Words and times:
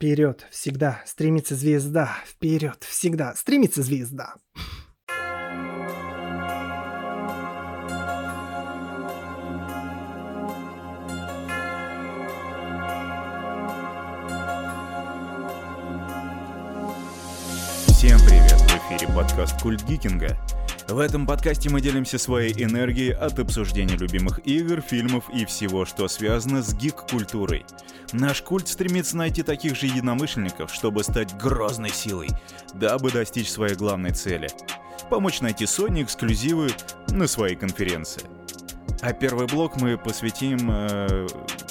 Вперед, 0.00 0.46
всегда, 0.50 1.02
стремится 1.04 1.54
звезда. 1.54 2.16
Вперед, 2.26 2.82
всегда, 2.88 3.34
стремится 3.34 3.82
звезда. 3.82 4.36
Всем 17.88 18.18
привет! 18.20 18.52
В 18.52 18.96
эфире 18.96 19.06
подкаст 19.14 19.60
«Культ 19.60 19.84
Гикинга». 19.86 20.34
В 20.90 20.98
этом 20.98 21.24
подкасте 21.24 21.70
мы 21.70 21.80
делимся 21.80 22.18
своей 22.18 22.52
энергией 22.64 23.12
от 23.12 23.38
обсуждения 23.38 23.96
любимых 23.96 24.40
игр, 24.44 24.80
фильмов 24.80 25.30
и 25.32 25.44
всего, 25.44 25.84
что 25.84 26.08
связано 26.08 26.64
с 26.64 26.74
гик-культурой. 26.74 27.64
Наш 28.12 28.42
культ 28.42 28.66
стремится 28.66 29.16
найти 29.16 29.44
таких 29.44 29.76
же 29.76 29.86
единомышленников, 29.86 30.74
чтобы 30.74 31.04
стать 31.04 31.36
грозной 31.36 31.90
силой, 31.90 32.28
дабы 32.74 33.12
достичь 33.12 33.52
своей 33.52 33.76
главной 33.76 34.10
цели— 34.10 34.48
помочь 35.10 35.40
найти 35.40 35.64
Sony 35.64 36.02
эксклюзивы 36.02 36.70
на 37.10 37.28
своей 37.28 37.54
конференции. 37.54 38.22
А 39.00 39.12
первый 39.12 39.46
блок 39.46 39.80
мы 39.80 39.96
посвятим 39.96 40.70
э, 40.72 41.28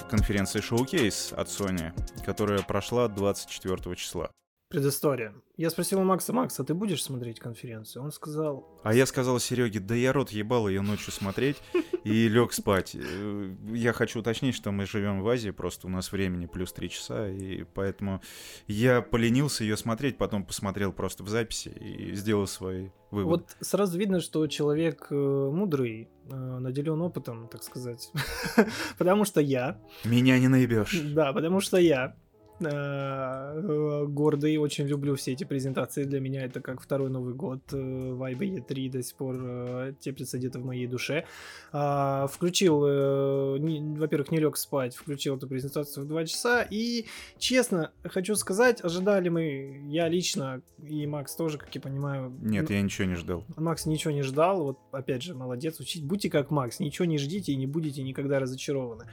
конференции 0.09 0.61
Showcase 0.61 1.35
от 1.35 1.49
Sony, 1.49 1.91
которая 2.23 2.61
прошла 2.61 3.09
24 3.09 3.95
числа. 3.97 4.31
Предыстория. 4.69 5.33
Я 5.57 5.71
спросил 5.71 5.99
у 5.99 6.03
Макса, 6.03 6.31
Макс, 6.31 6.59
а 6.59 6.63
ты 6.63 6.75
будешь 6.75 7.03
смотреть 7.03 7.39
конференцию? 7.39 8.03
Он 8.03 8.11
сказал... 8.11 8.79
А 8.83 8.93
я 8.93 9.07
сказал 9.07 9.39
Сереге, 9.39 9.79
да 9.79 9.95
я 9.95 10.13
рот 10.13 10.29
ебал 10.29 10.69
ее 10.69 10.81
ночью 10.81 11.11
смотреть 11.11 11.57
и 12.03 12.27
лег 12.29 12.53
спать. 12.53 12.95
Э, 12.95 13.55
я 13.73 13.93
хочу 13.93 14.19
уточнить, 14.19 14.53
что 14.53 14.71
мы 14.71 14.85
живем 14.85 15.23
в 15.23 15.27
Азии, 15.27 15.49
просто 15.49 15.87
у 15.87 15.89
нас 15.89 16.11
времени 16.11 16.45
плюс 16.45 16.71
три 16.71 16.87
часа, 16.91 17.27
и 17.27 17.63
поэтому 17.63 18.21
я 18.67 19.01
поленился 19.01 19.63
ее 19.63 19.75
смотреть, 19.75 20.19
потом 20.19 20.45
посмотрел 20.45 20.93
просто 20.93 21.23
в 21.23 21.29
записи 21.29 21.69
и 21.69 22.13
сделал 22.13 22.45
свои 22.45 22.89
выводы. 23.09 23.41
Вот 23.41 23.57
сразу 23.61 23.97
видно, 23.97 24.19
что 24.19 24.45
человек 24.45 25.07
э, 25.09 25.15
мудрый, 25.15 26.09
э, 26.29 26.35
наделен 26.35 27.01
опытом, 27.01 27.47
так 27.47 27.63
сказать. 27.63 28.11
потому 28.99 29.25
что 29.25 29.41
я... 29.41 29.81
Меня 30.05 30.37
не 30.37 30.47
наебешь. 30.47 31.01
Да, 31.05 31.33
потому 31.33 31.59
что 31.59 31.77
я 31.77 32.15
гордый, 32.59 34.57
очень 34.57 34.85
люблю 34.87 35.15
все 35.15 35.33
эти 35.33 35.43
презентации. 35.43 36.03
Для 36.03 36.19
меня 36.19 36.45
это 36.45 36.61
как 36.61 36.81
второй 36.81 37.09
Новый 37.09 37.33
год. 37.33 37.61
Вайба 37.71 38.45
E3 38.45 38.91
до 38.91 39.03
сих 39.03 39.15
пор 39.15 39.35
э, 39.39 39.93
теплится 39.99 40.37
где-то 40.37 40.59
в 40.59 40.65
моей 40.65 40.87
душе. 40.87 41.25
А, 41.71 42.27
включил, 42.27 42.85
э, 42.85 43.59
во-первых, 43.97 44.31
не 44.31 44.39
лег 44.39 44.57
спать, 44.57 44.95
включил 44.95 45.37
эту 45.37 45.47
презентацию 45.47 46.05
в 46.05 46.07
2 46.07 46.25
часа. 46.25 46.65
И, 46.69 47.05
честно, 47.37 47.91
хочу 48.03 48.35
сказать, 48.35 48.83
ожидали 48.83 49.29
мы, 49.29 49.81
я 49.87 50.07
лично, 50.07 50.61
и 50.83 51.05
Макс 51.07 51.35
тоже, 51.35 51.57
как 51.57 51.73
я 51.73 51.81
понимаю... 51.81 52.33
Нет, 52.41 52.69
я 52.69 52.81
ничего 52.81 53.07
не 53.07 53.15
ждал. 53.15 53.43
Макс 53.55 53.85
ничего 53.85 54.11
не 54.11 54.23
ждал. 54.23 54.63
Вот, 54.63 54.79
опять 54.91 55.23
же, 55.23 55.33
молодец. 55.33 55.79
Учить, 55.79 56.03
будьте 56.03 56.29
как 56.29 56.51
Макс, 56.51 56.79
ничего 56.79 57.05
не 57.05 57.17
ждите 57.17 57.51
и 57.51 57.55
не 57.55 57.67
будете 57.67 58.03
никогда 58.03 58.39
разочарованы. 58.39 59.05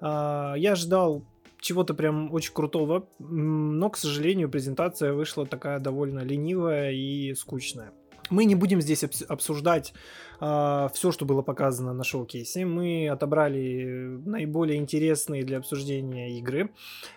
А, 0.00 0.54
я 0.56 0.74
ждал 0.74 1.24
чего-то 1.64 1.94
прям 1.94 2.30
очень 2.32 2.52
крутого, 2.52 3.08
но, 3.18 3.88
к 3.88 3.96
сожалению, 3.96 4.50
презентация 4.50 5.14
вышла 5.14 5.46
такая 5.46 5.78
довольно 5.78 6.20
ленивая 6.20 6.92
и 6.92 7.34
скучная. 7.34 7.92
Мы 8.30 8.44
не 8.44 8.54
будем 8.54 8.80
здесь 8.80 9.04
обсуждать 9.28 9.90
э, 9.90 9.94
а, 10.40 10.88
все, 10.94 11.12
что 11.12 11.24
было 11.26 11.42
показано 11.42 11.92
на 11.92 12.04
шоу-кейсе. 12.04 12.64
Мы 12.64 13.08
отобрали 13.08 14.18
наиболее 14.26 14.78
интересные 14.78 15.42
для 15.42 15.58
обсуждения 15.58 16.38
игры 16.38 16.70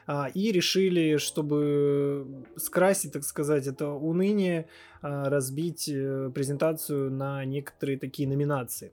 э, 0.08 0.23
и 0.34 0.52
решили, 0.52 1.17
чтобы 1.17 2.45
скрасить, 2.58 3.14
так 3.14 3.23
сказать, 3.23 3.67
это 3.67 3.89
уныние, 3.89 4.67
э, 5.02 5.23
разбить 5.30 5.89
э, 5.89 6.30
презентацию 6.34 7.09
на 7.11 7.45
некоторые 7.45 7.98
такие 7.98 8.28
номинации. 8.28 8.92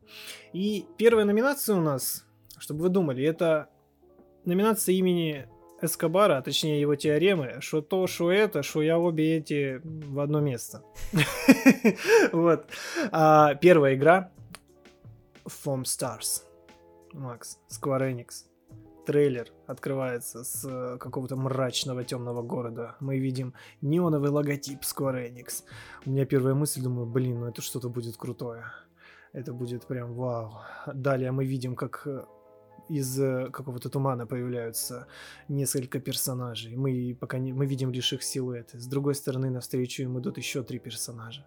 И 0.52 0.86
первая 0.96 1.24
номинация 1.24 1.76
у 1.76 1.80
нас, 1.80 2.24
чтобы 2.58 2.82
вы 2.82 2.88
думали, 2.90 3.24
это 3.24 3.68
номинация 4.44 4.94
имени 4.94 5.48
Эскобара, 5.84 6.38
а 6.38 6.42
точнее 6.42 6.80
его 6.80 6.94
теоремы, 6.94 7.56
что 7.60 7.80
то, 7.80 8.06
что 8.06 8.30
это, 8.30 8.62
что 8.62 8.82
я 8.82 8.98
обе 8.98 9.36
эти 9.36 9.80
в 9.84 10.20
одно 10.20 10.40
место. 10.40 10.82
Вот. 12.32 12.66
А, 13.12 13.54
первая 13.54 13.94
игра 13.94 14.30
Foam 15.44 15.82
Stars. 15.82 16.42
Макс, 17.12 17.58
Square 17.68 18.12
Enix. 18.12 18.46
Трейлер 19.06 19.52
открывается 19.66 20.44
с 20.44 20.64
э, 20.64 20.96
какого-то 20.98 21.36
мрачного 21.36 22.04
темного 22.04 22.42
города. 22.42 22.96
Мы 23.00 23.18
видим 23.18 23.52
неоновый 23.82 24.30
логотип 24.30 24.80
Square 24.80 25.30
Enix. 25.30 25.64
У 26.06 26.10
меня 26.10 26.24
первая 26.24 26.54
мысль, 26.54 26.82
думаю, 26.82 27.06
блин, 27.06 27.40
ну 27.40 27.46
это 27.46 27.60
что-то 27.62 27.88
будет 27.88 28.16
крутое. 28.16 28.64
Это 29.32 29.52
будет 29.52 29.86
прям 29.86 30.14
вау. 30.14 30.54
Далее 30.86 31.32
мы 31.32 31.44
видим, 31.44 31.76
как 31.76 32.06
э, 32.06 32.24
из 32.88 33.20
э, 33.20 33.50
какого-то 33.50 33.88
тумана 33.88 34.26
появляются 34.26 35.06
несколько 35.48 36.00
персонажей. 36.00 36.76
Мы 36.76 37.16
пока 37.18 37.38
не, 37.38 37.52
мы 37.52 37.66
видим 37.66 37.92
лишь 37.92 38.12
их 38.12 38.22
силуэты. 38.22 38.78
С 38.78 38.86
другой 38.86 39.14
стороны, 39.14 39.50
навстречу 39.50 40.02
им 40.02 40.18
идут 40.18 40.38
еще 40.38 40.62
три 40.62 40.78
персонажа. 40.78 41.46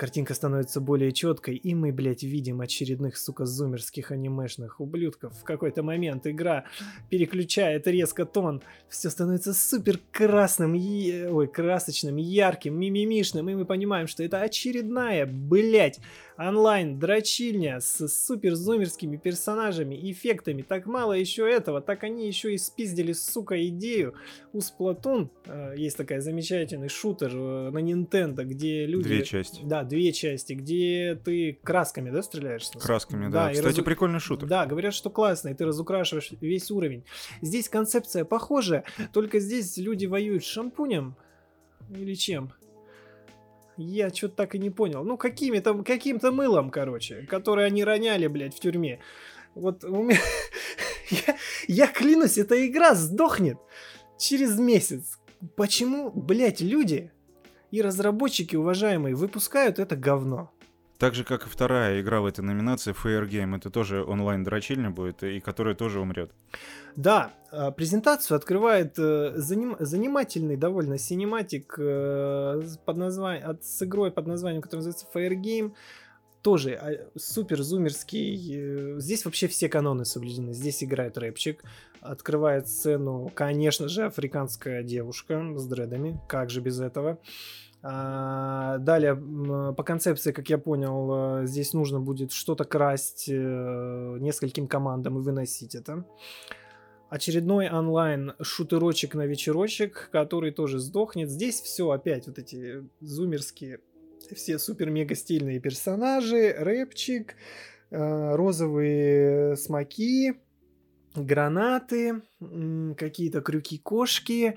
Картинка 0.00 0.32
становится 0.32 0.80
более 0.80 1.12
четкой, 1.12 1.56
и 1.56 1.74
мы, 1.74 1.92
блядь, 1.92 2.22
видим 2.22 2.62
очередных, 2.62 3.18
сука, 3.18 3.44
зумерских 3.44 4.12
анимешных 4.12 4.80
ублюдков. 4.80 5.34
В 5.38 5.44
какой-то 5.44 5.82
момент 5.82 6.26
игра 6.26 6.64
переключает 7.10 7.86
резко 7.86 8.24
тон, 8.24 8.62
все 8.88 9.10
становится 9.10 9.52
супер 9.52 10.00
красным, 10.10 10.72
е... 10.72 11.30
ой, 11.30 11.48
красочным, 11.48 12.16
ярким, 12.16 12.80
мимимишным, 12.80 13.50
и 13.50 13.54
мы 13.54 13.66
понимаем, 13.66 14.06
что 14.06 14.24
это 14.24 14.40
очередная, 14.40 15.26
блядь, 15.26 16.00
онлайн-дрочильня 16.40 17.80
с 17.80 18.08
супер-зумерскими 18.08 19.18
персонажами, 19.18 20.10
эффектами. 20.10 20.62
Так 20.62 20.86
мало 20.86 21.12
еще 21.12 21.48
этого, 21.50 21.82
так 21.82 22.02
они 22.04 22.26
еще 22.26 22.54
и 22.54 22.58
спиздили, 22.58 23.12
сука, 23.12 23.62
идею. 23.68 24.14
У 24.54 24.58
Splatoon 24.58 25.28
э, 25.44 25.74
есть 25.76 25.98
такая 25.98 26.22
замечательный 26.22 26.88
шутер 26.88 27.30
э, 27.34 27.70
на 27.70 27.78
Nintendo, 27.78 28.44
где 28.44 28.86
люди... 28.86 29.08
Две 29.08 29.24
части. 29.24 29.60
Да, 29.64 29.84
две 29.90 30.12
части, 30.12 30.54
где 30.54 31.20
ты 31.22 31.58
красками, 31.62 32.10
да, 32.10 32.22
стреляешь? 32.22 32.70
Красками, 32.80 33.26
да. 33.26 33.48
да. 33.48 33.50
Кстати, 33.50 33.66
разу... 33.66 33.82
прикольный 33.82 34.20
шутер. 34.20 34.48
Да, 34.48 34.64
говорят, 34.64 34.94
что 34.94 35.10
классный, 35.10 35.52
ты 35.54 35.66
разукрашиваешь 35.66 36.30
весь 36.40 36.70
уровень. 36.70 37.04
Здесь 37.42 37.68
концепция 37.68 38.24
похожая, 38.24 38.84
только 39.12 39.40
здесь 39.40 39.76
люди 39.76 40.06
воюют 40.06 40.44
с 40.44 40.48
шампунем 40.48 41.16
или 41.90 42.14
чем? 42.14 42.52
Я 43.76 44.10
что-то 44.10 44.36
так 44.36 44.54
и 44.54 44.58
не 44.58 44.70
понял. 44.70 45.04
Ну, 45.04 45.16
какими-то, 45.16 45.82
каким-то 45.82 46.32
мылом, 46.32 46.70
короче, 46.70 47.26
которое 47.28 47.66
они 47.66 47.82
роняли, 47.82 48.26
блядь, 48.26 48.54
в 48.54 48.60
тюрьме. 48.60 49.00
Вот 49.54 49.84
у 49.84 50.04
меня... 50.04 50.18
я, 51.10 51.36
я 51.66 51.86
клянусь, 51.86 52.38
эта 52.38 52.66
игра 52.66 52.94
сдохнет 52.94 53.58
через 54.18 54.58
месяц. 54.58 55.18
Почему, 55.56 56.10
блядь, 56.10 56.60
люди 56.60 57.10
и 57.70 57.82
разработчики, 57.82 58.56
уважаемые, 58.56 59.14
выпускают 59.14 59.78
это 59.78 59.96
говно? 59.96 60.50
Так 61.00 61.14
же, 61.14 61.24
как 61.24 61.46
и 61.46 61.48
вторая 61.48 62.02
игра 62.02 62.20
в 62.20 62.26
этой 62.26 62.42
номинации, 62.42 62.92
Fair 62.92 63.26
Game, 63.26 63.56
это 63.56 63.70
тоже 63.70 64.04
онлайн-дрочильня 64.04 64.90
будет, 64.90 65.22
и 65.22 65.40
которая 65.40 65.74
тоже 65.74 65.98
умрет. 65.98 66.30
Да, 66.94 67.32
а, 67.50 67.70
презентацию 67.70 68.36
открывает 68.36 68.98
э, 68.98 69.32
заним, 69.36 69.76
занимательный 69.78 70.56
довольно 70.56 70.98
синематик 70.98 71.74
э, 71.78 72.60
под 72.84 72.96
названием, 72.98 73.58
с 73.62 73.82
игрой 73.82 74.10
под 74.10 74.26
названием, 74.26 74.60
которая 74.60 74.84
называется 74.84 75.06
Fair 75.14 75.30
Game. 75.40 75.72
Тоже 76.42 76.72
а, 76.74 77.10
супер 77.18 77.62
зумерский. 77.62 78.94
Э, 78.96 79.00
здесь 79.00 79.24
вообще 79.24 79.46
все 79.46 79.68
каноны 79.68 80.04
соблюдены. 80.04 80.54
Здесь 80.54 80.82
играет 80.82 81.18
рэпчик. 81.18 81.62
Открывает 82.00 82.66
сцену, 82.66 83.30
конечно 83.34 83.88
же, 83.88 84.06
африканская 84.06 84.82
девушка 84.82 85.52
с 85.56 85.66
дредами. 85.66 86.18
Как 86.28 86.48
же 86.48 86.60
без 86.60 86.80
этого? 86.80 87.18
А, 87.82 88.78
далее, 88.78 89.16
по 89.16 89.82
концепции, 89.82 90.32
как 90.32 90.48
я 90.50 90.58
понял, 90.58 91.42
э, 91.42 91.46
здесь 91.46 91.72
нужно 91.72 92.00
будет 92.00 92.32
что-то 92.32 92.64
красть 92.64 93.26
э, 93.28 94.16
нескольким 94.20 94.66
командам 94.66 95.18
и 95.18 95.22
выносить 95.22 95.74
это. 95.74 96.04
Очередной 97.08 97.68
онлайн 97.68 98.34
шутерочек 98.40 99.14
на 99.14 99.26
вечерочек, 99.26 100.10
который 100.12 100.52
тоже 100.52 100.78
сдохнет. 100.78 101.28
Здесь 101.28 101.60
все 101.60 101.90
опять 101.90 102.28
вот 102.28 102.38
эти 102.38 102.86
зумерские, 103.00 103.80
все 104.34 104.58
супер-мега 104.58 105.14
стильные 105.14 105.60
персонажи, 105.60 106.54
рэпчик, 106.58 107.34
э, 107.90 108.34
розовые 108.34 109.56
смоки, 109.56 110.34
гранаты, 111.14 112.22
какие-то 112.96 113.40
крюки-кошки, 113.40 114.56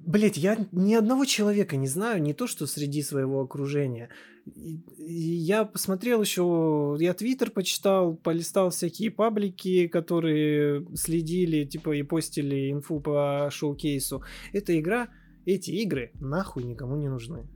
Блять, 0.00 0.36
я 0.36 0.56
ни 0.72 0.94
одного 0.94 1.24
человека 1.24 1.76
не 1.76 1.86
знаю, 1.86 2.22
не 2.22 2.34
то 2.34 2.46
что 2.46 2.66
среди 2.66 3.02
своего 3.02 3.40
окружения. 3.40 4.08
И, 4.46 4.80
и 4.98 5.12
я 5.12 5.64
посмотрел 5.64 6.20
еще, 6.22 6.96
я 6.98 7.14
твиттер 7.14 7.50
почитал, 7.50 8.16
полистал 8.16 8.70
всякие 8.70 9.10
паблики, 9.10 9.86
которые 9.88 10.86
следили, 10.94 11.64
типа, 11.64 11.92
и 11.92 12.02
постили 12.02 12.72
инфу 12.72 13.00
по 13.00 13.48
шоу-кейсу. 13.52 14.22
Эта 14.52 14.78
игра, 14.78 15.08
эти 15.44 15.70
игры 15.70 16.10
нахуй 16.14 16.64
никому 16.64 16.96
не 16.96 17.08
нужны. 17.08 17.48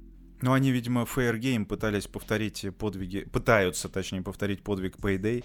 Ну, 0.43 0.53
они, 0.53 0.71
видимо, 0.71 1.03
Fair 1.03 1.39
Game 1.39 1.65
пытались 1.65 2.07
повторить 2.07 2.67
подвиги, 2.79 3.25
пытаются, 3.25 3.89
точнее, 3.89 4.23
повторить 4.23 4.63
подвиг 4.63 4.97
Payday. 4.97 5.45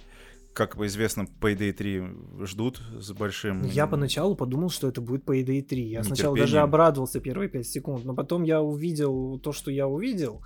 Как 0.54 0.76
известно, 0.78 1.28
Payday 1.40 1.72
3 1.72 2.04
ждут 2.46 2.82
с 3.00 3.12
большим... 3.14 3.64
Я 3.64 3.88
поначалу 3.88 4.36
подумал, 4.36 4.70
что 4.70 4.90
это 4.90 5.00
будет 5.00 5.24
Payday 5.24 5.62
3. 5.62 5.82
Я 5.82 6.04
сначала 6.04 6.36
даже 6.36 6.60
обрадовался 6.60 7.22
первые 7.22 7.48
5 7.48 7.66
секунд, 7.66 8.06
но 8.06 8.14
потом 8.14 8.44
я 8.44 8.62
увидел 8.62 9.40
то, 9.40 9.54
что 9.54 9.72
я 9.72 9.88
увидел. 9.88 10.42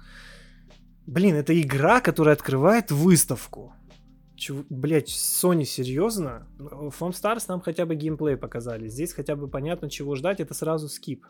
Блин, 1.08 1.36
это 1.36 1.60
игра, 1.60 2.02
которая 2.02 2.36
открывает 2.36 2.92
выставку. 2.92 3.74
Чего, 4.36 4.64
блять, 4.70 5.10
Sony 5.10 5.64
серьезно? 5.64 6.48
Foam 6.60 7.12
Stars 7.12 7.46
нам 7.48 7.62
хотя 7.62 7.86
бы 7.88 7.96
геймплей 7.96 8.38
показали. 8.38 8.88
Здесь 8.88 9.14
хотя 9.14 9.36
бы 9.36 9.48
понятно, 9.48 9.90
чего 9.90 10.16
ждать. 10.16 10.40
Это 10.40 10.54
сразу 10.54 10.88
скип. 10.88 11.26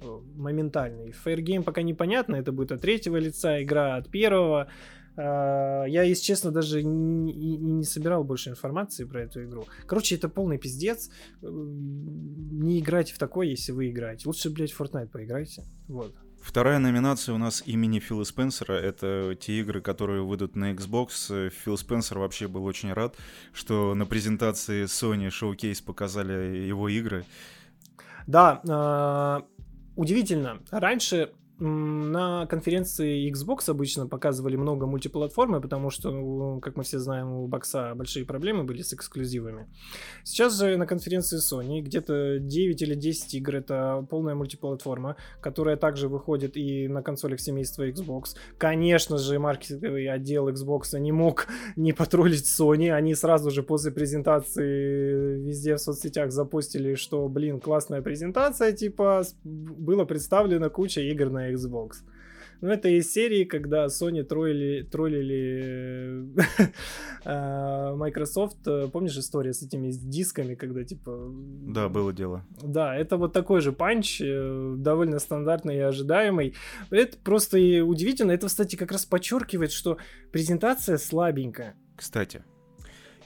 Э, 0.00 0.20
моментальный. 0.36 1.14
Game 1.24 1.62
пока 1.62 1.82
непонятно, 1.82 2.36
это 2.36 2.52
будет 2.52 2.72
от 2.72 2.82
третьего 2.82 3.16
лица, 3.16 3.62
игра 3.62 3.96
от 3.96 4.10
первого. 4.10 4.68
А, 5.16 5.84
я, 5.84 6.02
если 6.02 6.22
честно, 6.22 6.50
даже 6.50 6.82
не, 6.82 7.56
не 7.56 7.84
собирал 7.84 8.22
больше 8.22 8.50
информации 8.50 9.04
про 9.04 9.22
эту 9.22 9.44
игру. 9.44 9.66
Короче, 9.86 10.16
это 10.16 10.28
полный 10.28 10.58
пиздец. 10.58 11.10
Не 11.40 12.80
играйте 12.80 13.14
в 13.14 13.18
такой, 13.18 13.48
если 13.48 13.72
вы 13.72 13.90
играете. 13.90 14.24
Лучше, 14.26 14.50
блядь, 14.50 14.72
в 14.72 14.80
Fortnite 14.80 15.08
поиграйте. 15.08 15.64
Вот. 15.88 16.14
Вторая 16.42 16.78
номинация 16.78 17.34
у 17.34 17.38
нас 17.38 17.62
имени 17.66 17.98
Фила 17.98 18.24
Спенсера. 18.24 18.74
Это 18.74 19.34
те 19.40 19.58
игры, 19.60 19.80
которые 19.80 20.22
выйдут 20.22 20.54
на 20.54 20.72
Xbox. 20.74 21.50
Фил 21.50 21.78
Спенсер 21.78 22.18
вообще 22.18 22.46
был 22.46 22.64
очень 22.66 22.92
рад, 22.92 23.16
что 23.52 23.94
на 23.94 24.04
презентации 24.06 24.84
Sony 24.84 25.28
Showcase 25.28 25.82
показали 25.82 26.66
его 26.68 26.88
игры. 26.88 27.24
Да, 28.26 28.60
э, 28.64 29.55
удивительно. 29.96 30.60
Раньше 30.70 31.32
на 31.58 32.46
конференции 32.46 33.32
Xbox 33.32 33.70
обычно 33.70 34.06
показывали 34.06 34.56
много 34.56 34.86
мультиплатформы, 34.86 35.60
потому 35.60 35.90
что, 35.90 36.60
как 36.60 36.76
мы 36.76 36.82
все 36.82 36.98
знаем, 36.98 37.32
у 37.32 37.46
бокса 37.46 37.94
большие 37.94 38.26
проблемы 38.26 38.64
были 38.64 38.82
с 38.82 38.92
эксклюзивами. 38.92 39.66
Сейчас 40.22 40.58
же 40.58 40.76
на 40.76 40.86
конференции 40.86 41.38
Sony 41.38 41.80
где-то 41.80 42.38
9 42.38 42.82
или 42.82 42.94
10 42.94 43.34
игр 43.34 43.56
это 43.56 44.06
полная 44.10 44.34
мультиплатформа, 44.34 45.16
которая 45.40 45.76
также 45.76 46.08
выходит 46.08 46.56
и 46.56 46.88
на 46.88 47.02
консолях 47.02 47.40
семейства 47.40 47.88
Xbox. 47.88 48.36
Конечно 48.58 49.16
же, 49.16 49.38
маркетинговый 49.38 50.08
отдел 50.08 50.48
Xbox 50.50 50.98
не 50.98 51.12
мог 51.12 51.46
не 51.76 51.92
потроллить 51.92 52.46
Sony. 52.46 52.90
Они 52.90 53.14
сразу 53.14 53.50
же 53.50 53.62
после 53.62 53.92
презентации 53.92 55.40
везде 55.40 55.76
в 55.76 55.78
соцсетях 55.78 56.32
запустили, 56.32 56.94
что, 56.94 57.28
блин, 57.28 57.60
классная 57.60 58.02
презентация, 58.02 58.72
типа, 58.72 59.22
было 59.44 60.04
представлено 60.04 60.68
куча 60.68 61.00
игр 61.00 61.30
на 61.30 61.45
Xbox. 61.52 62.02
Ну, 62.62 62.68
это 62.68 62.88
из 62.88 63.12
серии, 63.12 63.44
когда 63.44 63.86
Sony 63.86 64.22
троллили, 64.22 64.82
троллили 64.82 66.26
а, 67.24 67.94
Microsoft. 67.96 68.56
Помнишь 68.92 69.18
история 69.18 69.52
с 69.52 69.62
этими 69.62 69.90
дисками, 69.90 70.54
когда 70.54 70.82
типа... 70.82 71.30
Да, 71.68 71.88
было 71.88 72.12
дело. 72.12 72.46
Да, 72.62 72.96
это 72.96 73.18
вот 73.18 73.34
такой 73.34 73.60
же 73.60 73.72
панч, 73.72 74.22
э, 74.22 74.74
довольно 74.78 75.18
стандартный 75.18 75.76
и 75.76 75.80
ожидаемый. 75.80 76.54
Это 76.90 77.18
просто 77.18 77.58
удивительно. 77.84 78.32
Это, 78.32 78.46
кстати, 78.46 78.76
как 78.76 78.90
раз 78.90 79.04
подчеркивает, 79.04 79.70
что 79.70 79.98
презентация 80.32 80.96
слабенькая. 80.96 81.76
Кстати, 81.94 82.42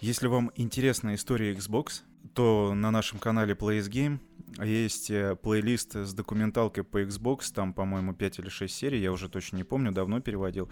если 0.00 0.26
вам 0.26 0.50
интересна 0.56 1.14
история 1.14 1.52
Xbox, 1.52 2.02
то 2.34 2.74
на 2.74 2.90
нашем 2.90 3.18
канале 3.18 3.54
Plays 3.54 3.88
Game 3.88 4.18
есть 4.62 5.10
э, 5.10 5.36
плейлист 5.36 5.96
с 5.96 6.12
документалкой 6.12 6.84
по 6.84 7.02
Xbox, 7.02 7.52
там, 7.54 7.72
по-моему, 7.72 8.14
5 8.14 8.38
или 8.40 8.48
6 8.48 8.74
серий, 8.74 9.00
я 9.00 9.12
уже 9.12 9.28
точно 9.28 9.56
не 9.56 9.64
помню, 9.64 9.92
давно 9.92 10.20
переводил. 10.20 10.68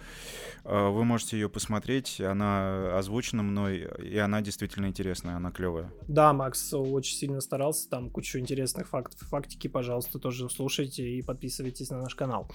А, 0.63 0.89
вы 0.89 1.03
можете 1.03 1.37
ее 1.37 1.49
посмотреть, 1.49 2.21
она 2.21 2.97
озвучена 2.97 3.43
мной, 3.43 3.87
и 4.03 4.17
она 4.17 4.41
действительно 4.41 4.87
интересная, 4.87 5.35
она 5.35 5.51
клевая. 5.51 5.91
Да, 6.07 6.33
Макс 6.33 6.73
очень 6.73 7.15
сильно 7.15 7.41
старался, 7.41 7.89
там 7.89 8.09
кучу 8.09 8.39
интересных 8.39 8.87
фактов, 8.87 9.27
фактики, 9.27 9.67
пожалуйста, 9.67 10.19
тоже 10.19 10.49
слушайте 10.49 11.07
и 11.07 11.21
подписывайтесь 11.21 11.89
на 11.89 12.01
наш 12.01 12.15
канал. 12.15 12.49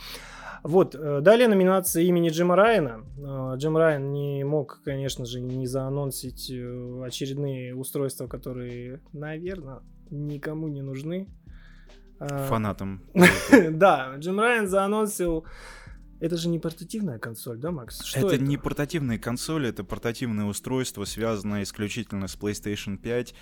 Вот, 0.63 0.95
э, 0.95 1.21
далее 1.21 1.49
номинация 1.49 2.03
имени 2.05 2.29
Джима 2.31 2.57
Райана. 2.57 3.05
Э, 3.19 3.57
Джим 3.57 3.77
Райан 3.77 4.13
не 4.13 4.45
мог, 4.45 4.81
конечно 4.85 5.25
же, 5.25 5.41
не 5.41 5.67
заанонсить 5.67 6.51
очередные 6.51 7.75
устройства, 7.75 8.27
которые, 8.27 9.01
наверное, 9.13 9.83
никому 10.11 10.69
не 10.69 10.83
нужны. 10.83 11.29
А, 12.19 12.47
Фанатам. 12.49 13.03
Да, 13.71 14.15
Джим 14.19 14.41
Райан 14.41 14.69
заанонсил 14.69 15.45
это 16.25 16.39
же 16.39 16.49
не 16.49 16.59
портативная 16.59 17.19
консоль, 17.19 17.59
да, 17.59 17.71
Макс? 17.71 18.03
Что 18.03 18.21
это, 18.21 18.37
это 18.37 18.45
не 18.45 18.57
портативная 18.57 19.19
консоль, 19.19 19.67
это 19.67 19.85
портативное 19.85 20.47
устройство, 20.47 21.05
связанное 21.05 21.65
исключительно 21.65 22.29
с 22.29 22.35
PlayStation 22.35 22.97
5. 22.97 23.35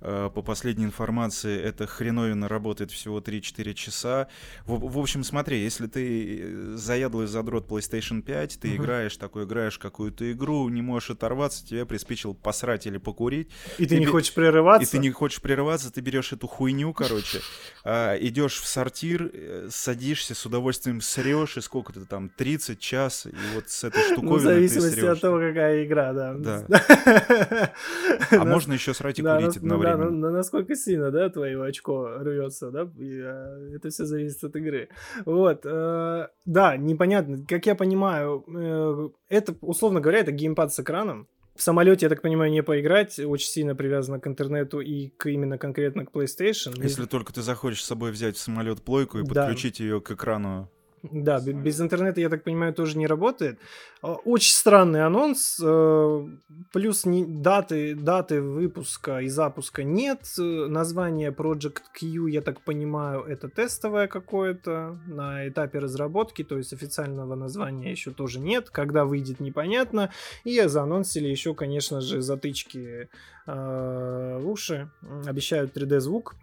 Э, 0.00 0.30
по 0.34 0.40
последней 0.40 0.86
информации, 0.86 1.60
это 1.60 1.86
хреновина 1.86 2.48
работает 2.48 2.92
всего 2.92 3.20
3-4 3.20 3.74
часа. 3.74 4.28
В, 4.64 4.90
в 4.90 4.98
общем, 4.98 5.22
смотри, 5.22 5.62
если 5.62 5.86
ты 5.86 6.40
э, 6.40 6.72
заядлый 6.76 7.26
задрот 7.26 7.68
PlayStation 7.68 8.22
5, 8.22 8.58
ты 8.58 8.68
uh-huh. 8.68 8.76
играешь, 8.76 9.18
такой 9.18 9.44
играешь 9.44 9.78
какую-то 9.78 10.32
игру, 10.32 10.66
не 10.70 10.80
можешь 10.80 11.10
оторваться, 11.10 11.66
тебе 11.66 11.84
приспичил 11.84 12.32
посрать 12.32 12.86
или 12.86 12.96
покурить. 12.96 13.50
И 13.76 13.84
ты, 13.84 13.96
ты 13.96 14.00
не 14.00 14.06
хочешь 14.06 14.32
прерываться? 14.32 14.88
И 14.88 14.90
ты 14.90 14.98
не 14.98 15.10
хочешь 15.10 15.42
прерываться, 15.42 15.92
ты 15.92 16.00
берешь 16.00 16.32
эту 16.32 16.46
хуйню, 16.46 16.94
короче, 16.94 17.42
а, 17.84 18.16
идешь 18.16 18.60
в 18.60 18.66
сортир, 18.66 19.30
э, 19.30 19.68
садишься, 19.70 20.34
с 20.34 20.46
удовольствием 20.46 21.02
срешь, 21.02 21.58
и 21.58 21.60
сколько 21.60 21.92
ты 21.92 22.06
там 22.06 22.29
30 22.36 22.78
час, 22.78 23.26
и 23.26 23.34
вот 23.54 23.68
с 23.68 23.84
этой 23.84 24.02
штуковиной 24.02 24.30
Ну, 24.30 24.36
в 24.36 24.40
зависимости 24.40 25.00
от 25.00 25.20
того, 25.20 25.38
какая 25.38 25.84
игра, 25.84 26.12
да. 26.12 26.34
Да. 26.34 26.64
А 28.30 28.44
можно 28.44 28.72
еще 28.72 28.94
срать 28.94 29.18
и 29.18 29.22
курить 29.22 29.56
одновременно. 29.56 30.04
Да, 30.04 30.10
на 30.10 30.30
насколько 30.30 30.74
сильно, 30.76 31.10
да, 31.10 31.28
твое 31.28 31.62
очко 31.62 32.18
рвется, 32.18 32.70
да, 32.70 32.82
а, 32.82 33.74
это 33.74 33.90
все 33.90 34.04
зависит 34.04 34.42
от 34.44 34.56
игры. 34.56 34.88
Вот, 35.24 35.62
э, 35.64 36.28
да, 36.44 36.76
непонятно, 36.76 37.44
как 37.46 37.66
я 37.66 37.74
понимаю, 37.74 38.44
э, 38.48 39.08
это, 39.28 39.54
условно 39.60 40.00
говоря, 40.00 40.20
это 40.20 40.32
геймпад 40.32 40.72
с 40.72 40.80
экраном, 40.80 41.28
в 41.60 41.62
самолете, 41.62 42.06
я 42.06 42.10
так 42.10 42.22
понимаю, 42.22 42.50
не 42.50 42.62
поиграть, 42.62 43.18
очень 43.18 43.48
сильно 43.48 43.74
привязано 43.74 44.18
к 44.18 44.26
интернету 44.26 44.80
и 44.80 45.08
к, 45.10 45.28
именно 45.28 45.58
конкретно 45.58 46.06
к 46.06 46.10
PlayStation. 46.10 46.72
Если 46.82 47.04
и... 47.04 47.06
только 47.06 47.32
ты 47.32 47.42
захочешь 47.42 47.84
с 47.84 47.86
собой 47.86 48.12
взять 48.12 48.36
в 48.36 48.40
самолет 48.40 48.82
плойку 48.82 49.18
и 49.18 49.22
да. 49.22 49.46
подключить 49.46 49.80
ее 49.80 50.00
к 50.00 50.10
экрану 50.10 50.70
да, 51.02 51.40
без 51.40 51.80
интернета, 51.80 52.20
я 52.20 52.28
так 52.28 52.44
понимаю, 52.44 52.74
тоже 52.74 52.98
не 52.98 53.06
работает. 53.06 53.58
А, 54.02 54.14
очень 54.14 54.52
странный 54.52 55.04
анонс. 55.04 55.58
Э, 55.62 56.26
плюс 56.72 57.06
не, 57.06 57.24
даты, 57.24 57.94
даты 57.94 58.42
выпуска 58.42 59.20
и 59.20 59.28
запуска 59.28 59.82
нет. 59.82 60.20
Название 60.36 61.30
Project 61.30 61.82
Q, 61.98 62.26
я 62.26 62.42
так 62.42 62.60
понимаю, 62.60 63.22
это 63.22 63.48
тестовое 63.48 64.08
какое-то 64.08 64.98
на 65.06 65.48
этапе 65.48 65.78
разработки, 65.78 66.44
то 66.44 66.58
есть 66.58 66.74
официального 66.74 67.34
названия 67.34 67.90
еще 67.90 68.10
тоже 68.10 68.38
нет. 68.38 68.68
Когда 68.68 69.06
выйдет, 69.06 69.40
непонятно. 69.40 70.10
И 70.44 70.60
заанонсили 70.60 71.28
еще, 71.28 71.54
конечно 71.54 72.02
же, 72.02 72.20
затычки 72.20 73.08
э, 73.46 74.40
уши. 74.44 74.90
Обещают 75.26 75.74
3D-звук 75.74 76.34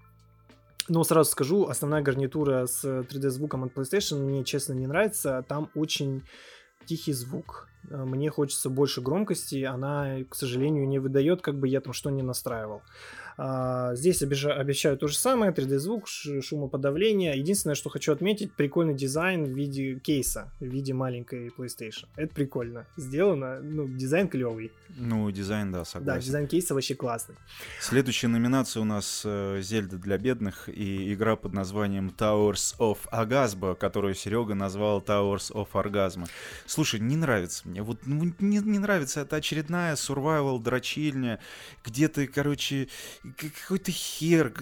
но 0.89 1.03
сразу 1.03 1.31
скажу, 1.31 1.67
основная 1.67 2.01
гарнитура 2.01 2.65
с 2.65 2.83
3D 2.83 3.29
звуком 3.29 3.63
от 3.63 3.73
PlayStation 3.73 4.19
мне, 4.19 4.43
честно, 4.43 4.73
не 4.73 4.87
нравится. 4.87 5.43
Там 5.47 5.69
очень 5.75 6.23
тихий 6.85 7.13
звук. 7.13 7.67
Э, 7.89 8.05
мне 8.05 8.29
хочется 8.29 8.69
больше 8.69 9.01
громкости, 9.01 9.63
она, 9.63 10.23
к 10.29 10.35
сожалению, 10.35 10.87
не 10.87 10.99
выдает, 10.99 11.41
как 11.41 11.59
бы 11.59 11.67
я 11.67 11.81
там 11.81 11.93
что 11.93 12.09
не 12.09 12.23
настраивал. 12.23 12.81
А, 13.26 13.26
здесь 13.37 14.23
обещаю, 14.23 14.59
обещаю 14.59 14.97
то 14.97 15.07
же 15.07 15.17
самое, 15.17 15.51
3D-звук, 15.51 16.07
шумоподавление. 16.07 17.37
Единственное, 17.37 17.75
что 17.75 17.89
хочу 17.89 18.11
отметить, 18.11 18.51
прикольный 18.53 18.95
дизайн 18.95 19.45
в 19.45 19.49
виде 19.49 19.99
кейса, 19.99 20.51
в 20.59 20.65
виде 20.65 20.93
маленькой 20.93 21.49
PlayStation. 21.49 22.07
Это 22.15 22.33
прикольно 22.33 22.87
сделано, 22.97 23.59
ну, 23.61 23.87
дизайн 23.87 24.27
клевый. 24.27 24.71
Ну, 24.95 25.29
дизайн, 25.31 25.71
да, 25.71 25.85
согласен. 25.85 26.19
Да, 26.19 26.25
дизайн 26.25 26.47
кейса 26.47 26.73
вообще 26.73 26.95
классный. 26.95 27.35
Следующая 27.79 28.27
номинация 28.27 28.81
у 28.81 28.85
нас 28.85 29.21
э, 29.25 29.59
Зельда 29.61 29.97
для 29.97 30.17
бедных 30.17 30.69
и 30.69 31.13
игра 31.13 31.35
под 31.35 31.53
названием 31.53 32.13
Towers 32.17 32.75
of 32.79 32.97
Agasba, 33.11 33.75
которую 33.75 34.15
Серега 34.15 34.55
назвал 34.55 35.01
Towers 35.01 35.51
of 35.51 35.67
Orgasm. 35.73 36.27
Слушай, 36.65 36.99
не 36.99 37.15
нравится 37.15 37.67
мне, 37.67 37.81
вот 37.83 37.99
ну, 38.05 38.33
не, 38.39 38.57
не 38.57 38.79
нравится, 38.79 39.21
это 39.21 39.35
очередная 39.35 39.95
survival 39.95 40.61
дрочильня, 40.61 41.39
где 41.83 42.07
ты, 42.07 42.27
короче, 42.27 42.87
какой-то 43.35 43.91
хер, 43.91 44.53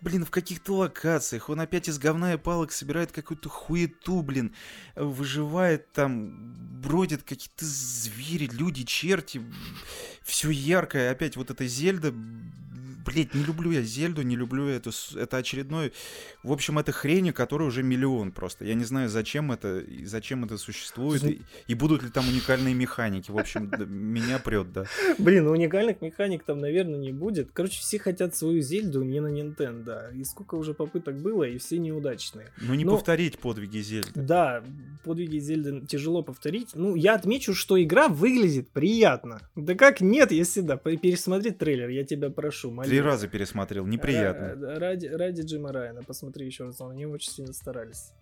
блин, 0.00 0.24
в 0.24 0.30
каких-то 0.30 0.76
локациях. 0.76 1.48
Он 1.48 1.60
опять 1.60 1.88
из 1.88 1.98
говна 1.98 2.34
и 2.34 2.38
палок 2.38 2.72
собирает 2.72 3.12
какую-то 3.12 3.48
хуету, 3.48 4.22
блин, 4.22 4.54
выживает 4.94 5.92
там, 5.92 6.80
бродят 6.80 7.22
какие-то 7.22 7.64
звери, 7.64 8.48
люди, 8.52 8.84
черти. 8.84 9.42
Все 10.22 10.50
яркое. 10.50 11.10
Опять 11.10 11.36
вот 11.36 11.50
эта 11.50 11.66
Зельда, 11.66 12.14
блядь, 13.04 13.34
не 13.34 13.44
люблю 13.44 13.70
я 13.70 13.82
Зельду, 13.82 14.22
не 14.22 14.36
люблю 14.36 14.66
эту, 14.66 14.90
это 15.16 15.36
очередной, 15.36 15.92
в 16.42 16.52
общем, 16.52 16.78
это 16.78 16.92
хрень, 16.92 17.32
которая 17.32 17.68
уже 17.68 17.82
миллион 17.82 18.32
просто. 18.32 18.64
Я 18.64 18.74
не 18.74 18.84
знаю, 18.84 19.08
зачем 19.08 19.52
это, 19.52 19.82
зачем 20.04 20.44
это 20.44 20.58
существует, 20.58 21.24
и, 21.24 21.42
и 21.66 21.74
будут 21.74 22.02
ли 22.02 22.10
там 22.10 22.28
уникальные 22.28 22.74
механики. 22.74 23.30
В 23.30 23.38
общем, 23.38 23.70
меня 23.88 24.38
прет, 24.38 24.72
да. 24.72 24.84
Блин, 25.18 25.46
уникальных 25.46 26.00
механик 26.00 26.44
там, 26.44 26.60
наверное, 26.60 26.98
не 26.98 27.12
будет. 27.12 27.50
Короче, 27.52 27.80
все 27.80 27.98
хотят 27.98 28.34
свою 28.34 28.60
Зельду 28.60 29.02
не 29.02 29.20
на 29.20 29.28
Nintendo. 29.28 30.14
И 30.14 30.24
сколько 30.24 30.54
уже 30.54 30.74
попыток 30.74 31.16
было, 31.16 31.44
и 31.44 31.58
все 31.58 31.78
неудачные. 31.78 32.52
Ну, 32.60 32.74
не 32.74 32.84
Но... 32.84 32.92
повторить 32.92 33.38
подвиги 33.38 33.78
Зельды. 33.78 34.10
Да, 34.14 34.62
подвиги 35.04 35.38
Зельды 35.38 35.86
тяжело 35.86 36.22
повторить. 36.22 36.70
Ну, 36.74 36.94
я 36.94 37.14
отмечу, 37.14 37.54
что 37.54 37.82
игра 37.82 38.08
выглядит 38.08 38.68
приятно. 38.70 39.40
Да 39.56 39.74
как 39.74 40.00
нет, 40.00 40.32
если 40.32 40.60
да, 40.60 40.76
пересмотреть 40.76 41.58
трейлер, 41.58 41.88
я 41.88 42.04
тебя 42.04 42.30
прошу, 42.30 42.70
молю. 42.70 42.93
Три 42.94 43.00
раза 43.00 43.26
пересмотрел, 43.26 43.86
неприятно. 43.86 44.78
Ради, 44.78 45.08
ради 45.08 45.40
Джима 45.40 45.72
Райана, 45.72 46.04
посмотри 46.04 46.46
еще 46.46 46.66
раз, 46.66 46.80
они 46.80 47.06
очень 47.06 47.32
сильно 47.32 47.52
старались. 47.52 48.12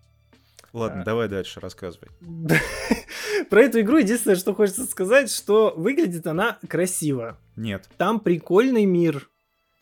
Ладно, 0.73 1.03
а... 1.03 1.05
давай 1.05 1.29
дальше 1.29 1.59
рассказывай. 1.59 2.07
Про 3.51 3.61
эту 3.61 3.81
игру 3.81 3.97
единственное, 3.97 4.35
что 4.35 4.55
хочется 4.55 4.85
сказать, 4.85 5.29
что 5.29 5.75
выглядит 5.77 6.25
она 6.25 6.57
красиво. 6.67 7.37
Нет. 7.55 7.87
Там 7.97 8.19
прикольный 8.19 8.85
мир, 8.85 9.29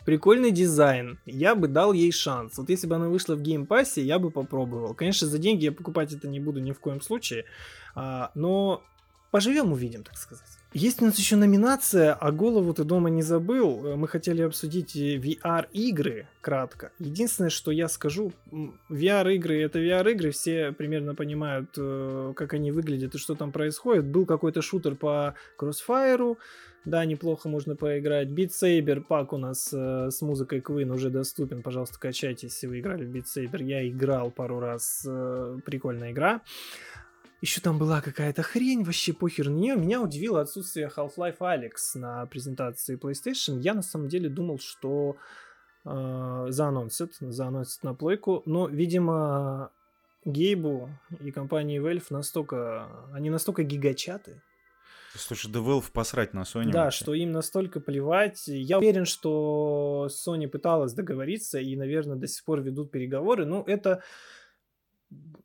прикольный 0.05 0.51
дизайн. 0.51 1.19
Я 1.25 1.55
бы 1.55 1.69
дал 1.69 1.93
ей 1.93 2.11
шанс. 2.11 2.57
Вот 2.57 2.69
если 2.69 2.85
бы 2.87 2.95
она 2.95 3.07
вышла 3.07 3.35
в 3.35 3.41
Game 3.41 3.65
Pass 3.65 3.89
е, 3.89 4.01
я 4.01 4.19
бы 4.19 4.29
попробовал. 4.29 4.93
Конечно, 4.93 5.25
за 5.25 5.37
деньги 5.37 5.63
я 5.63 5.71
покупать 5.71 6.11
это 6.11 6.27
не 6.27 6.41
буду 6.41 6.59
ни 6.59 6.73
в 6.73 6.81
коем 6.81 6.99
случае. 6.99 7.45
А, 7.95 8.31
но 8.35 8.83
поживем, 9.31 9.71
увидим, 9.71 10.03
так 10.03 10.17
сказать. 10.17 10.60
Есть 10.73 11.01
у 11.01 11.05
нас 11.05 11.17
еще 11.17 11.35
номинация, 11.35 12.13
а 12.13 12.31
голову 12.31 12.73
ты 12.73 12.85
дома 12.85 13.09
не 13.09 13.23
забыл. 13.23 13.85
Э, 13.85 13.95
мы 13.97 14.07
хотели 14.07 14.41
обсудить 14.41 14.95
э, 14.95 15.17
VR-игры 15.17 16.27
кратко. 16.39 16.93
Единственное, 16.97 17.49
что 17.49 17.71
я 17.71 17.89
скажу, 17.89 18.31
VR-игры 18.89 19.61
это 19.61 19.79
VR-игры, 19.79 20.31
все 20.31 20.71
примерно 20.71 21.13
понимают, 21.13 21.71
э, 21.77 22.33
как 22.37 22.53
они 22.53 22.71
выглядят 22.71 23.15
и 23.15 23.17
что 23.17 23.35
там 23.35 23.51
происходит. 23.51 24.05
Был 24.05 24.25
какой-то 24.25 24.61
шутер 24.61 24.95
по 24.95 25.35
Crossfire, 25.59 26.37
да, 26.85 27.03
неплохо 27.03 27.49
можно 27.49 27.75
поиграть. 27.75 28.29
Beat 28.29 28.51
Saber 28.51 29.01
пак 29.01 29.33
у 29.33 29.37
нас 29.37 29.67
с 29.71 30.21
музыкой 30.21 30.61
Queen 30.61 30.89
уже 30.91 31.09
доступен. 31.09 31.63
Пожалуйста, 31.63 31.99
качайтесь, 31.99 32.53
если 32.53 32.67
вы 32.67 32.79
играли 32.79 33.05
в 33.05 33.13
Beat 33.13 33.25
Saber. 33.25 33.61
Я 33.61 33.87
играл 33.87 34.31
пару 34.31 34.59
раз. 34.59 35.05
Прикольная 35.65 36.11
игра. 36.11 36.41
Еще 37.41 37.59
там 37.59 37.79
была 37.79 38.01
какая-то 38.01 38.43
хрень, 38.43 38.83
вообще 38.83 39.13
похер 39.13 39.49
на 39.49 39.55
нее. 39.55 39.75
Меня 39.75 40.01
удивило 40.01 40.41
отсутствие 40.41 40.91
Half-Life 40.95 41.39
Alex 41.39 41.71
на 41.95 42.25
презентации 42.27 42.97
PlayStation. 42.97 43.59
Я 43.59 43.73
на 43.73 43.81
самом 43.81 44.09
деле 44.09 44.29
думал, 44.29 44.59
что 44.59 45.17
э, 45.83 46.45
заанонсят, 46.49 47.15
заанонсят 47.19 47.83
на 47.83 47.95
плойку. 47.95 48.43
Но, 48.45 48.67
видимо, 48.67 49.71
Гейбу 50.23 50.89
и 51.19 51.31
компании 51.31 51.81
Valve 51.81 52.05
настолько... 52.11 52.87
Они 53.11 53.31
настолько 53.31 53.63
гигачаты, 53.63 54.41
Слушай, 55.15 55.51
да 55.51 55.59
Valve 55.59 55.91
посрать 55.91 56.33
на 56.33 56.41
Sony. 56.41 56.71
Да, 56.71 56.85
вообще. 56.85 57.03
что 57.03 57.13
им 57.13 57.31
настолько 57.31 57.79
плевать. 57.79 58.43
Я 58.47 58.77
уверен, 58.77 59.05
что 59.05 60.07
Sony 60.09 60.47
пыталась 60.47 60.93
договориться 60.93 61.59
и, 61.59 61.75
наверное, 61.75 62.15
до 62.15 62.27
сих 62.27 62.45
пор 62.45 62.61
ведут 62.61 62.91
переговоры. 62.91 63.45
Но 63.45 63.63
это 63.67 64.03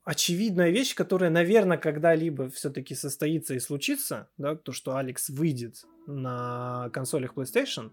очевидная 0.05 0.71
вещь, 0.71 0.95
которая, 0.95 1.31
наверное, 1.31 1.79
когда-либо 1.79 2.49
все-таки 2.51 2.95
состоится 2.95 3.55
и 3.55 3.59
случится, 3.59 4.29
да, 4.39 4.55
то, 4.55 4.73
что 4.73 4.97
Алекс 4.97 5.29
выйдет 5.29 5.85
на 6.07 6.91
консолях 6.93 7.35
PlayStation, 7.35 7.91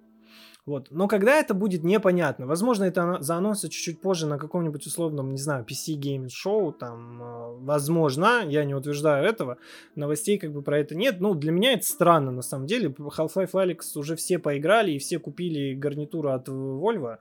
вот. 0.65 0.88
Но 0.91 1.10
когда 1.10 1.39
это 1.39 1.53
будет, 1.53 1.84
непонятно. 1.84 2.48
Возможно, 2.48 2.86
это 2.86 3.17
заанонсится 3.20 3.70
чуть-чуть 3.70 4.00
позже 4.00 4.27
на 4.27 4.38
каком-нибудь 4.38 4.86
условном, 4.88 5.32
не 5.32 5.38
знаю, 5.38 5.65
PC 5.65 6.00
Gaming 6.00 6.29
Show, 6.29 6.72
там, 6.72 7.22
э, 7.22 7.55
возможно, 7.60 8.43
я 8.48 8.63
не 8.63 8.74
утверждаю 8.74 9.25
этого, 9.25 9.58
новостей 9.96 10.38
как 10.38 10.53
бы 10.53 10.62
про 10.62 10.79
это 10.79 10.96
нет. 10.96 11.20
Ну, 11.20 11.34
для 11.36 11.51
меня 11.51 11.74
это 11.74 11.86
странно, 11.86 12.32
на 12.32 12.41
самом 12.41 12.67
деле. 12.67 12.88
Half-Life 12.88 13.51
Alyx 13.51 13.79
уже 13.96 14.15
все 14.15 14.39
поиграли 14.39 14.91
и 14.91 15.00
все 15.00 15.20
купили 15.20 15.74
гарнитуру 15.74 16.29
от 16.29 16.48
Volvo. 16.48 17.17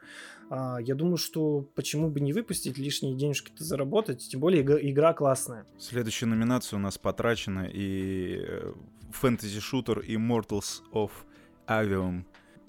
А, 0.49 0.79
я 0.81 0.95
думаю, 0.95 1.17
что 1.17 1.67
почему 1.75 2.11
бы 2.11 2.21
не 2.21 2.33
выпустить, 2.33 2.79
лишние 2.79 3.17
денежки-то 3.17 3.65
заработать, 3.65 4.29
тем 4.29 4.39
более 4.39 4.63
игра 4.89 5.15
классная. 5.15 5.67
Следующая 5.79 6.27
номинация 6.27 6.77
у 6.77 6.81
нас 6.81 6.97
потрачена, 6.97 7.69
и 7.73 8.41
фэнтези-шутер 9.11 10.01
Immortals 10.01 10.83
of 10.93 11.11
Avium. 11.67 12.25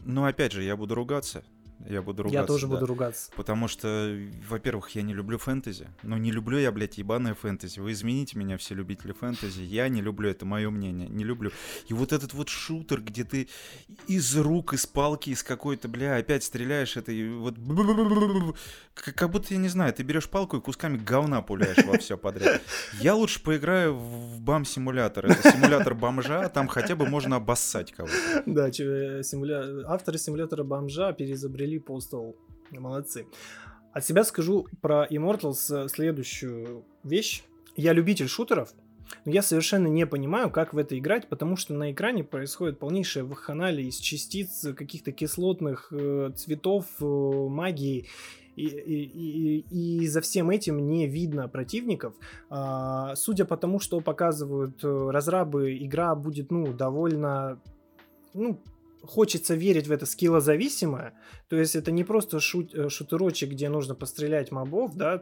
Но 0.06 0.26
опять 0.26 0.52
же, 0.52 0.64
я 0.64 0.76
буду 0.76 0.96
ругаться. 0.96 1.44
Я 1.90 2.02
буду 2.02 2.24
ругаться. 2.24 2.42
Я 2.42 2.48
тоже 2.48 2.68
да. 2.68 2.74
буду 2.76 2.86
ругаться. 2.86 3.32
Потому 3.36 3.68
что, 3.68 4.18
во-первых, 4.48 4.90
я 4.92 5.02
не 5.02 5.14
люблю 5.14 5.38
фэнтези. 5.38 5.88
Но 6.02 6.18
не 6.18 6.32
люблю 6.32 6.58
я, 6.58 6.72
блядь, 6.72 6.98
ебаное 6.98 7.34
фэнтези. 7.34 7.80
Вы 7.80 7.92
измените 7.92 8.38
меня, 8.38 8.58
все 8.58 8.76
любители 8.76 9.12
фэнтези. 9.12 9.62
Я 9.62 9.90
не 9.90 10.02
люблю, 10.02 10.30
это 10.30 10.46
мое 10.46 10.70
мнение. 10.70 11.10
Не 11.10 11.24
люблю. 11.24 11.52
И 11.88 11.94
вот 11.94 12.14
этот 12.14 12.34
вот 12.34 12.50
шутер, 12.50 13.02
где 13.02 13.24
ты 13.24 13.50
из 14.08 14.36
рук, 14.38 14.74
из 14.74 14.86
палки, 14.86 15.32
из 15.32 15.44
какой-то, 15.44 15.88
бля, 15.88 16.16
опять 16.16 16.44
стреляешь, 16.44 16.96
это 16.96 17.12
вот... 17.38 17.56
Как 18.94 19.30
будто, 19.30 19.54
я 19.54 19.60
не 19.60 19.70
знаю, 19.70 19.94
ты 19.94 20.04
берешь 20.04 20.30
палку 20.30 20.58
и 20.58 20.62
кусками 20.62 20.98
говна 20.98 21.42
пуляешь 21.42 21.84
во 21.86 21.98
все 21.98 22.18
подряд. 22.18 22.62
Я 23.00 23.16
лучше 23.16 23.42
поиграю 23.42 23.96
в 23.96 24.40
бам-симулятор. 24.40 25.26
Это 25.26 25.52
симулятор 25.52 25.96
бомжа, 25.96 26.48
там 26.50 26.68
хотя 26.68 26.96
бы 26.96 27.08
можно 27.08 27.38
обоссать 27.38 27.92
кого-то. 27.92 28.44
Да, 28.46 28.72
симуля... 28.72 29.88
авторы 29.88 30.18
симулятора 30.18 30.64
бомжа 30.64 31.12
переизобрели 31.14 31.73
Postal. 31.78 32.36
Молодцы. 32.72 33.28
От 33.92 34.06
себя 34.06 34.24
скажу 34.24 34.68
про 34.82 35.06
Immortals 35.06 35.88
следующую 35.90 36.84
вещь. 37.04 37.44
Я 37.76 37.94
любитель 37.94 38.28
шутеров, 38.28 38.74
но 39.26 39.32
я 39.32 39.42
совершенно 39.42 39.88
не 39.88 40.06
понимаю, 40.06 40.50
как 40.50 40.74
в 40.74 40.78
это 40.78 40.98
играть, 40.98 41.28
потому 41.28 41.56
что 41.56 41.74
на 41.74 41.92
экране 41.92 42.24
происходит 42.24 42.80
полнейшая 42.80 43.24
вахханалия 43.24 43.86
из 43.86 43.98
частиц 43.98 44.68
каких-то 44.76 45.12
кислотных 45.12 45.90
э, 45.92 46.32
цветов, 46.36 46.86
э, 47.00 47.06
магии. 47.06 48.08
И, 48.56 48.68
и, 48.68 49.64
и, 49.72 50.02
и 50.04 50.08
за 50.08 50.22
всем 50.22 50.52
этим 50.52 50.86
не 50.86 51.08
видно 51.08 51.48
противников. 51.48 52.14
А, 52.52 53.16
судя 53.16 53.46
по 53.46 53.58
тому, 53.58 53.80
что 53.80 54.00
показывают 54.00 54.84
э, 54.84 55.10
разрабы, 55.10 55.76
игра 55.78 56.14
будет 56.14 56.52
ну, 56.52 56.72
довольно 56.72 57.60
ну, 58.36 58.62
хочется 59.02 59.56
верить 59.56 59.88
в 59.88 59.92
это 59.92 60.06
скиллозависимое, 60.06 61.14
то 61.54 61.60
есть 61.60 61.76
это 61.76 61.92
не 61.92 62.04
просто 62.04 62.40
шут, 62.40 62.74
э, 62.74 62.90
шутерочек, 62.90 63.52
где 63.52 63.70
нужно 63.70 63.94
пострелять 63.94 64.52
мобов, 64.52 64.96
да, 64.96 65.18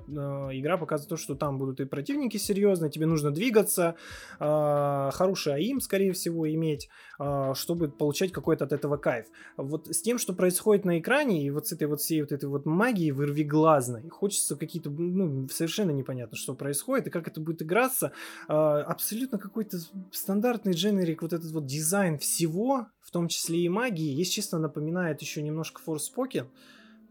игра 0.54 0.78
показывает 0.78 1.10
то, 1.10 1.18
что 1.18 1.36
там 1.36 1.58
будут 1.58 1.82
и 1.82 1.86
противники 1.86 2.38
серьезные, 2.38 2.90
тебе 2.90 3.06
нужно 3.06 3.32
двигаться, 3.32 3.96
э, 4.40 5.10
хороший 5.12 5.56
аим, 5.56 5.82
скорее 5.82 6.14
всего, 6.14 6.50
иметь, 6.50 6.88
э, 7.20 7.52
чтобы 7.54 7.90
получать 7.90 8.32
какой-то 8.32 8.64
от 8.64 8.72
этого 8.72 8.96
кайф. 8.96 9.26
Вот 9.58 9.90
с 9.94 10.02
тем, 10.02 10.18
что 10.18 10.32
происходит 10.32 10.86
на 10.86 11.00
экране, 11.00 11.46
и 11.46 11.50
вот 11.50 11.68
с 11.68 11.74
этой 11.74 11.88
вот 11.88 12.00
всей 12.00 12.22
вот 12.22 12.32
этой 12.32 12.48
вот 12.48 12.66
магией 12.66 13.12
вырвиглазной, 13.12 14.08
хочется 14.08 14.56
какие-то, 14.56 14.90
ну, 14.90 15.50
совершенно 15.50 15.92
непонятно, 15.92 16.38
что 16.38 16.56
происходит, 16.56 17.08
и 17.08 17.10
как 17.10 17.28
это 17.28 17.42
будет 17.42 17.62
играться, 17.62 18.14
э, 18.48 18.54
абсолютно 18.54 19.38
какой-то 19.38 19.80
стандартный 20.14 20.72
дженерик, 20.72 21.24
вот 21.24 21.34
этот 21.34 21.52
вот 21.52 21.66
дизайн 21.66 22.18
всего, 22.18 22.88
в 23.02 23.12
том 23.12 23.28
числе 23.28 23.60
и 23.60 23.68
магии, 23.68 24.14
если 24.14 24.32
честно, 24.32 24.60
напоминает 24.60 25.22
еще 25.22 25.42
немножко 25.42 25.82
Forspoken, 26.22 26.48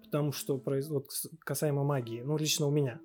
потому 0.04 0.32
что 0.32 0.56
вот, 0.56 1.06
касаемо 1.40 1.84
магии, 1.84 2.22
ну, 2.22 2.36
лично 2.36 2.66
у 2.66 2.70
меня. 2.70 3.00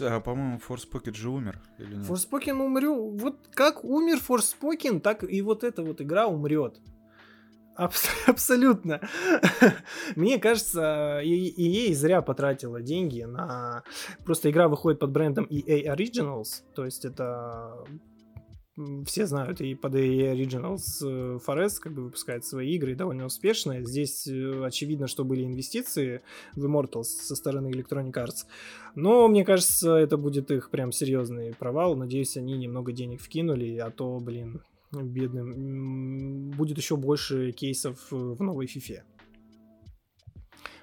А, 0.00 0.20
по-моему, 0.20 0.60
Forspoken 0.68 1.14
же 1.14 1.30
умер, 1.30 1.60
или 1.78 1.96
нет? 1.96 2.06
Forspoken 2.06 2.62
умрю. 2.62 3.16
Вот 3.16 3.36
как 3.52 3.84
умер 3.84 4.18
Forspoken, 4.28 5.00
так 5.00 5.24
и 5.24 5.42
вот 5.42 5.64
эта 5.64 5.82
вот 5.82 6.00
игра 6.00 6.26
умрет. 6.26 6.80
Абс- 7.76 8.08
абсолютно. 8.26 9.00
Мне 10.16 10.38
кажется, 10.38 11.20
EA 11.22 11.94
зря 11.94 12.22
потратила 12.22 12.82
деньги 12.82 13.22
на... 13.22 13.82
Просто 14.24 14.50
игра 14.50 14.68
выходит 14.68 15.00
под 15.00 15.10
брендом 15.10 15.46
EA 15.50 15.94
Originals, 15.94 16.62
то 16.74 16.84
есть 16.84 17.04
это 17.04 17.84
все 19.04 19.26
знают, 19.26 19.60
и 19.60 19.74
под 19.74 19.94
EA 19.94 20.34
Originals 20.34 21.02
э, 21.02 21.38
Forest 21.44 21.80
как 21.80 21.92
бы 21.92 22.04
выпускает 22.04 22.44
свои 22.44 22.74
игры 22.76 22.94
довольно 22.94 23.26
успешно. 23.26 23.82
Здесь 23.84 24.26
э, 24.26 24.64
очевидно, 24.64 25.06
что 25.06 25.24
были 25.24 25.44
инвестиции 25.44 26.22
в 26.54 26.64
Immortals 26.64 27.04
со 27.04 27.36
стороны 27.36 27.68
Electronic 27.68 28.12
Arts. 28.12 28.46
Но 28.94 29.28
мне 29.28 29.44
кажется, 29.44 29.96
это 29.96 30.16
будет 30.16 30.50
их 30.50 30.70
прям 30.70 30.92
серьезный 30.92 31.52
провал. 31.54 31.96
Надеюсь, 31.96 32.36
они 32.36 32.56
немного 32.56 32.92
денег 32.92 33.20
вкинули, 33.20 33.76
а 33.76 33.90
то, 33.90 34.18
блин, 34.18 34.62
бедным 34.92 36.50
будет 36.50 36.78
еще 36.78 36.96
больше 36.96 37.52
кейсов 37.52 38.10
в 38.10 38.42
новой 38.42 38.66
FIFA. 38.66 39.02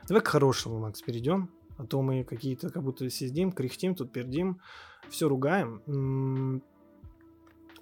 Давай 0.07 0.23
к 0.23 0.27
хорошему, 0.27 0.79
Макс, 0.79 1.01
перейдем. 1.01 1.49
А 1.77 1.85
то 1.85 2.01
мы 2.01 2.23
какие-то 2.23 2.69
как 2.69 2.83
будто 2.83 3.09
сидим, 3.09 3.51
кряхтим, 3.51 3.93
тут 3.93 4.11
пердим, 4.11 4.59
все 5.09 5.27
ругаем. 5.27 6.61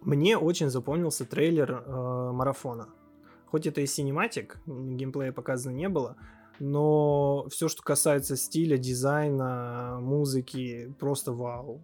Мне 0.06 0.38
очень 0.38 0.70
запомнился 0.70 1.26
трейлер 1.26 1.84
э, 1.86 2.32
марафона. 2.32 2.90
Хоть 3.48 3.66
это 3.66 3.82
и 3.82 3.88
cinematic, 3.88 4.60
геймплея 4.68 5.32
показано 5.32 5.74
не 5.74 5.90
было, 5.90 6.16
но 6.60 7.48
все, 7.50 7.68
что 7.68 7.82
касается 7.82 8.38
стиля, 8.38 8.78
дизайна, 8.78 9.98
музыки, 10.00 10.94
просто 11.00 11.32
вау. 11.34 11.82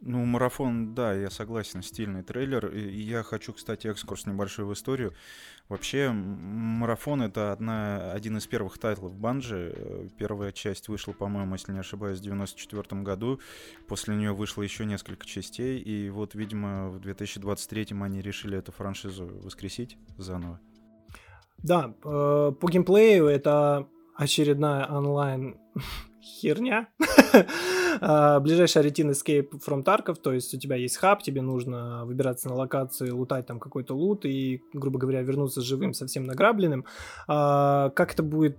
Ну, 0.00 0.24
марафон, 0.24 0.94
да, 0.94 1.14
я 1.14 1.30
согласен, 1.30 1.82
стильный 1.82 2.22
трейлер. 2.22 2.66
И 2.68 3.00
я 3.00 3.22
хочу, 3.22 3.52
кстати, 3.52 3.86
экскурс 3.86 4.26
небольшой 4.26 4.64
в 4.64 4.72
историю. 4.72 5.14
Вообще, 5.68 6.10
марафон 6.10 7.22
это 7.22 7.52
одна, 7.52 8.12
один 8.12 8.36
из 8.36 8.46
первых 8.46 8.78
тайтлов 8.78 9.16
Bungie. 9.16 10.10
Первая 10.18 10.52
часть 10.52 10.88
вышла, 10.88 11.12
по-моему, 11.12 11.54
если 11.54 11.72
не 11.72 11.80
ошибаюсь, 11.80 12.18
в 12.18 12.22
94 12.22 13.02
году. 13.02 13.40
После 13.88 14.14
нее 14.14 14.32
вышло 14.32 14.62
еще 14.62 14.84
несколько 14.84 15.26
частей. 15.26 15.80
И 15.80 16.10
вот, 16.10 16.34
видимо, 16.34 16.90
в 16.90 17.00
2023 17.00 17.88
они 18.00 18.20
решили 18.20 18.58
эту 18.58 18.72
франшизу 18.72 19.26
воскресить 19.42 19.96
заново. 20.18 20.60
Да, 21.58 21.94
э, 22.04 22.52
по 22.52 22.68
геймплею 22.68 23.26
это 23.26 23.88
очередная 24.14 24.86
онлайн 24.86 25.56
херня. 26.22 26.88
А, 28.00 28.40
ближайшая 28.40 28.84
ретин 28.84 29.10
Escape 29.10 29.50
from 29.66 29.84
Tarkov, 29.84 30.16
то 30.22 30.32
есть 30.32 30.54
у 30.54 30.58
тебя 30.58 30.76
есть 30.76 30.96
хаб, 30.96 31.22
тебе 31.22 31.42
нужно 31.42 32.04
выбираться 32.04 32.48
на 32.48 32.54
локации, 32.54 33.10
лутать 33.10 33.46
там 33.46 33.60
какой-то 33.60 33.94
лут 33.94 34.24
и, 34.24 34.62
грубо 34.72 34.98
говоря, 34.98 35.22
вернуться 35.22 35.60
живым, 35.60 35.94
совсем 35.94 36.24
награбленным. 36.24 36.84
А, 37.28 37.90
как 37.90 38.14
это 38.14 38.22
будет 38.22 38.58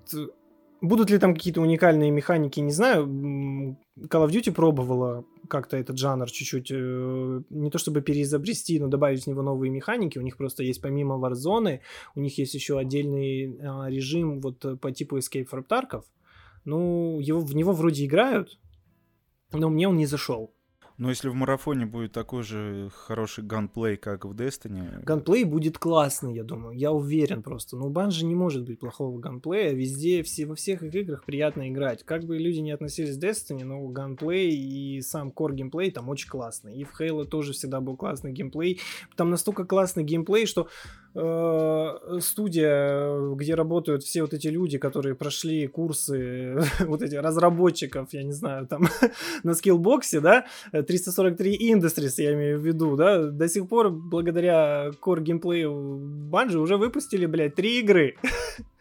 Будут 0.80 1.10
ли 1.10 1.18
там 1.18 1.34
какие-то 1.34 1.62
уникальные 1.62 2.12
механики, 2.12 2.60
не 2.60 2.72
знаю. 2.72 3.08
Call 3.08 4.28
of 4.28 4.30
Duty 4.30 4.52
пробовала 4.52 5.26
как-то 5.50 5.76
этот 5.76 5.98
жанр 5.98 6.30
чуть-чуть, 6.30 6.70
э, 6.72 7.42
не 7.50 7.72
то 7.72 7.80
чтобы 7.80 8.02
переизобрести, 8.02 8.80
но 8.80 8.88
добавить 8.88 9.24
в 9.24 9.28
него 9.28 9.42
новые 9.42 9.72
механики. 9.72 10.20
У 10.20 10.22
них 10.22 10.38
просто 10.38 10.62
есть 10.62 10.82
помимо 10.82 11.16
Warzone, 11.16 11.80
у 12.14 12.20
них 12.20 12.38
есть 12.38 12.54
еще 12.54 12.78
отдельный 12.78 13.58
а, 13.60 13.90
режим 13.90 14.40
вот 14.40 14.80
по 14.80 14.92
типу 14.92 15.18
Escape 15.18 15.48
from 15.52 15.66
Tarkov. 15.68 16.04
Ну, 16.64 17.20
его, 17.22 17.40
в 17.40 17.56
него 17.56 17.72
вроде 17.72 18.06
играют, 18.06 18.60
но 19.52 19.70
мне 19.70 19.88
он 19.88 19.98
не 19.98 20.06
зашел. 20.06 20.54
Но 20.98 21.10
если 21.10 21.30
в 21.30 21.36
марафоне 21.36 21.86
будет 21.86 22.12
такой 22.12 22.42
же 22.42 22.90
хороший 22.92 23.44
ганплей, 23.44 23.98
как 23.98 24.26
в 24.26 24.34
Destiny... 24.34 25.04
Ганплей 25.04 25.44
будет 25.44 25.78
классный, 25.78 26.34
я 26.34 26.44
думаю. 26.44 26.76
Я 26.76 26.92
уверен 26.92 27.44
просто. 27.44 27.78
Но 27.78 27.86
у 27.86 27.90
Банжи 27.92 28.26
не 28.26 28.34
может 28.34 28.66
быть 28.66 28.80
плохого 28.80 29.20
ганплея. 29.20 29.74
Везде, 29.74 30.24
все, 30.24 30.48
во 30.48 30.56
всех 30.56 30.82
играх 30.82 31.24
приятно 31.24 31.70
играть. 31.70 32.04
Как 32.04 32.24
бы 32.24 32.40
люди 32.40 32.60
не 32.60 32.72
относились 32.72 33.16
к 33.16 33.24
Destiny, 33.24 33.64
но 33.64 33.88
ганплей 33.88 34.50
и 34.50 35.02
сам 35.02 35.32
кор 35.32 35.54
геймплей 35.54 35.92
там 35.92 36.10
очень 36.10 36.30
классный. 36.30 36.76
И 36.76 36.84
в 36.84 37.00
Halo 37.00 37.26
тоже 37.26 37.54
всегда 37.54 37.80
был 37.80 37.96
классный 37.96 38.32
геймплей. 38.32 38.82
Там 39.16 39.30
настолько 39.30 39.66
классный 39.66 40.04
геймплей, 40.04 40.48
что 40.48 40.64
э, 40.64 40.68
студия, 41.14 43.36
где 43.36 43.56
работают 43.56 44.04
все 44.04 44.22
вот 44.22 44.34
эти 44.34 44.48
люди, 44.48 44.78
которые 44.78 45.16
прошли 45.16 45.68
курсы 45.68 46.60
вот 46.80 47.02
эти 47.02 47.16
разработчиков, 47.16 48.10
я 48.12 48.24
не 48.24 48.34
знаю, 48.34 48.68
там 48.68 48.88
на 49.44 49.54
скиллбоксе, 49.54 50.20
да, 50.20 50.46
343 50.72 51.74
Industries, 51.74 52.14
я 52.18 52.34
имею 52.34 52.60
в 52.60 52.66
виду, 52.66 52.96
да, 52.96 53.24
до 53.24 53.48
сих 53.48 53.68
пор 53.68 53.90
благодаря 53.90 54.92
core 55.02 55.22
геймплею 55.22 55.72
Bungie 56.32 56.58
уже 56.58 56.78
выпустили, 56.78 57.26
блядь, 57.26 57.56
три 57.56 57.80
игры 57.80 58.16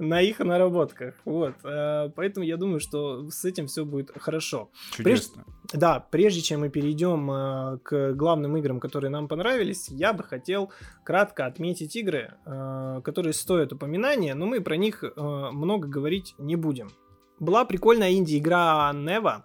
на 0.00 0.20
их 0.22 0.38
наработках. 0.40 1.14
Вот. 1.24 1.54
Э, 1.62 2.10
поэтому 2.16 2.44
я 2.44 2.56
думаю, 2.56 2.80
что 2.80 3.30
с 3.30 3.44
этим 3.44 3.66
все 3.66 3.84
будет 3.84 4.10
хорошо. 4.18 4.70
Чудесно. 4.92 5.44
Прежде, 5.44 5.78
да, 5.78 6.00
прежде 6.10 6.40
чем 6.40 6.60
мы 6.60 6.70
перейдем 6.70 7.30
э, 7.30 7.78
к 7.82 8.14
главным 8.14 8.56
играм, 8.56 8.80
которые 8.80 9.10
нам 9.10 9.28
понравились, 9.28 9.88
я 9.90 10.12
бы 10.12 10.24
хотел 10.24 10.72
кратко 11.04 11.46
отметить 11.46 11.94
игры, 11.96 12.34
э, 12.46 13.00
которые 13.04 13.34
стоят 13.34 13.72
упоминания, 13.72 14.34
но 14.34 14.46
мы 14.46 14.60
про 14.60 14.76
них 14.76 15.04
много 15.16 15.86
говорить 15.86 16.34
не 16.38 16.56
будем. 16.56 16.90
Была 17.38 17.64
прикольная 17.64 18.12
инди-игра 18.12 18.92
Нева, 18.92 19.44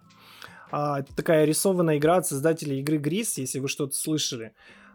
а, 0.71 0.99
это 0.99 1.15
такая 1.15 1.45
рисованная 1.45 1.97
игра 1.97 2.17
от 2.17 2.27
создателей 2.27 2.79
игры 2.79 2.97
Грис, 2.97 3.37
если 3.37 3.59
вы 3.59 3.67
что-то 3.67 3.95
слышали. 3.95 4.53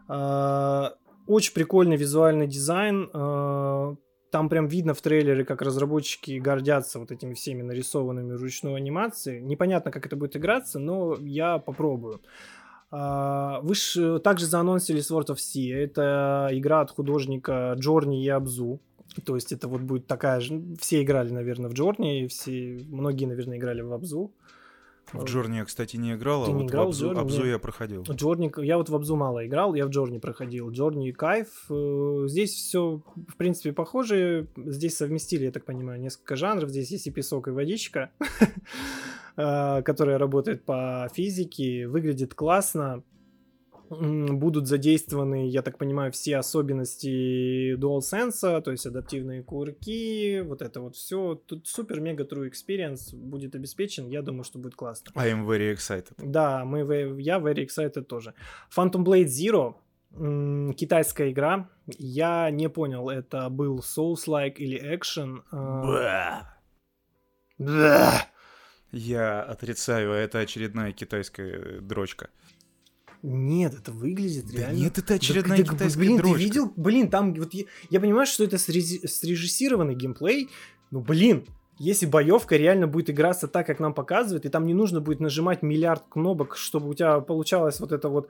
А, 0.09 0.95
очень 1.27 1.55
прикольный 1.55 1.97
визуальный 1.97 2.47
дизайн. 2.47 3.09
А, 4.31 4.33
там 4.33 4.49
прям 4.49 4.67
видно 4.69 4.95
в 4.95 5.01
трейлере, 5.01 5.45
как 5.45 5.63
разработчики 5.63 6.39
гордятся 6.39 6.99
вот 6.99 7.11
этими 7.11 7.35
всеми 7.35 7.63
нарисованными 7.63 8.33
ручной 8.33 8.77
анимацией. 8.77 9.41
Непонятно, 9.41 9.91
как 9.91 10.07
это 10.07 10.17
будет 10.17 10.37
играться, 10.37 10.79
но 10.79 11.17
я 11.21 11.59
попробую. 11.59 12.21
Вы 12.91 13.75
же 13.75 14.19
также 14.19 14.47
заанонсили 14.47 15.01
Sword 15.01 15.29
of 15.29 15.37
Sea. 15.37 15.75
Это 15.75 16.49
игра 16.53 16.81
от 16.81 16.91
художника 16.91 17.75
Journey 17.79 18.25
и 18.25 18.29
Abzu. 18.29 18.81
То 19.25 19.35
есть 19.35 19.53
это 19.53 19.69
вот 19.69 19.81
будет 19.81 20.07
такая 20.07 20.41
же... 20.41 20.63
Все 20.81 21.03
играли, 21.03 21.31
наверное, 21.31 21.71
в 21.71 21.75
Journey, 21.75 22.27
все... 22.29 22.81
многие, 22.89 23.27
наверное, 23.27 23.59
играли 23.59 23.83
в 23.83 23.93
Абзу. 23.93 24.33
В 25.13 25.25
Джорни 25.25 25.57
я, 25.57 25.65
кстати, 25.65 25.97
не 25.97 26.15
играл, 26.15 26.45
Ты 26.45 26.51
а 26.51 26.55
не 26.55 26.63
вот 26.63 26.71
играл 26.71 26.85
в 26.87 26.89
Abzu, 26.89 27.07
Journey? 27.07 27.21
Abzu 27.21 27.47
я 27.47 27.59
проходил. 27.59 28.03
Journey, 28.03 28.53
я 28.65 28.79
вот 28.79 28.89
в 28.89 28.95
Abzu 28.95 29.17
мало 29.17 29.47
играл, 29.47 29.75
я 29.75 29.87
в 29.87 29.91
Journey 29.91 30.19
проходил. 30.19 30.71
Journey 30.71 31.11
кайф. 31.11 31.49
Э, 31.69 32.25
здесь 32.27 32.53
все, 32.53 33.03
в 33.29 33.37
принципе, 33.37 33.73
похоже. 33.73 34.49
Здесь 34.57 34.97
совместили, 34.97 35.45
я 35.45 35.53
так 35.53 35.65
понимаю, 35.65 36.01
несколько 36.01 36.37
жанров. 36.37 36.71
Здесь 36.71 36.91
есть 36.91 37.07
и 37.07 37.11
песок, 37.11 37.49
и 37.49 37.51
водичка, 37.51 38.11
э, 39.37 39.83
которая 39.83 40.19
работает 40.19 40.65
по 40.65 41.09
физике. 41.13 41.89
Выглядит 41.89 42.35
классно 42.35 43.03
будут 43.91 44.69
задействованы, 44.69 45.49
я 45.49 45.63
так 45.63 45.77
понимаю, 45.77 46.13
все 46.13 46.37
особенности 46.37 47.75
DualSense, 47.75 48.63
то 48.63 48.71
есть 48.71 48.87
адаптивные 48.87 49.43
курки, 49.43 50.41
вот 50.41 50.63
это 50.63 50.81
вот 50.81 50.95
все. 50.95 51.35
Тут 51.35 51.67
супер 51.67 52.01
мега 52.01 52.25
true 52.25 52.49
experience 52.49 53.15
будет 53.15 53.55
обеспечен, 53.57 54.09
я 54.09 54.23
думаю, 54.23 54.45
что 54.45 54.59
будет 54.59 54.77
классно. 54.77 55.11
I 55.17 55.33
am 55.33 55.45
very 55.45 55.75
excited. 55.75 56.13
Да, 56.19 56.65
мы, 56.65 56.81
я 57.21 57.39
very 57.39 57.67
excited 57.67 58.05
тоже. 58.05 58.35
Phantom 58.75 59.05
Blade 59.05 59.27
Zero, 59.27 59.75
китайская 60.75 61.31
игра. 61.31 61.69
Я 61.99 62.51
не 62.51 62.69
понял, 62.69 63.11
это 63.11 63.49
был 63.51 63.81
Souls-like 63.81 64.55
или 64.59 64.81
Action. 64.81 65.43
А, 65.51 66.57
Бля. 67.59 68.27
Я 68.93 69.43
отрицаю, 69.43 70.13
это 70.13 70.39
очередная 70.39 70.93
китайская 70.93 71.81
дрочка. 71.81 72.31
Нет, 73.23 73.75
это 73.75 73.93
выглядит 73.93 74.47
да 74.47 74.59
реально. 74.59 74.79
Нет, 74.79 74.99
это 74.99 75.15
очередная 75.15 75.59
да, 75.59 75.65
китайская 75.65 76.01
Блин, 76.01 76.17
дрожка. 76.17 76.39
ты 76.39 76.45
видел? 76.45 76.73
Блин, 76.77 77.11
там 77.11 77.35
вот 77.35 77.53
я, 77.53 77.65
я 77.91 78.01
понимаю, 78.01 78.27
что 78.27 78.45
это 78.45 78.57
срежиссированный 78.59 79.95
геймплей. 79.95 80.49
Ну, 80.91 81.01
блин, 81.01 81.47
если 81.79 82.07
боевка 82.07 82.57
реально 82.57 82.87
будет 82.87 83.11
играться 83.11 83.49
так, 83.49 83.67
как 83.67 83.79
нам 83.81 83.95
показывают, 83.95 84.45
и 84.45 84.49
там 84.49 84.67
не 84.67 84.75
нужно 84.75 85.01
будет 85.01 85.21
нажимать 85.21 85.63
миллиард 85.63 86.05
кнопок, 86.09 86.57
чтобы 86.57 86.89
у 86.89 86.95
тебя 86.95 87.21
получалось 87.21 87.81
вот 87.81 87.93
это 87.93 88.09
вот 88.09 88.29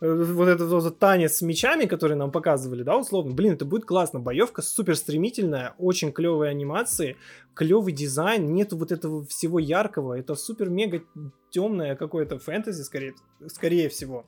вот 0.00 0.48
этот 0.48 0.70
вот 0.70 0.98
танец 0.98 1.36
с 1.36 1.42
мечами, 1.42 1.86
который 1.86 2.16
нам 2.16 2.30
показывали, 2.30 2.82
да, 2.82 2.96
условно, 2.96 3.34
блин, 3.34 3.54
это 3.54 3.64
будет 3.64 3.84
классно. 3.84 4.20
Боевка 4.20 4.62
супер 4.62 4.96
стремительная, 4.96 5.74
очень 5.78 6.12
клевые 6.12 6.50
анимации, 6.50 7.16
клевый 7.54 7.92
дизайн, 7.92 8.52
нету 8.52 8.76
вот 8.76 8.92
этого 8.92 9.24
всего 9.26 9.58
яркого, 9.58 10.18
это 10.18 10.34
супер 10.36 10.70
мега 10.70 11.02
темное 11.50 11.96
какое-то 11.96 12.38
фэнтези, 12.38 12.82
скорее, 12.82 13.14
скорее 13.48 13.88
всего. 13.88 14.24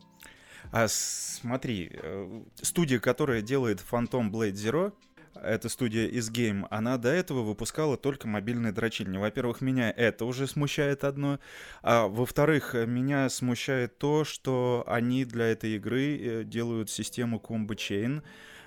А 0.72 0.86
смотри, 0.88 1.90
э, 1.92 2.42
студия, 2.62 3.00
которая 3.00 3.42
делает 3.42 3.82
Phantom 3.90 4.30
Blade 4.30 4.52
Zero, 4.52 4.92
эта 5.42 5.68
студия 5.68 6.06
из 6.06 6.30
Game, 6.30 6.66
она 6.70 6.98
до 6.98 7.08
этого 7.08 7.42
выпускала 7.42 7.96
только 7.96 8.28
мобильные 8.28 8.72
дрочильни. 8.72 9.18
Во-первых, 9.18 9.60
меня 9.60 9.90
это 9.90 10.24
уже 10.24 10.46
смущает 10.46 11.04
одно, 11.04 11.38
а 11.82 12.06
во-вторых, 12.06 12.74
меня 12.74 13.28
смущает 13.28 13.98
то, 13.98 14.24
что 14.24 14.84
они 14.86 15.24
для 15.24 15.46
этой 15.46 15.76
игры 15.76 16.18
э, 16.18 16.44
делают 16.44 16.90
систему 16.90 17.42
Combo 17.44 17.76
Chain, 17.76 18.22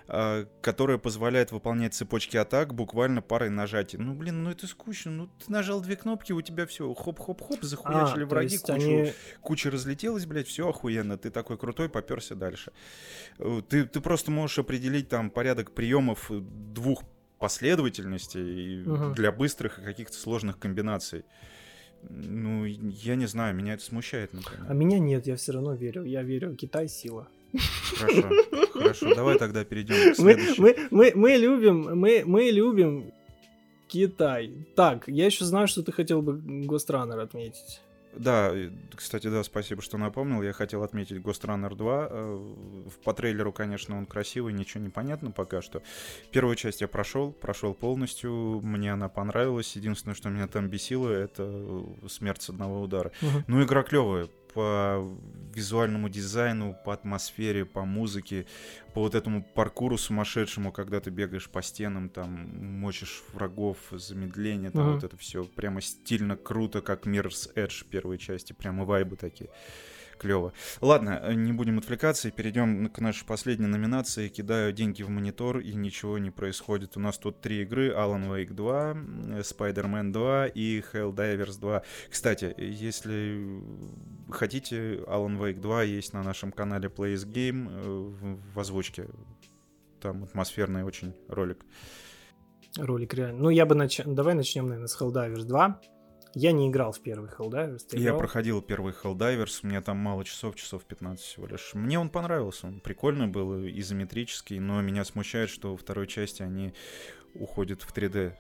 которая 0.05 0.97
позволяет 0.97 1.51
выполнять 1.51 1.93
цепочки 1.93 2.37
атак 2.37 2.73
буквально 2.73 3.21
парой 3.21 3.49
нажатий. 3.49 3.97
Ну, 3.97 4.13
блин, 4.13 4.43
ну 4.43 4.51
это 4.51 4.67
скучно. 4.67 5.11
Ну, 5.11 5.27
ты 5.27 5.51
нажал 5.51 5.81
две 5.81 5.95
кнопки, 5.95 6.33
у 6.33 6.41
тебя 6.41 6.65
все 6.65 6.93
хоп-хоп-хоп, 6.93 7.61
захуячили 7.61 8.23
а, 8.23 8.25
враги, 8.25 8.57
кучу, 8.57 8.73
они... 8.73 9.13
куча 9.41 9.71
разлетелась, 9.71 10.25
блядь, 10.25 10.47
все 10.47 10.67
охуенно. 10.67 11.17
Ты 11.17 11.29
такой 11.29 11.57
крутой, 11.57 11.89
поперся 11.89 12.35
дальше. 12.35 12.71
Э, 13.39 13.61
ты, 13.67 13.85
ты 13.85 14.01
просто 14.01 14.31
можешь 14.31 14.59
определить 14.59 15.09
там 15.09 15.29
порядок 15.29 15.71
приемов 15.71 16.29
двух 16.29 17.03
последовательностей 17.39 18.83
угу. 18.83 19.13
для 19.13 19.31
быстрых 19.31 19.79
и 19.79 19.83
каких-то 19.83 20.15
сложных 20.15 20.59
комбинаций. 20.59 21.25
Ну, 22.09 22.65
я 22.65 23.15
не 23.15 23.25
знаю, 23.25 23.55
меня 23.55 23.73
это 23.73 23.83
смущает, 23.83 24.33
например. 24.33 24.65
А 24.67 24.73
меня 24.73 24.99
нет, 24.99 25.25
я 25.27 25.35
все 25.35 25.53
равно 25.53 25.73
верю. 25.73 26.03
Я 26.03 26.23
верю, 26.23 26.55
Китай 26.55 26.87
сила. 26.87 27.27
Хорошо, 27.97 28.29
хорошо. 28.73 29.15
Давай 29.15 29.37
тогда 29.37 29.63
перейдем 29.63 30.13
к 30.13 30.15
следующему. 30.15 30.67
Мы, 30.67 30.75
мы, 30.75 30.87
мы, 30.91 31.11
мы 31.15 31.37
любим, 31.37 31.99
мы, 31.99 32.23
мы 32.25 32.49
любим 32.49 33.11
Китай. 33.87 34.51
Так, 34.75 35.07
я 35.07 35.25
еще 35.25 35.45
знаю, 35.45 35.67
что 35.67 35.83
ты 35.83 35.91
хотел 35.91 36.21
бы 36.21 36.33
Runner 36.33 37.21
отметить. 37.21 37.81
Да, 38.15 38.53
кстати, 38.95 39.27
да, 39.27 39.43
спасибо, 39.43 39.81
что 39.81 39.97
напомнил. 39.97 40.41
Я 40.43 40.53
хотел 40.53 40.83
отметить 40.83 41.17
Ghost 41.17 41.41
Runner 41.45 41.75
2. 41.75 42.07
Э, 42.09 42.51
по 43.03 43.13
трейлеру, 43.13 43.51
конечно, 43.51 43.97
он 43.97 44.05
красивый, 44.05 44.53
ничего 44.53 44.83
не 44.83 44.89
понятно 44.89 45.31
пока 45.31 45.61
что. 45.61 45.81
Первую 46.31 46.55
часть 46.55 46.81
я 46.81 46.87
прошел, 46.87 47.31
прошел 47.31 47.73
полностью. 47.73 48.61
Мне 48.61 48.93
она 48.93 49.09
понравилась. 49.09 49.75
Единственное, 49.75 50.15
что 50.15 50.29
меня 50.29 50.47
там 50.47 50.67
бесило, 50.69 51.09
это 51.09 51.85
смерть 52.07 52.43
с 52.43 52.49
одного 52.49 52.81
удара. 52.81 53.11
Угу. 53.21 53.43
Ну, 53.47 53.63
игра 53.63 53.83
клевая 53.83 54.27
по 54.53 55.07
визуальному 55.53 56.09
дизайну, 56.09 56.75
по 56.85 56.93
атмосфере, 56.93 57.65
по 57.65 57.85
музыке, 57.85 58.45
по 58.93 59.01
вот 59.01 59.15
этому 59.15 59.43
паркуру 59.43 59.97
сумасшедшему, 59.97 60.71
когда 60.71 60.99
ты 60.99 61.09
бегаешь 61.09 61.49
по 61.49 61.61
стенам, 61.61 62.09
там 62.09 62.29
мочишь 62.79 63.23
врагов, 63.33 63.77
замедление, 63.91 64.71
там 64.71 64.89
uh-huh. 64.89 64.93
вот 64.95 65.03
это 65.03 65.17
все 65.17 65.43
прямо 65.43 65.81
стильно 65.81 66.35
круто, 66.35 66.81
как 66.81 67.05
Mirror's 67.05 67.53
Edge 67.55 67.85
первой 67.89 68.17
части, 68.17 68.53
прямо 68.53 68.85
вайбы 68.85 69.15
такие 69.15 69.49
клево. 70.17 70.53
Ладно, 70.81 71.19
э, 71.23 71.33
не 71.33 71.53
будем 71.53 71.77
отвлекаться 71.77 72.27
и 72.27 72.31
перейдем 72.31 72.89
к 72.89 72.99
нашей 72.99 73.25
последней 73.25 73.67
номинации. 73.67 74.27
Кидаю 74.27 74.73
деньги 74.73 75.03
в 75.03 75.09
монитор 75.09 75.59
и 75.59 75.73
ничего 75.73 76.17
не 76.17 76.31
происходит. 76.31 76.97
У 76.97 76.99
нас 76.99 77.17
тут 77.17 77.41
три 77.41 77.61
игры. 77.61 77.91
Alan 77.91 78.29
Wake 78.29 78.53
2, 78.53 78.93
Spider-Man 79.41 80.11
2 80.11 80.47
и 80.47 80.81
Helldivers 80.93 81.59
2. 81.59 81.83
Кстати, 82.09 82.53
если 82.57 83.61
хотите, 84.29 84.97
Alan 85.07 85.37
Wake 85.37 85.59
2 85.59 85.83
есть 85.83 86.13
на 86.13 86.23
нашем 86.23 86.51
канале 86.51 86.89
Plays 86.89 87.25
Game 87.25 87.69
э, 87.69 88.35
в 88.53 88.59
озвучке. 88.59 89.07
Там 90.01 90.23
атмосферный 90.23 90.83
очень 90.83 91.13
ролик. 91.27 91.65
Ролик 92.77 93.13
реально. 93.13 93.39
Ну, 93.43 93.49
я 93.49 93.65
бы 93.65 93.75
нач... 93.75 94.01
Давай 94.05 94.33
начнем, 94.33 94.65
наверное, 94.67 94.87
с 94.87 94.99
Helldivers 94.99 95.45
2. 95.45 95.81
Я 96.35 96.51
не 96.51 96.69
играл 96.69 96.91
в 96.91 96.99
первый 96.99 97.29
Helldivers. 97.29 97.81
Ты 97.89 97.97
я 97.97 98.05
играл? 98.05 98.19
проходил 98.19 98.61
первый 98.61 98.93
Helldivers, 98.93 99.59
у 99.63 99.67
меня 99.67 99.81
там 99.81 99.97
мало 99.97 100.23
часов, 100.25 100.55
часов 100.55 100.83
15 100.83 101.23
всего 101.23 101.45
лишь. 101.47 101.71
Мне 101.73 101.99
он 101.99 102.09
понравился, 102.09 102.67
он 102.67 102.79
прикольный 102.79 103.27
был, 103.27 103.67
изометрический, 103.67 104.59
но 104.59 104.81
меня 104.81 105.05
смущает, 105.05 105.49
что 105.49 105.71
во 105.71 105.77
второй 105.77 106.07
части 106.07 106.41
они 106.41 106.73
уходят 107.35 107.83
в 107.83 107.95
3D. 107.95 108.33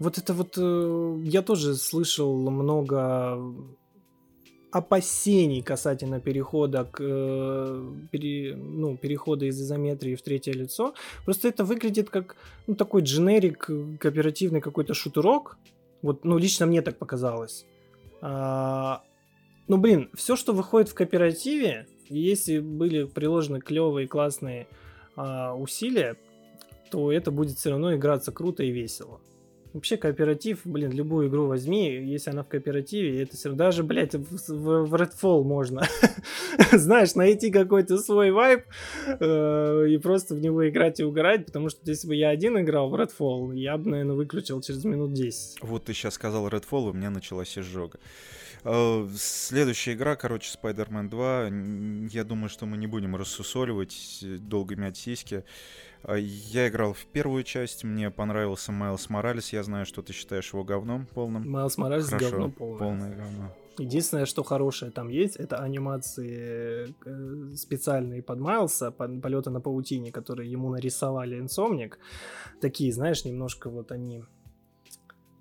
Вот 0.00 0.18
это 0.18 0.32
вот, 0.32 0.54
э, 0.56 1.16
я 1.24 1.42
тоже 1.42 1.74
слышал 1.74 2.50
много 2.50 3.38
опасений 4.70 5.62
касательно 5.62 6.20
перехода 6.20 6.84
к 6.84 7.00
э, 7.00 7.92
пере, 8.10 8.56
ну, 8.56 8.96
перехода 8.96 9.46
из 9.46 9.60
изометрии 9.60 10.14
в 10.14 10.22
третье 10.22 10.52
лицо. 10.52 10.94
Просто 11.24 11.48
это 11.48 11.64
выглядит 11.64 12.10
как 12.10 12.36
ну, 12.66 12.74
такой 12.74 13.02
дженерик 13.02 13.70
кооперативный 14.00 14.60
какой-то 14.60 14.94
шутерок, 14.94 15.56
вот, 16.06 16.24
ну, 16.24 16.38
лично 16.38 16.66
мне 16.66 16.82
так 16.82 16.98
показалось. 16.98 17.66
А, 18.22 19.02
ну, 19.66 19.76
блин, 19.76 20.08
все, 20.14 20.36
что 20.36 20.52
выходит 20.52 20.88
в 20.88 20.94
кооперативе, 20.94 21.88
если 22.08 22.60
были 22.60 23.04
приложены 23.04 23.60
клевые, 23.60 24.06
классные 24.06 24.68
а, 25.16 25.54
усилия, 25.54 26.16
то 26.92 27.10
это 27.10 27.32
будет 27.32 27.58
все 27.58 27.70
равно 27.70 27.92
играться 27.96 28.30
круто 28.30 28.62
и 28.62 28.70
весело. 28.70 29.20
Вообще 29.72 29.96
кооператив, 29.96 30.60
блин, 30.64 30.92
любую 30.92 31.28
игру 31.28 31.46
возьми, 31.46 31.90
если 31.90 32.30
она 32.30 32.42
в 32.42 32.48
кооперативе, 32.48 33.22
это 33.22 33.36
все 33.36 33.52
даже, 33.52 33.82
блядь, 33.82 34.14
в, 34.14 34.48
в, 34.48 34.94
Redfall 34.94 35.42
можно, 35.42 35.86
знаешь, 36.72 37.14
найти 37.14 37.50
какой-то 37.50 37.98
свой 37.98 38.30
вайб 38.30 38.64
э, 39.06 39.86
и 39.90 39.98
просто 39.98 40.34
в 40.34 40.40
него 40.40 40.68
играть 40.68 41.00
и 41.00 41.04
угорать, 41.04 41.46
потому 41.46 41.68
что 41.68 41.80
если 41.84 42.08
бы 42.08 42.14
я 42.14 42.30
один 42.30 42.58
играл 42.58 42.88
в 42.88 42.94
Redfall, 42.94 43.54
я 43.56 43.76
бы, 43.76 43.90
наверное, 43.90 44.16
выключил 44.16 44.60
через 44.60 44.84
минут 44.84 45.12
10. 45.12 45.62
Вот 45.62 45.84
ты 45.84 45.92
сейчас 45.92 46.14
сказал 46.14 46.48
Redfall, 46.48 46.90
у 46.90 46.92
меня 46.92 47.10
началась 47.10 47.58
изжога. 47.58 47.98
Э, 48.68 49.08
следующая 49.16 49.92
игра, 49.92 50.16
короче, 50.16 50.50
Spider-Man 50.60 51.08
2. 51.08 52.08
Я 52.10 52.24
думаю, 52.24 52.48
что 52.48 52.66
мы 52.66 52.76
не 52.76 52.88
будем 52.88 53.14
рассусоливать 53.14 54.24
долго 54.40 54.74
мять. 54.74 54.96
Э, 56.06 56.18
я 56.18 56.68
играл 56.68 56.92
в 56.92 57.04
первую 57.06 57.42
часть, 57.42 57.84
мне 57.84 58.10
понравился 58.10 58.72
Майлз 58.72 59.10
Моралес. 59.10 59.52
Я 59.52 59.62
знаю, 59.62 59.86
что 59.86 60.02
ты 60.02 60.12
считаешь 60.12 60.52
его 60.52 60.64
говном 60.64 61.06
полным. 61.06 61.50
Майлз 61.50 61.78
Моралес 61.78 62.08
Хорошо, 62.08 62.30
говно 62.30 62.50
полное. 62.50 62.78
Полное 62.78 63.16
говно. 63.16 63.52
Единственное, 63.78 64.24
что 64.24 64.42
хорошее 64.42 64.90
там 64.90 65.08
есть, 65.08 65.36
это 65.36 65.58
анимации 65.58 66.94
э, 67.04 67.54
специальные 67.56 68.22
под 68.22 68.40
Майлса, 68.40 68.90
под 68.90 69.20
полета 69.20 69.50
на 69.50 69.60
паутине, 69.60 70.12
которые 70.12 70.50
ему 70.50 70.70
нарисовали 70.70 71.38
Инсомник. 71.38 71.98
Такие, 72.60 72.90
знаешь, 72.92 73.24
немножко 73.24 73.68
вот 73.68 73.92
они 73.92 74.22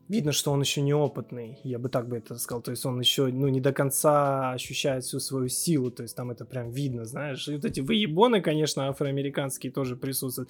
видно, 0.07 0.31
что 0.31 0.51
он 0.51 0.61
еще 0.61 0.81
неопытный, 0.81 1.59
я 1.63 1.79
бы 1.79 1.89
так 1.89 2.07
бы 2.07 2.17
это 2.17 2.37
сказал, 2.37 2.61
то 2.61 2.71
есть 2.71 2.85
он 2.85 2.99
еще, 2.99 3.27
ну, 3.27 3.47
не 3.47 3.59
до 3.59 3.73
конца 3.73 4.51
ощущает 4.51 5.03
всю 5.03 5.19
свою 5.19 5.49
силу, 5.49 5.91
то 5.91 6.03
есть 6.03 6.15
там 6.15 6.31
это 6.31 6.45
прям 6.45 6.69
видно, 6.69 7.05
знаешь, 7.05 7.47
и 7.47 7.55
вот 7.55 7.65
эти 7.65 7.79
выебоны, 7.79 8.41
конечно, 8.41 8.87
афроамериканские 8.87 9.71
тоже 9.71 9.95
присутствуют. 9.95 10.49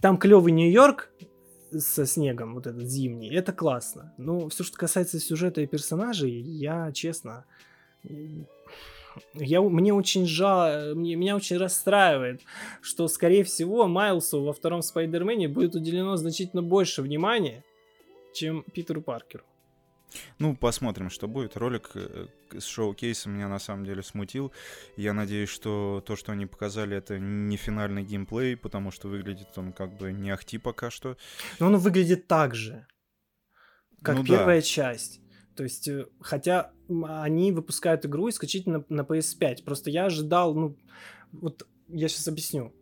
Там 0.00 0.18
клевый 0.18 0.52
Нью-Йорк 0.52 1.10
со 1.76 2.04
снегом, 2.04 2.54
вот 2.54 2.66
этот 2.66 2.86
зимний, 2.88 3.32
это 3.32 3.52
классно, 3.52 4.12
но 4.18 4.48
все, 4.48 4.64
что 4.64 4.76
касается 4.76 5.18
сюжета 5.18 5.60
и 5.60 5.66
персонажей, 5.66 6.30
я, 6.30 6.92
честно, 6.92 7.46
я, 9.34 9.62
мне 9.62 9.94
очень 9.94 10.26
жаль, 10.26 10.94
мне, 10.94 11.16
меня 11.16 11.36
очень 11.36 11.56
расстраивает, 11.56 12.42
что, 12.80 13.08
скорее 13.08 13.44
всего, 13.44 13.86
Майлсу 13.86 14.42
во 14.42 14.52
втором 14.52 14.82
Спайдермене 14.82 15.48
будет 15.48 15.74
уделено 15.74 16.16
значительно 16.16 16.62
больше 16.62 17.02
внимания, 17.02 17.64
чем 18.32 18.62
Питеру 18.62 19.02
Паркеру. 19.02 19.44
Ну, 20.38 20.56
посмотрим, 20.56 21.10
что 21.10 21.28
будет. 21.28 21.56
Ролик 21.56 21.90
э, 21.94 22.26
с 22.58 22.64
шоу-кейсом 22.64 23.32
меня 23.32 23.48
на 23.48 23.58
самом 23.58 23.84
деле 23.84 24.02
смутил. 24.02 24.52
Я 24.96 25.12
надеюсь, 25.12 25.48
что 25.48 26.02
то, 26.04 26.16
что 26.16 26.32
они 26.32 26.46
показали, 26.46 26.96
это 26.96 27.18
не 27.18 27.56
финальный 27.56 28.02
геймплей, 28.02 28.56
потому 28.56 28.90
что 28.90 29.08
выглядит 29.08 29.56
он 29.56 29.72
как 29.72 29.96
бы 29.96 30.12
не 30.12 30.30
ахти 30.30 30.58
пока 30.58 30.90
что. 30.90 31.16
Но 31.58 31.66
он 31.66 31.76
выглядит 31.76 32.26
так 32.26 32.54
же, 32.54 32.86
как 34.02 34.16
ну, 34.16 34.24
первая 34.24 34.60
да. 34.60 34.66
часть. 34.66 35.20
То 35.54 35.62
есть, 35.62 35.88
э, 35.88 36.06
хотя 36.20 36.72
они 36.88 37.52
выпускают 37.52 38.04
игру 38.06 38.28
исключительно 38.28 38.84
на 38.88 39.02
PS5. 39.02 39.64
Просто 39.64 39.90
я 39.90 40.06
ожидал, 40.06 40.54
ну, 40.54 40.76
вот 41.32 41.66
я 41.88 42.08
сейчас 42.08 42.28
объясню 42.28 42.72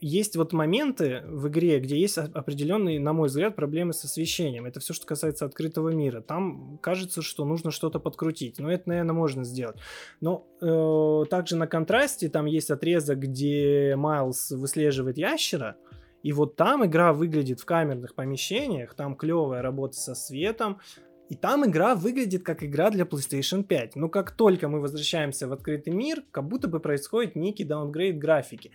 есть 0.00 0.36
вот 0.36 0.52
моменты 0.52 1.22
в 1.26 1.48
игре, 1.48 1.78
где 1.78 1.98
есть 1.98 2.16
определенные, 2.16 2.98
на 2.98 3.12
мой 3.12 3.28
взгляд, 3.28 3.54
проблемы 3.54 3.92
с 3.92 4.04
освещением. 4.04 4.66
Это 4.66 4.80
все, 4.80 4.94
что 4.94 5.06
касается 5.06 5.44
открытого 5.44 5.90
мира. 5.90 6.20
Там 6.20 6.78
кажется, 6.78 7.22
что 7.22 7.44
нужно 7.44 7.70
что-то 7.70 8.00
подкрутить. 8.00 8.58
Но 8.58 8.70
это, 8.72 8.88
наверное, 8.88 9.14
можно 9.14 9.44
сделать. 9.44 9.76
Но 10.20 10.46
э, 10.60 11.24
также 11.28 11.56
на 11.56 11.66
контрасте 11.66 12.28
там 12.28 12.46
есть 12.46 12.70
отрезок, 12.70 13.18
где 13.18 13.94
Майлз 13.96 14.52
выслеживает 14.52 15.18
ящера. 15.18 15.76
И 16.22 16.32
вот 16.32 16.56
там 16.56 16.84
игра 16.84 17.12
выглядит 17.12 17.60
в 17.60 17.64
камерных 17.64 18.14
помещениях, 18.14 18.94
там 18.94 19.16
клевая 19.16 19.62
работа 19.62 19.96
со 19.96 20.14
светом, 20.14 20.78
и 21.30 21.36
там 21.36 21.64
игра 21.64 21.94
выглядит 21.94 22.42
как 22.42 22.64
игра 22.64 22.90
для 22.90 23.04
PlayStation 23.04 23.62
5. 23.62 23.96
Но 23.96 24.08
как 24.08 24.32
только 24.32 24.68
мы 24.68 24.80
возвращаемся 24.80 25.46
в 25.46 25.52
открытый 25.52 25.92
мир, 25.92 26.24
как 26.32 26.48
будто 26.48 26.66
бы 26.66 26.80
происходит 26.80 27.36
некий 27.36 27.64
даунгрейд 27.64 28.18
графики. 28.18 28.72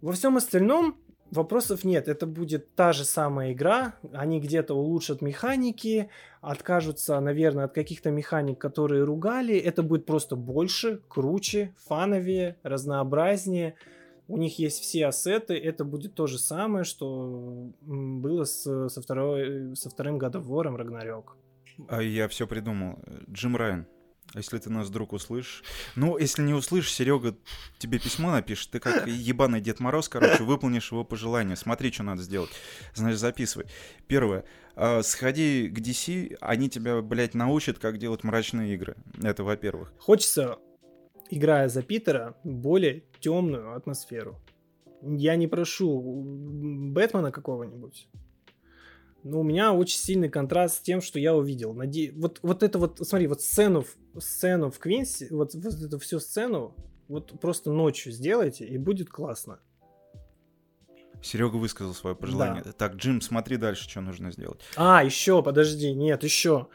Во 0.00 0.12
всем 0.12 0.36
остальном 0.36 0.96
вопросов 1.30 1.84
нет. 1.84 2.08
Это 2.08 2.26
будет 2.26 2.74
та 2.74 2.92
же 2.92 3.04
самая 3.04 3.52
игра. 3.52 3.94
Они 4.12 4.40
где-то 4.40 4.74
улучшат 4.74 5.22
механики, 5.22 6.10
откажутся, 6.40 7.18
наверное, 7.20 7.64
от 7.64 7.72
каких-то 7.72 8.10
механик, 8.10 8.58
которые 8.58 9.04
ругали. 9.04 9.56
Это 9.56 9.82
будет 9.82 10.06
просто 10.06 10.36
больше, 10.36 11.00
круче, 11.08 11.74
фановее, 11.86 12.56
разнообразнее. 12.62 13.74
У 14.28 14.36
них 14.36 14.58
есть 14.58 14.82
все 14.82 15.06
ассеты. 15.06 15.54
Это 15.54 15.84
будет 15.84 16.14
то 16.14 16.26
же 16.26 16.38
самое, 16.38 16.84
что 16.84 17.70
было 17.80 18.44
с, 18.44 18.88
со, 18.88 19.02
второй, 19.02 19.76
со 19.76 19.88
вторым 19.88 20.18
годовором 20.18 20.76
Рагнарёк. 20.76 21.36
А 21.88 22.02
я 22.02 22.26
все 22.28 22.46
придумал. 22.46 22.98
Джим 23.30 23.56
Райан. 23.56 23.86
Если 24.34 24.58
ты 24.58 24.70
нас 24.70 24.88
вдруг 24.88 25.12
услышишь. 25.12 25.62
Ну, 25.94 26.18
если 26.18 26.42
не 26.42 26.52
услышишь, 26.52 26.92
Серега 26.92 27.36
тебе 27.78 27.98
письмо 27.98 28.30
напишет. 28.30 28.70
Ты 28.70 28.80
как 28.80 29.06
ебаный 29.06 29.60
Дед 29.60 29.80
Мороз, 29.80 30.08
короче, 30.08 30.42
выполнишь 30.42 30.90
его 30.90 31.04
пожелание. 31.04 31.56
Смотри, 31.56 31.92
что 31.92 32.02
надо 32.02 32.22
сделать. 32.22 32.50
Значит, 32.94 33.20
записывай. 33.20 33.66
Первое. 34.06 34.44
Э, 34.74 35.02
сходи 35.02 35.68
к 35.68 35.78
DC, 35.78 36.36
они 36.40 36.68
тебя, 36.68 37.00
блядь, 37.00 37.34
научат, 37.34 37.78
как 37.78 37.98
делать 37.98 38.24
мрачные 38.24 38.74
игры. 38.74 38.96
Это 39.22 39.44
во-первых. 39.44 39.92
Хочется, 39.98 40.58
играя 41.30 41.68
за 41.68 41.82
Питера, 41.82 42.36
более 42.44 43.04
темную 43.20 43.74
атмосферу. 43.74 44.38
Я 45.02 45.36
не 45.36 45.46
прошу 45.46 46.22
Бэтмена 46.92 47.30
какого-нибудь 47.30 48.08
но 49.26 49.40
у 49.40 49.42
меня 49.42 49.72
очень 49.72 49.98
сильный 49.98 50.28
контраст 50.28 50.76
с 50.76 50.80
тем, 50.80 51.00
что 51.00 51.18
я 51.18 51.34
увидел. 51.34 51.74
Наде... 51.74 52.12
Вот, 52.14 52.38
вот 52.42 52.62
это 52.62 52.78
вот, 52.78 53.00
смотри, 53.02 53.26
вот 53.26 53.42
сцену, 53.42 53.84
сцену 54.20 54.70
в 54.70 54.78
Квинсе, 54.78 55.28
вот, 55.30 55.54
вот 55.54 55.74
эту 55.74 55.98
всю 55.98 56.20
сцену, 56.20 56.74
вот 57.08 57.38
просто 57.40 57.70
ночью 57.70 58.12
сделайте, 58.12 58.64
и 58.64 58.78
будет 58.78 59.08
классно. 59.10 59.60
Серега 61.22 61.56
высказал 61.56 61.94
свое 61.94 62.14
пожелание. 62.14 62.62
Да. 62.64 62.72
Так, 62.72 62.96
Джим, 62.96 63.20
смотри 63.20 63.56
дальше, 63.56 63.88
что 63.88 64.00
нужно 64.00 64.30
сделать. 64.30 64.60
А, 64.76 65.02
еще, 65.02 65.42
подожди, 65.42 65.92
нет, 65.92 66.22
еще. 66.22 66.68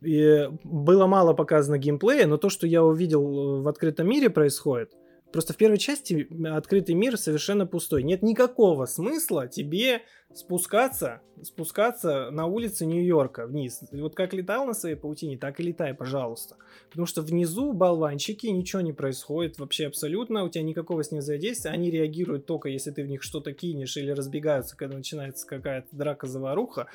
И 0.00 0.48
было 0.64 1.06
мало 1.06 1.32
показано 1.34 1.78
геймплея, 1.78 2.26
но 2.26 2.36
то, 2.36 2.48
что 2.48 2.66
я 2.66 2.82
увидел 2.82 3.62
в 3.62 3.68
открытом 3.68 4.08
мире 4.08 4.30
происходит, 4.30 4.94
Просто 5.32 5.52
в 5.52 5.56
первой 5.56 5.78
части 5.78 6.28
открытый 6.46 6.94
мир 6.94 7.16
совершенно 7.16 7.66
пустой. 7.66 8.02
Нет 8.02 8.22
никакого 8.22 8.86
смысла 8.86 9.46
тебе 9.46 10.02
спускаться, 10.34 11.20
спускаться 11.42 12.30
на 12.30 12.46
улице 12.46 12.86
Нью-Йорка 12.86 13.46
вниз. 13.46 13.82
И 13.90 14.00
вот 14.00 14.14
как 14.14 14.32
летал 14.32 14.66
на 14.66 14.74
своей 14.74 14.94
паутине, 14.94 15.36
так 15.38 15.58
и 15.58 15.62
летай, 15.62 15.94
пожалуйста. 15.94 16.56
Потому 16.88 17.06
что 17.06 17.22
внизу 17.22 17.72
болванчики, 17.72 18.46
ничего 18.46 18.82
не 18.82 18.92
происходит 18.92 19.58
вообще 19.58 19.86
абсолютно, 19.86 20.44
у 20.44 20.48
тебя 20.48 20.62
никакого 20.62 21.02
с 21.02 21.10
ним 21.10 21.20
взаимодействия, 21.20 21.70
они 21.70 21.90
реагируют 21.90 22.46
только 22.46 22.68
если 22.68 22.90
ты 22.90 23.02
в 23.02 23.08
них 23.08 23.22
что-то 23.22 23.52
кинешь 23.52 23.96
или 23.96 24.10
разбегаются, 24.10 24.76
когда 24.76 24.96
начинается 24.96 25.46
какая-то 25.46 25.88
драка-заваруха. 25.92 26.86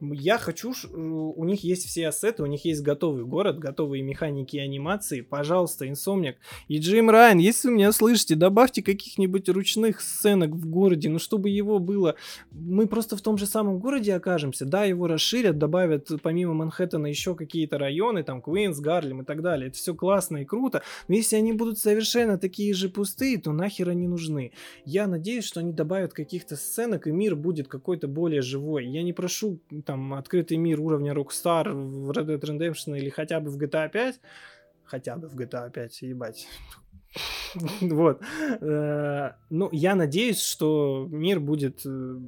Я 0.00 0.38
хочу, 0.38 0.72
у 0.92 1.44
них 1.44 1.62
есть 1.62 1.86
все 1.86 2.08
ассеты, 2.08 2.42
у 2.42 2.46
них 2.46 2.64
есть 2.64 2.82
готовый 2.82 3.24
город, 3.24 3.58
готовые 3.58 4.02
механики 4.02 4.56
и 4.56 4.60
анимации. 4.60 5.20
Пожалуйста, 5.20 5.88
Инсомник 5.88 6.38
и 6.68 6.78
Джим 6.78 7.10
Райан, 7.10 7.38
если 7.38 7.68
вы 7.68 7.74
меня 7.74 7.92
слышите, 7.92 8.34
добавьте 8.34 8.82
каких-нибудь 8.82 9.48
ручных 9.48 10.00
сценок 10.00 10.50
в 10.50 10.68
городе, 10.68 11.08
ну 11.08 11.18
чтобы 11.18 11.50
его 11.50 11.78
было 11.78 12.16
мы 12.79 12.79
просто 12.86 13.16
в 13.16 13.22
том 13.22 13.38
же 13.38 13.46
самом 13.46 13.78
городе 13.78 14.14
окажемся, 14.14 14.64
да, 14.64 14.84
его 14.84 15.06
расширят, 15.06 15.58
добавят 15.58 16.08
помимо 16.22 16.54
Манхэттена 16.54 17.06
еще 17.06 17.34
какие-то 17.34 17.78
районы, 17.78 18.22
там 18.22 18.42
Квинс, 18.42 18.78
Гарлем 18.78 19.22
и 19.22 19.24
так 19.24 19.42
далее, 19.42 19.68
это 19.68 19.76
все 19.76 19.94
классно 19.94 20.38
и 20.38 20.44
круто, 20.44 20.82
но 21.08 21.14
если 21.14 21.36
они 21.36 21.52
будут 21.52 21.78
совершенно 21.78 22.38
такие 22.38 22.74
же 22.74 22.88
пустые, 22.88 23.38
то 23.38 23.52
нахер 23.52 23.88
они 23.88 24.08
нужны. 24.08 24.52
Я 24.84 25.06
надеюсь, 25.06 25.44
что 25.44 25.60
они 25.60 25.72
добавят 25.72 26.12
каких-то 26.12 26.56
сценок 26.56 27.06
и 27.06 27.12
мир 27.12 27.36
будет 27.36 27.68
какой-то 27.68 28.08
более 28.08 28.42
живой. 28.42 28.86
Я 28.86 29.02
не 29.02 29.12
прошу 29.12 29.60
там 29.84 30.14
открытый 30.14 30.56
мир 30.56 30.80
уровня 30.80 31.12
Rockstar 31.12 31.72
в 31.72 32.10
Red 32.10 32.26
Dead 32.26 32.40
Redemption 32.40 32.98
или 32.98 33.08
хотя 33.08 33.40
бы 33.40 33.50
в 33.50 33.58
GTA 33.58 33.90
5, 33.90 34.20
хотя 34.84 35.16
бы 35.16 35.28
в 35.28 35.36
GTA 35.36 35.70
5, 35.70 36.02
ебать, 36.02 36.46
вот. 37.80 38.20
Э, 38.60 39.32
ну, 39.50 39.68
я 39.72 39.94
надеюсь, 39.94 40.40
что 40.40 41.08
мир 41.10 41.40
будет 41.40 41.82
э, 41.84 42.18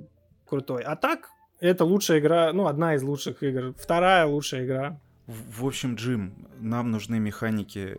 крутой. 0.52 0.82
А 0.82 0.96
так, 0.96 1.30
это 1.60 1.86
лучшая 1.86 2.18
игра, 2.18 2.52
ну, 2.52 2.66
одна 2.66 2.94
из 2.94 3.02
лучших 3.02 3.42
игр. 3.42 3.74
Вторая 3.78 4.26
лучшая 4.26 4.66
игра. 4.66 5.00
В, 5.26 5.62
в 5.62 5.66
общем, 5.66 5.94
Джим, 5.94 6.46
нам 6.60 6.90
нужны 6.90 7.18
механики 7.18 7.96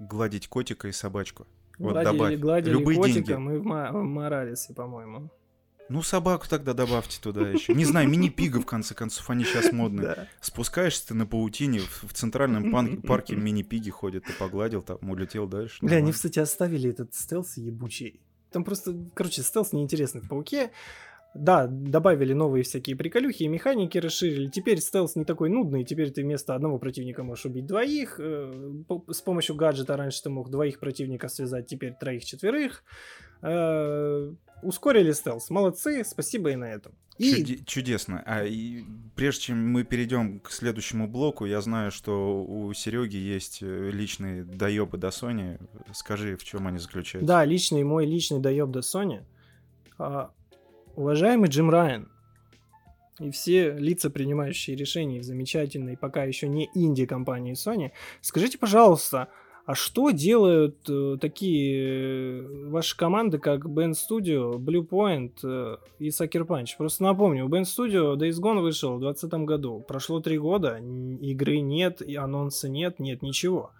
гладить 0.00 0.48
котика 0.48 0.88
и 0.88 0.92
собачку. 0.92 1.46
Вот 1.78 1.92
гладили, 1.92 2.12
добавь. 2.12 2.38
Гладили 2.38 2.72
Любые 2.72 2.96
котика 2.98 3.20
деньги. 3.20 3.32
мы 3.34 3.60
в, 3.60 3.62
в 3.62 4.02
Моралесе, 4.02 4.74
по-моему. 4.74 5.30
Ну, 5.88 6.02
собаку 6.02 6.48
тогда 6.48 6.74
добавьте 6.74 7.20
туда 7.20 7.48
еще. 7.48 7.72
Не 7.72 7.84
знаю, 7.84 8.08
мини-пига, 8.08 8.60
в 8.60 8.66
конце 8.66 8.92
концов, 8.92 9.30
они 9.30 9.44
сейчас 9.44 9.70
модные. 9.70 10.28
Спускаешься 10.40 11.06
ты 11.06 11.14
на 11.14 11.24
паутине, 11.24 11.78
в, 11.78 12.12
центральном 12.12 13.00
парке 13.06 13.36
мини-пиги 13.36 13.90
ходят, 13.90 14.24
ты 14.24 14.32
погладил, 14.32 14.82
там 14.82 14.98
улетел 15.08 15.46
дальше. 15.46 15.78
Бля, 15.82 15.98
они, 15.98 16.10
кстати, 16.10 16.40
оставили 16.40 16.90
этот 16.90 17.14
стелс 17.14 17.56
ебучий. 17.56 18.20
Там 18.50 18.64
просто, 18.64 18.96
короче, 19.14 19.42
стелс 19.42 19.72
неинтересный 19.72 20.20
в 20.22 20.28
пауке. 20.28 20.72
Да, 21.38 21.66
добавили 21.66 22.32
новые 22.32 22.62
всякие 22.64 22.96
приколюхи 22.96 23.44
и 23.44 23.48
механики 23.48 23.98
расширили. 23.98 24.48
Теперь 24.48 24.80
стелс 24.80 25.16
не 25.16 25.24
такой 25.24 25.50
нудный, 25.50 25.84
теперь 25.84 26.10
ты 26.10 26.22
вместо 26.22 26.54
одного 26.54 26.78
противника 26.78 27.22
можешь 27.22 27.46
убить 27.46 27.66
двоих. 27.66 28.16
Э, 28.18 28.52
с 29.08 29.20
помощью 29.20 29.56
гаджета 29.56 29.96
раньше 29.96 30.22
ты 30.22 30.30
мог 30.30 30.50
двоих 30.50 30.78
противников 30.80 31.30
связать, 31.32 31.66
теперь 31.66 31.94
троих-четверых. 31.94 32.84
Э, 33.42 34.32
ускорили 34.62 35.12
стелс. 35.12 35.50
Молодцы, 35.50 36.04
спасибо 36.04 36.50
и 36.50 36.56
на 36.56 36.72
этом. 36.72 36.92
И... 37.18 37.34
Чуди- 37.34 37.64
чудесно. 37.64 38.22
А 38.26 38.44
и 38.44 38.84
прежде 39.14 39.44
чем 39.44 39.72
мы 39.72 39.84
перейдем 39.84 40.40
к 40.40 40.50
следующему 40.50 41.08
блоку, 41.08 41.46
я 41.46 41.60
знаю, 41.60 41.90
что 41.90 42.44
у 42.44 42.72
Сереги 42.74 43.16
есть 43.16 43.60
э, 43.62 43.90
личные 43.90 44.44
доебы 44.44 44.98
до 44.98 45.08
Sony. 45.08 45.58
Скажи, 45.92 46.36
в 46.36 46.44
чем 46.44 46.66
они 46.66 46.78
заключаются? 46.78 47.26
Да, 47.26 47.44
личный 47.44 47.84
мой 47.84 48.06
личный 48.06 48.40
доеб 48.40 48.70
до 48.70 48.80
Sony. 48.80 49.22
А, 49.98 50.30
Уважаемый 50.96 51.50
Джим 51.50 51.68
Райан 51.68 52.08
и 53.20 53.30
все 53.30 53.72
лица, 53.72 54.08
принимающие 54.08 54.74
решения 54.74 55.20
в 55.20 55.24
замечательной, 55.24 55.96
пока 55.96 56.24
еще 56.24 56.48
не 56.48 56.70
инди-компании 56.74 57.52
Sony, 57.52 57.92
скажите, 58.22 58.56
пожалуйста, 58.56 59.28
а 59.66 59.74
что 59.74 60.10
делают 60.10 60.88
э, 60.88 61.18
такие 61.20 62.40
э, 62.40 62.68
ваши 62.68 62.96
команды, 62.96 63.38
как 63.38 63.66
Band 63.66 63.92
Studio, 63.92 64.56
Bluepoint 64.56 65.32
э, 65.44 65.76
и 65.98 66.08
Sucker 66.08 66.46
Punch? 66.46 66.68
Просто 66.78 67.02
напомню, 67.02 67.44
у 67.44 67.48
Band 67.48 67.64
Studio 67.64 68.16
Days 68.16 68.40
Gone 68.40 68.60
вышел 68.60 68.96
в 68.96 69.00
2020 69.00 69.46
году. 69.46 69.84
Прошло 69.86 70.20
три 70.20 70.38
года, 70.38 70.78
игры 70.78 71.60
нет, 71.60 72.00
и 72.00 72.16
анонса 72.16 72.68
нет, 72.70 73.00
нет 73.00 73.22
ничего. 73.22 73.72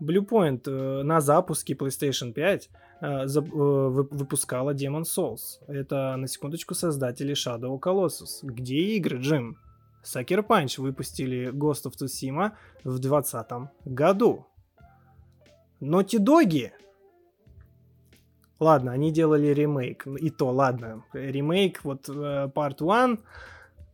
Bluepoint 0.00 0.62
э, 0.66 1.02
на 1.02 1.20
запуске 1.20 1.74
PlayStation 1.74 2.32
5 2.32 2.64
э, 2.64 2.68
за, 2.68 2.72
э, 2.72 2.85
выпускала 3.00 4.74
Demon 4.74 5.02
Souls. 5.02 5.60
Это, 5.68 6.16
на 6.16 6.26
секундочку, 6.28 6.74
создатели 6.74 7.34
Shadow 7.34 7.78
Colossus. 7.78 8.40
Где 8.42 8.96
игры, 8.96 9.18
Джим? 9.18 9.58
Sucker 10.04 10.46
Punch 10.46 10.80
выпустили 10.80 11.50
Ghost 11.50 11.84
of 11.86 11.94
Tsushima 11.96 12.52
в 12.84 12.98
2020 12.98 13.70
году. 13.84 14.46
Naughty 15.80 16.18
Dog 16.18 16.70
Ладно, 18.58 18.92
они 18.92 19.12
делали 19.12 19.48
ремейк. 19.48 20.06
И 20.06 20.30
то, 20.30 20.50
ладно. 20.50 21.04
Ремейк, 21.12 21.84
вот 21.84 22.08
uh, 22.08 22.50
Part 22.52 22.76
1 22.80 23.18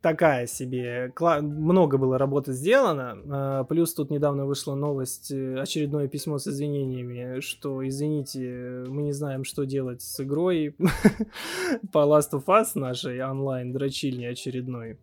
такая 0.02 0.46
себе. 0.46 1.12
Много 1.18 1.96
было 1.96 2.18
работы 2.18 2.52
сделано. 2.52 3.16
А, 3.30 3.64
плюс 3.64 3.94
тут 3.94 4.10
недавно 4.10 4.44
вышла 4.44 4.74
новость, 4.74 5.30
э, 5.30 5.58
очередное 5.58 6.08
письмо 6.08 6.38
с 6.38 6.48
извинениями, 6.48 7.40
что, 7.40 7.86
извините, 7.86 8.84
мы 8.88 9.02
не 9.02 9.12
знаем, 9.12 9.44
что 9.44 9.64
делать 9.64 10.02
с 10.02 10.20
игрой 10.20 10.76
по 11.92 11.98
Last 11.98 12.32
of 12.32 12.44
Us 12.46 12.72
нашей 12.74 13.24
онлайн 13.24 13.72
дрочильни 13.72 14.26
очередной. 14.26 14.98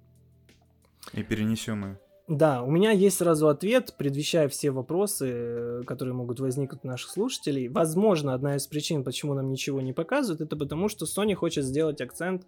И 1.13 1.23
перенесем 1.23 1.85
ее. 1.85 1.99
Да, 2.27 2.61
у 2.61 2.69
меня 2.69 2.91
есть 2.91 3.17
сразу 3.17 3.47
ответ, 3.47 3.95
предвещая 3.97 4.49
все 4.49 4.69
вопросы, 4.69 5.31
э, 5.31 5.81
которые 5.87 6.13
могут 6.13 6.39
возникнуть 6.39 6.81
у 6.83 6.87
наших 6.87 7.09
слушателей. 7.09 7.69
Возможно, 7.69 8.35
одна 8.35 8.57
из 8.57 8.67
причин, 8.67 9.03
почему 9.03 9.33
нам 9.33 9.49
ничего 9.49 9.81
не 9.81 9.93
показывают, 9.93 10.41
это 10.41 10.55
потому, 10.55 10.89
что 10.89 11.05
Sony 11.05 11.33
хочет 11.33 11.63
сделать 11.63 12.01
акцент 12.01 12.45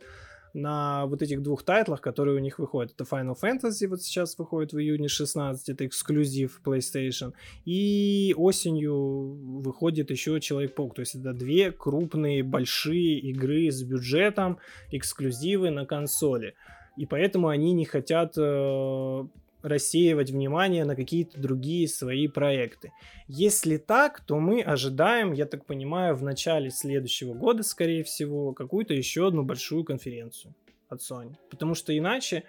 на 0.53 1.05
вот 1.05 1.21
этих 1.21 1.41
двух 1.41 1.63
тайтлах, 1.63 2.01
которые 2.01 2.37
у 2.37 2.39
них 2.39 2.59
выходят. 2.59 2.93
Это 2.93 3.03
Final 3.03 3.35
Fantasy 3.41 3.87
вот 3.87 4.01
сейчас 4.01 4.37
выходит 4.37 4.73
в 4.73 4.79
июне 4.79 5.07
16, 5.07 5.69
это 5.69 5.85
эксклюзив 5.85 6.61
PlayStation. 6.63 7.33
И 7.65 8.33
осенью 8.37 9.61
выходит 9.61 10.11
еще 10.11 10.39
Человек-паук. 10.39 10.95
То 10.95 11.01
есть 11.01 11.15
это 11.15 11.33
две 11.33 11.71
крупные, 11.71 12.43
большие 12.43 13.19
игры 13.19 13.71
с 13.71 13.83
бюджетом, 13.83 14.59
эксклюзивы 14.91 15.69
на 15.69 15.85
консоли. 15.85 16.55
И 16.97 17.05
поэтому 17.05 17.47
они 17.47 17.73
не 17.73 17.85
хотят 17.85 18.33
э, 18.37 19.23
рассеивать 19.61 20.31
внимание 20.31 20.85
на 20.85 20.95
какие-то 20.95 21.39
другие 21.39 21.87
свои 21.87 22.27
проекты. 22.27 22.91
Если 23.27 23.77
так, 23.77 24.21
то 24.21 24.39
мы 24.39 24.61
ожидаем, 24.61 25.33
я 25.33 25.45
так 25.45 25.65
понимаю, 25.65 26.15
в 26.15 26.23
начале 26.23 26.69
следующего 26.69 27.33
года, 27.33 27.63
скорее 27.63 28.03
всего, 28.03 28.53
какую-то 28.53 28.93
еще 28.93 29.27
одну 29.27 29.43
большую 29.43 29.83
конференцию 29.83 30.55
от 30.89 31.01
Sony. 31.01 31.35
Потому 31.49 31.75
что 31.75 31.97
иначе, 31.97 32.43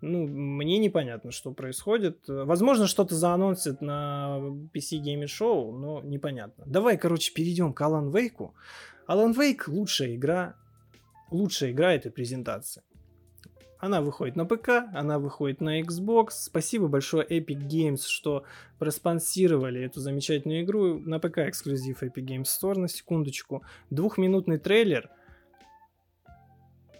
ну, 0.00 0.26
мне 0.26 0.78
непонятно, 0.78 1.30
что 1.30 1.52
происходит. 1.52 2.18
Возможно, 2.26 2.86
что-то 2.86 3.14
заанонсит 3.14 3.80
на 3.80 4.38
PC 4.74 5.00
Gaming 5.02 5.24
Show, 5.24 5.72
но 5.72 6.02
непонятно. 6.02 6.64
Давай, 6.66 6.96
короче, 6.98 7.32
перейдем 7.32 7.72
к 7.72 7.80
Alan 7.80 8.10
Wake. 8.10 8.50
Alan 9.08 9.34
Wake 9.34 9.62
лучшая 9.66 10.14
игра, 10.14 10.56
лучшая 11.30 11.72
игра 11.72 11.94
этой 11.94 12.10
презентации. 12.10 12.82
Она 13.84 14.00
выходит 14.00 14.34
на 14.34 14.46
ПК, 14.46 14.88
она 14.94 15.18
выходит 15.18 15.60
на 15.60 15.82
Xbox. 15.82 16.28
Спасибо 16.30 16.88
большое 16.88 17.26
Epic 17.26 17.68
Games, 17.68 18.00
что 18.06 18.44
проспонсировали 18.78 19.82
эту 19.82 20.00
замечательную 20.00 20.62
игру. 20.62 20.98
На 21.00 21.18
ПК 21.18 21.40
эксклюзив 21.40 22.02
Epic 22.02 22.24
Games 22.24 22.44
Store, 22.44 22.78
на 22.78 22.88
секундочку. 22.88 23.62
Двухминутный 23.90 24.56
трейлер. 24.56 25.10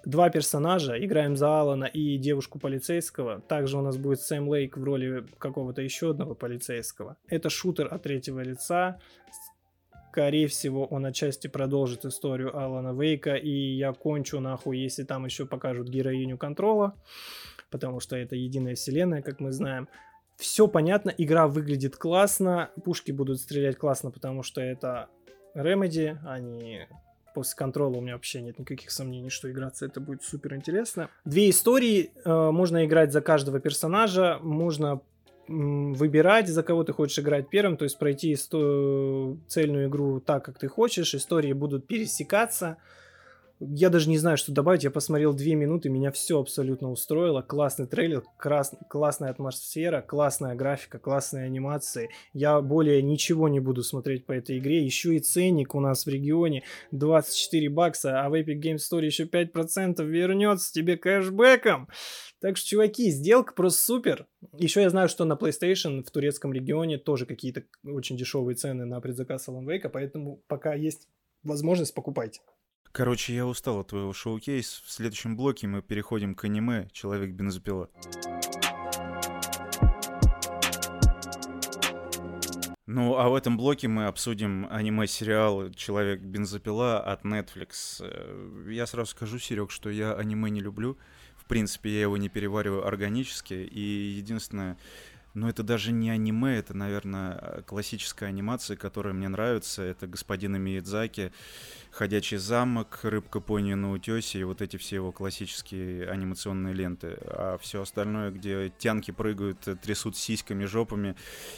Два 0.04 0.28
персонажа, 0.28 1.02
играем 1.02 1.38
за 1.38 1.58
Алана 1.58 1.86
и 1.86 2.18
девушку 2.18 2.58
полицейского. 2.58 3.40
Также 3.40 3.78
у 3.78 3.80
нас 3.80 3.96
будет 3.96 4.20
Сэм 4.20 4.46
Лейк 4.46 4.76
в 4.76 4.84
роли 4.84 5.26
какого-то 5.38 5.80
еще 5.80 6.10
одного 6.10 6.34
полицейского. 6.34 7.16
Это 7.28 7.48
шутер 7.48 7.88
от 7.90 8.02
третьего 8.02 8.40
лица 8.40 9.00
скорее 10.14 10.46
всего, 10.46 10.84
он 10.84 11.06
отчасти 11.06 11.48
продолжит 11.48 12.04
историю 12.04 12.56
Алана 12.56 12.92
Вейка, 12.96 13.34
и 13.34 13.50
я 13.50 13.92
кончу 13.92 14.38
нахуй, 14.38 14.78
если 14.78 15.02
там 15.02 15.24
еще 15.24 15.44
покажут 15.44 15.88
героиню 15.88 16.38
контрола, 16.38 16.94
потому 17.68 17.98
что 17.98 18.14
это 18.14 18.36
единая 18.36 18.76
вселенная, 18.76 19.22
как 19.22 19.40
мы 19.40 19.50
знаем. 19.50 19.88
Все 20.36 20.68
понятно, 20.68 21.12
игра 21.18 21.48
выглядит 21.48 21.96
классно, 21.96 22.70
пушки 22.84 23.10
будут 23.10 23.40
стрелять 23.40 23.76
классно, 23.76 24.12
потому 24.12 24.44
что 24.44 24.60
это 24.60 25.08
Remedy, 25.56 26.16
они 26.24 26.86
после 27.34 27.56
контрола 27.56 27.96
у 27.96 28.00
меня 28.00 28.12
вообще 28.12 28.40
нет 28.40 28.60
никаких 28.60 28.92
сомнений, 28.92 29.30
что 29.30 29.50
играться 29.50 29.84
это 29.84 30.00
будет 30.00 30.22
супер 30.22 30.54
интересно. 30.54 31.10
Две 31.24 31.50
истории, 31.50 32.12
э, 32.24 32.50
можно 32.52 32.86
играть 32.86 33.10
за 33.10 33.20
каждого 33.20 33.58
персонажа, 33.58 34.38
можно 34.40 35.00
выбирать, 35.48 36.48
за 36.48 36.62
кого 36.62 36.84
ты 36.84 36.92
хочешь 36.92 37.18
играть 37.18 37.48
первым, 37.48 37.76
то 37.76 37.84
есть 37.84 37.98
пройти 37.98 38.34
цельную 38.36 39.88
игру 39.88 40.20
так, 40.20 40.44
как 40.44 40.58
ты 40.58 40.68
хочешь, 40.68 41.14
истории 41.14 41.52
будут 41.52 41.86
пересекаться. 41.86 42.78
Я 43.60 43.88
даже 43.88 44.10
не 44.10 44.18
знаю, 44.18 44.36
что 44.36 44.52
добавить. 44.52 44.82
Я 44.82 44.90
посмотрел 44.90 45.32
две 45.32 45.54
минуты, 45.54 45.88
меня 45.88 46.10
все 46.10 46.40
абсолютно 46.40 46.90
устроило. 46.90 47.40
Классный 47.40 47.86
трейлер, 47.86 48.24
крас... 48.36 48.72
классная 48.90 49.30
атмосфера, 49.30 50.02
классная 50.02 50.56
графика, 50.56 50.98
классные 50.98 51.44
анимации. 51.44 52.10
Я 52.32 52.60
более 52.60 53.00
ничего 53.00 53.48
не 53.48 53.60
буду 53.60 53.84
смотреть 53.84 54.26
по 54.26 54.32
этой 54.32 54.58
игре. 54.58 54.84
Еще 54.84 55.14
и 55.14 55.20
ценник 55.20 55.74
у 55.76 55.80
нас 55.80 56.04
в 56.04 56.08
регионе 56.08 56.64
24 56.90 57.68
бакса, 57.70 58.22
а 58.22 58.28
в 58.28 58.34
Epic 58.34 58.60
Game 58.60 58.76
Store 58.76 59.04
еще 59.04 59.24
5% 59.24 60.04
вернется 60.04 60.72
тебе 60.72 60.96
кэшбэком. 60.96 61.88
Так 62.44 62.58
что, 62.58 62.68
чуваки, 62.68 63.10
сделка 63.10 63.54
просто 63.54 63.82
супер. 63.82 64.26
Еще 64.52 64.82
я 64.82 64.90
знаю, 64.90 65.08
что 65.08 65.24
на 65.24 65.32
PlayStation 65.32 66.04
в 66.04 66.10
турецком 66.10 66.52
регионе 66.52 66.98
тоже 66.98 67.24
какие-то 67.24 67.64
очень 67.82 68.18
дешевые 68.18 68.54
цены 68.54 68.84
на 68.84 69.00
предзаказ 69.00 69.48
Alan 69.48 69.64
Wake, 69.64 69.88
поэтому 69.88 70.42
пока 70.46 70.74
есть 70.74 71.08
возможность, 71.42 71.94
покупайте. 71.94 72.42
Короче, 72.92 73.34
я 73.34 73.46
устал 73.46 73.80
от 73.80 73.86
твоего 73.86 74.12
шоу-кейс. 74.12 74.82
В 74.84 74.92
следующем 74.92 75.38
блоке 75.38 75.68
мы 75.68 75.80
переходим 75.80 76.34
к 76.34 76.44
аниме 76.44 76.90
«Человек-бензопила». 76.92 77.88
Ну, 82.86 83.16
а 83.16 83.30
в 83.30 83.34
этом 83.34 83.56
блоке 83.56 83.88
мы 83.88 84.04
обсудим 84.04 84.68
аниме-сериал 84.70 85.70
«Человек-бензопила» 85.70 87.00
от 87.00 87.24
Netflix. 87.24 88.00
Э, 88.00 88.70
я 88.70 88.86
сразу 88.86 89.12
скажу, 89.12 89.38
Серег, 89.38 89.70
что 89.70 89.88
я 89.88 90.12
аниме 90.12 90.50
не 90.50 90.60
люблю. 90.60 90.98
В 91.44 91.48
принципе, 91.48 91.90
я 91.90 92.02
его 92.02 92.16
не 92.16 92.28
перевариваю 92.28 92.86
органически. 92.86 93.54
И 93.54 94.14
единственное, 94.16 94.78
но 95.34 95.48
это 95.48 95.62
даже 95.62 95.92
не 95.92 96.10
аниме, 96.10 96.56
это, 96.56 96.74
наверное, 96.74 97.62
классическая 97.66 98.26
анимация, 98.26 98.76
которая 98.76 99.12
мне 99.12 99.28
нравится. 99.28 99.82
Это 99.82 100.06
господин 100.06 100.60
Миядзаки, 100.60 101.32
«Ходячий 101.94 102.38
замок», 102.38 103.00
«Рыбка 103.02 103.40
пони 103.40 103.74
на 103.74 103.92
утесе» 103.92 104.40
и 104.40 104.44
вот 104.44 104.60
эти 104.62 104.76
все 104.76 104.96
его 104.96 105.12
классические 105.12 106.08
анимационные 106.10 106.74
ленты. 106.74 107.16
А 107.26 107.56
все 107.60 107.82
остальное, 107.82 108.30
где 108.30 108.72
тянки 108.78 109.12
прыгают, 109.12 109.60
трясут 109.80 110.16
сиськами, 110.16 110.64
жопами, 110.64 111.14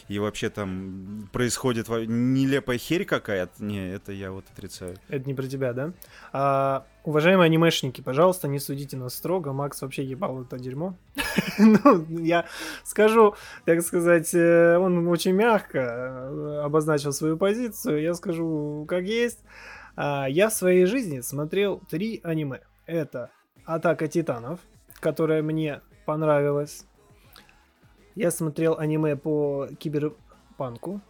и 0.08 0.18
вообще 0.18 0.50
там 0.50 1.28
происходит 1.32 1.88
нелепая 1.88 2.76
херь 2.78 3.06
какая-то, 3.06 3.64
не, 3.64 3.90
это 3.90 4.12
я 4.12 4.30
вот 4.30 4.44
отрицаю. 4.52 4.96
Это 5.08 5.26
не 5.26 5.34
про 5.34 5.46
тебя, 5.46 5.72
да? 5.72 5.92
А, 6.32 6.86
Уважаемые 7.06 7.46
анимешники, 7.46 8.00
пожалуйста, 8.00 8.48
не 8.48 8.58
судите 8.58 8.96
нас 8.96 9.14
строго. 9.14 9.52
Макс 9.52 9.80
вообще 9.80 10.02
ебал 10.02 10.42
это 10.42 10.58
дерьмо. 10.58 10.96
ну, 11.58 12.04
я 12.08 12.46
скажу, 12.82 13.36
так 13.64 13.82
сказать, 13.82 14.34
э, 14.34 14.76
он 14.76 15.06
очень 15.06 15.30
мягко 15.30 15.78
э, 15.78 16.62
обозначил 16.64 17.12
свою 17.12 17.36
позицию. 17.36 18.02
Я 18.02 18.12
скажу, 18.14 18.86
как 18.88 19.04
есть. 19.04 19.38
А, 19.96 20.26
я 20.28 20.50
в 20.50 20.52
своей 20.52 20.84
жизни 20.84 21.20
смотрел 21.20 21.80
три 21.88 22.20
аниме. 22.22 22.60
Это 22.84 23.30
Атака 23.64 24.06
Титанов, 24.08 24.60
которая 25.00 25.42
мне 25.42 25.80
понравилась. 26.04 26.84
Я 28.14 28.30
смотрел 28.30 28.78
аниме 28.78 29.16
по 29.16 29.68
киберпанку, 29.78 31.00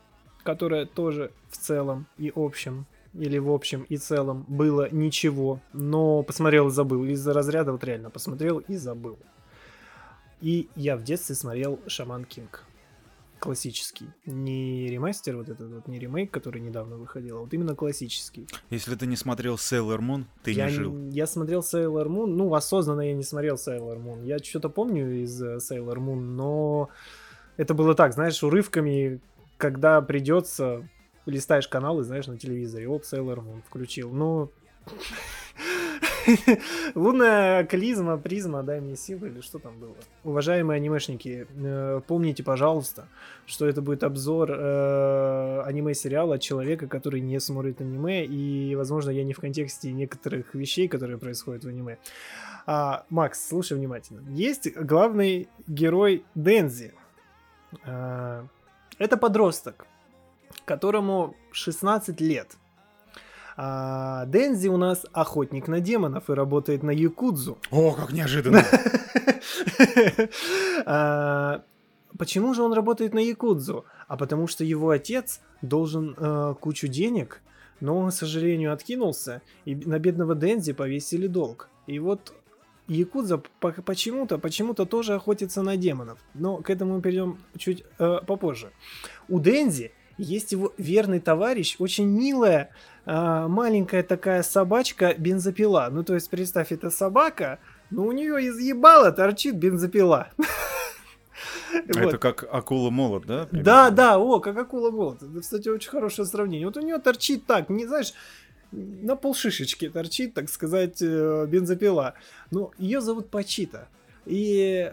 которое 0.42 0.86
тоже 0.86 1.32
в 1.50 1.56
целом 1.56 2.06
и 2.16 2.32
общем 2.34 2.86
или 3.12 3.38
в 3.38 3.50
общем 3.50 3.84
и 3.88 3.96
целом 3.96 4.44
было 4.46 4.90
ничего, 4.90 5.60
но 5.72 6.22
посмотрел 6.22 6.68
и 6.68 6.70
забыл. 6.70 7.04
Из-за 7.04 7.32
разряда 7.32 7.72
вот 7.72 7.82
реально 7.82 8.10
посмотрел 8.10 8.58
и 8.58 8.76
забыл. 8.76 9.18
И 10.40 10.68
я 10.76 10.96
в 10.96 11.02
детстве 11.02 11.34
смотрел 11.34 11.80
Шаман 11.86 12.24
Кинг. 12.24 12.64
Классический. 13.38 14.08
Не 14.24 14.88
ремастер 14.88 15.36
вот 15.36 15.48
этот 15.48 15.70
вот, 15.70 15.88
не 15.88 15.98
ремейк, 15.98 16.30
который 16.30 16.60
недавно 16.60 16.96
выходил, 16.96 17.38
а 17.38 17.40
вот 17.40 17.52
именно 17.52 17.74
классический. 17.74 18.46
Если 18.70 18.94
ты 18.94 19.06
не 19.06 19.16
смотрел 19.16 19.56
Sailor 19.56 19.98
Moon, 19.98 20.24
ты 20.42 20.52
я, 20.52 20.66
не 20.66 20.72
жил. 20.72 21.08
Я 21.10 21.26
смотрел 21.26 21.60
Sailor 21.60 22.06
Moon, 22.06 22.26
ну, 22.26 22.54
осознанно 22.54 23.02
я 23.02 23.14
не 23.14 23.22
смотрел 23.22 23.56
Sailor 23.56 24.02
Moon. 24.02 24.24
Я 24.24 24.38
что-то 24.38 24.68
помню 24.68 25.22
из 25.22 25.40
э, 25.42 25.56
Sailor 25.56 25.96
Moon, 25.96 26.20
но 26.20 26.88
это 27.56 27.74
было 27.74 27.94
так, 27.94 28.14
знаешь, 28.14 28.42
урывками, 28.42 29.20
когда 29.58 30.00
придется 30.00 30.88
листаешь 31.26 31.68
каналы, 31.68 32.04
знаешь, 32.04 32.26
на 32.26 32.38
телевизоре, 32.38 32.88
оп, 32.88 33.02
Sailor 33.02 33.38
Moon 33.38 33.62
включил. 33.66 34.12
Ну, 34.12 34.50
Лунная 36.94 37.64
клизма, 37.64 38.16
призма, 38.18 38.62
дай 38.62 38.80
мне 38.80 38.96
силы 38.96 39.28
или 39.28 39.40
что 39.40 39.58
там 39.58 39.78
было. 39.78 39.94
Уважаемые 40.24 40.76
анимешники, 40.76 41.46
э, 41.56 42.00
помните, 42.06 42.42
пожалуйста, 42.42 43.08
что 43.46 43.66
это 43.66 43.82
будет 43.82 44.02
обзор 44.02 44.50
э, 44.50 45.62
аниме-сериала 45.64 46.38
человека, 46.38 46.86
который 46.86 47.20
не 47.20 47.40
смотрит 47.40 47.80
аниме, 47.80 48.24
и, 48.24 48.74
возможно, 48.74 49.10
я 49.10 49.24
не 49.24 49.32
в 49.32 49.40
контексте 49.40 49.92
некоторых 49.92 50.54
вещей, 50.54 50.88
которые 50.88 51.18
происходят 51.18 51.64
в 51.64 51.68
аниме. 51.68 51.98
А, 52.66 53.04
Макс, 53.10 53.48
слушай 53.48 53.76
внимательно. 53.76 54.22
Есть 54.30 54.76
главный 54.76 55.48
герой 55.68 56.24
Дензи. 56.34 56.92
А, 57.84 58.46
это 58.98 59.16
подросток, 59.16 59.86
которому 60.64 61.36
16 61.52 62.20
лет. 62.20 62.56
А 63.56 64.26
Дензи 64.26 64.68
у 64.68 64.76
нас 64.76 65.06
охотник 65.12 65.66
на 65.66 65.80
демонов 65.80 66.28
и 66.28 66.34
работает 66.34 66.82
на 66.82 66.90
Якудзу. 66.90 67.58
О, 67.70 67.92
как 67.92 68.12
неожиданно! 68.12 68.62
А, 70.84 71.62
почему 72.18 72.54
же 72.54 72.62
он 72.62 72.72
работает 72.72 73.14
на 73.14 73.18
Якудзу? 73.18 73.84
А 74.06 74.16
потому 74.16 74.46
что 74.46 74.64
его 74.64 74.90
отец 74.90 75.40
должен 75.62 76.14
э, 76.16 76.54
кучу 76.60 76.86
денег, 76.86 77.42
но 77.80 78.06
к 78.08 78.12
сожалению, 78.12 78.72
откинулся, 78.72 79.42
и 79.64 79.74
на 79.74 79.98
бедного 79.98 80.34
Дензи 80.34 80.72
повесили 80.72 81.26
долг. 81.26 81.68
И 81.86 81.98
вот 81.98 82.34
Якудза 82.88 83.42
почему-то, 83.58 84.38
почему-то 84.38 84.84
тоже 84.84 85.14
охотится 85.14 85.62
на 85.62 85.76
демонов. 85.76 86.18
Но 86.34 86.58
к 86.58 86.70
этому 86.70 86.96
мы 86.96 87.02
перейдем 87.02 87.38
чуть 87.56 87.84
э, 87.98 88.18
попозже. 88.26 88.70
У 89.28 89.40
Дензи 89.40 89.92
есть 90.18 90.52
его 90.52 90.72
верный 90.78 91.20
товарищ, 91.20 91.76
очень 91.78 92.06
милая 92.06 92.70
э, 93.04 93.46
маленькая 93.48 94.02
такая 94.02 94.42
собачка 94.42 95.14
бензопила. 95.16 95.88
Ну, 95.90 96.04
то 96.04 96.14
есть, 96.14 96.30
представь, 96.30 96.72
это 96.72 96.90
собака, 96.90 97.58
но 97.90 98.04
у 98.04 98.12
нее 98.12 98.44
из 98.44 98.58
ебала 98.58 99.12
торчит 99.12 99.56
бензопила. 99.56 100.28
Это 101.86 102.16
как 102.16 102.46
акула 102.50 102.90
молот, 102.90 103.26
да? 103.26 103.48
Да, 103.52 103.90
да, 103.90 104.18
о, 104.18 104.40
как 104.40 104.56
акула 104.56 104.90
молот. 104.90 105.22
Это, 105.22 105.40
кстати, 105.40 105.68
очень 105.68 105.90
хорошее 105.90 106.26
сравнение. 106.26 106.66
Вот 106.66 106.76
у 106.78 106.80
нее 106.80 106.98
торчит 106.98 107.44
так, 107.44 107.68
не 107.68 107.86
знаешь, 107.86 108.14
на 108.72 109.16
полшишечки 109.16 109.88
торчит, 109.88 110.34
так 110.34 110.48
сказать, 110.48 111.02
э, 111.02 111.46
бензопила. 111.46 112.14
Но 112.50 112.72
ее 112.78 113.00
зовут 113.00 113.30
Пачита. 113.30 113.88
И 114.24 114.92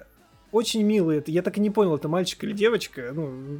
очень 0.51 0.83
милый. 0.83 1.23
Я 1.27 1.41
так 1.41 1.57
и 1.57 1.61
не 1.61 1.69
понял, 1.69 1.95
это 1.95 2.07
мальчик 2.07 2.43
или 2.43 2.53
девочка. 2.53 3.11
Ну, 3.13 3.59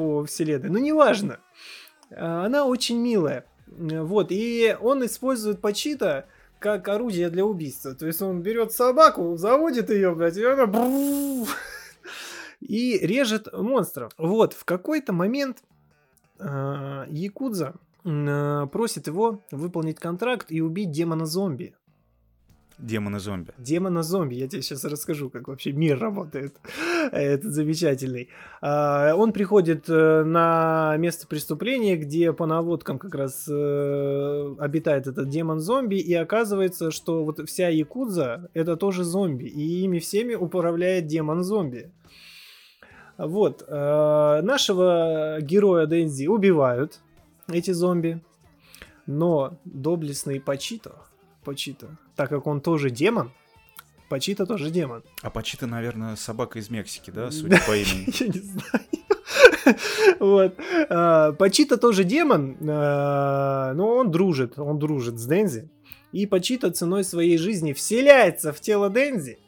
по 0.00 0.24
вселенной. 0.24 0.70
Ну, 0.70 0.78
неважно. 0.78 1.40
А, 2.10 2.46
она 2.46 2.64
очень 2.64 2.98
милая. 2.98 3.44
Вот, 3.66 4.28
и 4.30 4.76
он 4.80 5.04
использует 5.04 5.60
Пачита 5.60 6.26
как 6.58 6.88
орудие 6.88 7.28
для 7.28 7.44
убийства. 7.44 7.94
То 7.94 8.06
есть 8.06 8.22
он 8.22 8.42
берет 8.42 8.72
собаку, 8.72 9.36
заводит 9.36 9.90
ее, 9.90 10.14
блядь, 10.14 10.36
и 10.36 10.44
она... 10.44 10.66
И 12.60 12.98
режет 12.98 13.52
монстров. 13.52 14.12
Вот, 14.18 14.54
в 14.54 14.64
какой-то 14.64 15.12
момент 15.12 15.58
э, 16.38 17.04
Якудза 17.08 17.74
э, 18.04 18.66
просит 18.72 19.06
его 19.06 19.42
выполнить 19.50 19.98
контракт 19.98 20.46
и 20.50 20.60
убить 20.60 20.90
демона-зомби. 20.90 21.74
Демона-зомби. 22.80 23.52
Демона-зомби. 23.58 24.34
Я 24.34 24.48
тебе 24.48 24.62
сейчас 24.62 24.84
расскажу, 24.84 25.28
как 25.28 25.48
вообще 25.48 25.72
мир 25.72 25.98
работает. 25.98 26.56
Этот 27.12 27.52
замечательный. 27.52 28.28
А, 28.62 29.14
он 29.14 29.32
приходит 29.32 29.84
э, 29.88 30.24
на 30.24 30.96
место 30.96 31.26
преступления, 31.26 31.96
где 31.96 32.32
по 32.32 32.46
наводкам 32.46 32.98
как 32.98 33.14
раз 33.14 33.46
э, 33.48 34.54
обитает 34.58 35.06
этот 35.06 35.28
демон-зомби, 35.28 35.96
и 35.96 36.14
оказывается, 36.14 36.90
что 36.90 37.24
вот 37.24 37.46
вся 37.48 37.68
Якудза 37.68 38.48
это 38.54 38.76
тоже 38.76 39.04
зомби, 39.04 39.44
и 39.44 39.82
ими 39.82 39.98
всеми 39.98 40.34
управляет 40.34 41.06
демон-зомби. 41.06 41.90
Вот. 43.18 43.62
Э, 43.68 44.40
нашего 44.42 45.38
героя 45.42 45.86
Дензи 45.86 46.26
убивают 46.26 47.00
эти 47.48 47.72
зомби, 47.72 48.22
но 49.06 49.58
доблестный 49.64 50.40
Пачито 50.40 51.09
Пачита. 51.44 51.96
Так 52.16 52.28
как 52.28 52.46
он 52.46 52.60
тоже 52.60 52.90
демон, 52.90 53.32
Пачита 54.10 54.44
тоже 54.44 54.70
демон. 54.70 55.02
А 55.22 55.30
Пачита, 55.30 55.66
наверное, 55.66 56.16
собака 56.16 56.58
из 56.58 56.68
Мексики, 56.68 57.10
да, 57.10 57.30
судя 57.30 57.60
по 57.64 57.76
имени? 57.76 58.08
Я 58.20 58.26
не 58.26 58.40
знаю. 58.40 58.84
Вот. 60.18 60.54
А, 60.88 61.32
Пачита 61.32 61.76
тоже 61.76 62.02
демон, 62.02 62.56
а, 62.68 63.72
но 63.74 63.96
он 63.96 64.10
дружит, 64.10 64.58
он 64.58 64.78
дружит 64.78 65.18
с 65.18 65.26
Дензи. 65.26 65.70
И 66.12 66.26
Пачита 66.26 66.70
ценой 66.72 67.04
своей 67.04 67.38
жизни 67.38 67.72
вселяется 67.72 68.52
в 68.52 68.60
тело 68.60 68.90
Дензи. 68.90 69.38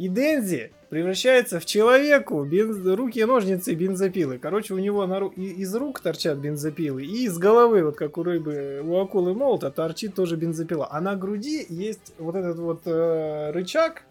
И 0.00 0.08
Дензи 0.08 0.72
превращается 0.88 1.60
в 1.60 1.66
человеку, 1.66 2.42
бенз... 2.44 2.82
руки, 2.96 3.22
ножницы, 3.22 3.74
бензопилы. 3.74 4.38
Короче, 4.38 4.72
у 4.72 4.78
него 4.78 5.06
на 5.06 5.20
ру... 5.20 5.28
из 5.28 5.74
рук 5.74 6.00
торчат 6.00 6.38
бензопилы, 6.38 7.04
и 7.04 7.24
из 7.26 7.36
головы, 7.36 7.84
вот 7.84 7.96
как 7.96 8.16
у 8.16 8.22
рыбы, 8.22 8.80
у 8.82 8.98
акулы 8.98 9.34
молота, 9.34 9.70
торчит 9.70 10.14
тоже 10.14 10.36
бензопила. 10.36 10.88
А 10.90 11.02
на 11.02 11.16
груди 11.16 11.66
есть 11.68 12.14
вот 12.16 12.34
этот 12.34 12.58
вот 12.58 12.80
э, 12.86 13.50
рычаг, 13.50 14.04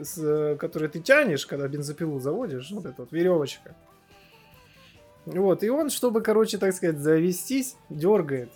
с, 0.00 0.56
который 0.58 0.88
ты 0.88 1.00
тянешь, 1.00 1.44
когда 1.44 1.68
бензопилу 1.68 2.18
заводишь, 2.18 2.70
вот 2.70 2.86
эта 2.86 3.02
вот 3.02 3.12
веревочка. 3.12 3.76
Вот, 5.26 5.62
и 5.62 5.68
он, 5.68 5.90
чтобы, 5.90 6.22
короче, 6.22 6.56
так 6.56 6.72
сказать, 6.72 6.96
завестись, 6.96 7.76
дергает 7.90 8.48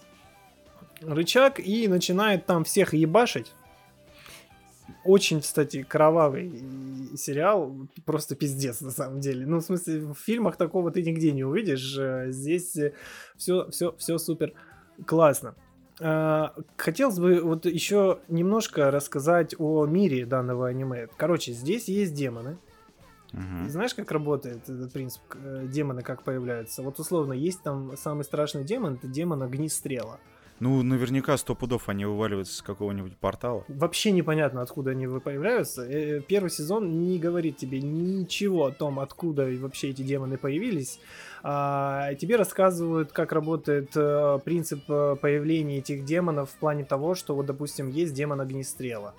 рычаг 1.03 1.61
и 1.61 1.87
начинает 1.87 2.47
там 2.47 2.65
всех 2.65 2.95
ебашить. 2.95 3.53
Очень, 5.05 5.41
кстати, 5.41 5.83
кровавый 5.83 6.53
сериал, 7.17 7.75
просто 8.05 8.37
пиздец 8.37 8.81
на 8.81 8.91
самом 8.91 9.21
деле. 9.21 9.47
Ну, 9.47 9.59
в 9.59 9.63
смысле, 9.63 10.01
в 10.01 10.15
фильмах 10.15 10.57
такого 10.57 10.91
ты 10.91 11.03
нигде 11.03 11.33
не 11.33 11.45
увидишь. 11.45 11.97
Э, 11.99 12.27
здесь 12.31 12.77
все, 13.37 13.69
все, 13.71 13.95
все 13.99 14.19
супер 14.19 14.53
классно. 15.07 15.55
А, 16.01 16.55
хотелось 16.77 17.19
бы 17.19 17.41
вот 17.41 17.67
еще 17.67 18.21
немножко 18.29 18.91
рассказать 18.91 19.55
о 19.59 19.87
мире 19.87 20.27
данного 20.27 20.69
аниме. 20.69 21.09
Короче, 21.17 21.53
здесь 21.53 21.89
есть 21.89 22.15
демоны. 22.15 22.59
Угу. 23.33 23.69
Знаешь, 23.69 23.95
как 23.95 24.11
работает 24.13 24.69
этот 24.69 24.93
принцип 24.93 25.23
э, 25.35 25.67
демона, 25.67 26.03
как 26.03 26.23
появляются? 26.23 26.83
Вот 26.83 26.99
условно, 26.99 27.33
есть 27.33 27.63
там 27.63 27.97
самый 27.97 28.25
страшный 28.25 28.65
демон, 28.65 28.95
это 28.95 29.09
демон 29.09 29.43
огнестрела. 29.43 30.21
Ну, 30.59 30.83
наверняка 30.83 31.37
сто 31.37 31.55
пудов 31.55 31.89
они 31.89 32.07
вываливаются 32.07 32.57
с 32.57 32.63
какого-нибудь 32.63 33.17
портала. 33.19 33.65
Вообще 33.69 34.11
непонятно, 34.11 34.63
откуда 34.63 34.93
они 34.93 35.07
появляются. 35.07 35.83
Э, 35.83 36.21
первый 36.21 36.51
сезон 36.51 37.05
не 37.07 37.19
говорит 37.19 37.59
тебе 37.59 37.81
ничего 37.83 38.67
о 38.67 38.71
том, 38.71 38.99
откуда 38.99 39.47
вообще 39.59 39.91
эти 39.91 40.03
демоны 40.03 40.39
появились. 40.39 40.99
А, 41.43 42.15
тебе 42.15 42.37
рассказывают, 42.37 43.13
как 43.13 43.33
работает 43.33 43.91
э, 43.95 44.39
принцип 44.45 44.83
э, 44.89 45.17
появления 45.21 45.79
этих 45.79 46.05
демонов 46.05 46.51
в 46.51 46.55
плане 46.55 46.85
того, 46.85 47.15
что 47.15 47.35
вот, 47.35 47.47
допустим, 47.47 47.91
есть 47.91 48.15
демон 48.15 48.41
огнестрела. 48.41 49.15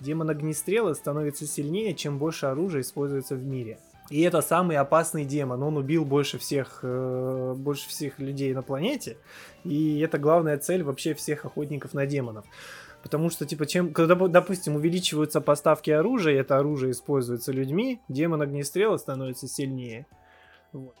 Демон 0.00 0.30
огнестрела 0.30 0.94
становится 0.94 1.46
сильнее, 1.46 1.94
чем 1.94 2.18
больше 2.18 2.46
оружия 2.46 2.80
используется 2.80 3.36
в 3.36 3.44
мире. 3.44 3.78
И 4.10 4.20
это 4.20 4.42
самый 4.42 4.76
опасный 4.76 5.24
демон. 5.24 5.62
Он 5.62 5.76
убил 5.76 6.04
больше 6.04 6.38
всех, 6.38 6.80
э, 6.82 7.54
больше 7.56 7.88
всех 7.88 8.18
людей 8.18 8.52
на 8.52 8.62
планете. 8.62 9.16
И 9.64 9.98
это 10.00 10.18
главная 10.18 10.58
цель 10.58 10.82
вообще 10.82 11.14
всех 11.14 11.46
охотников 11.46 11.94
на 11.94 12.04
демонов. 12.04 12.44
Потому 13.02 13.30
что, 13.30 13.46
типа, 13.46 13.66
чем, 13.66 13.92
когда, 13.92 14.14
допустим, 14.14 14.76
увеличиваются 14.76 15.40
поставки 15.40 15.90
оружия, 15.90 16.34
и 16.34 16.38
это 16.38 16.58
оружие 16.58 16.92
используется 16.92 17.52
людьми, 17.52 18.00
демон 18.08 18.42
огнестрела 18.42 18.96
становится 18.96 19.48
сильнее. 19.48 20.06
Вот. 20.72 20.96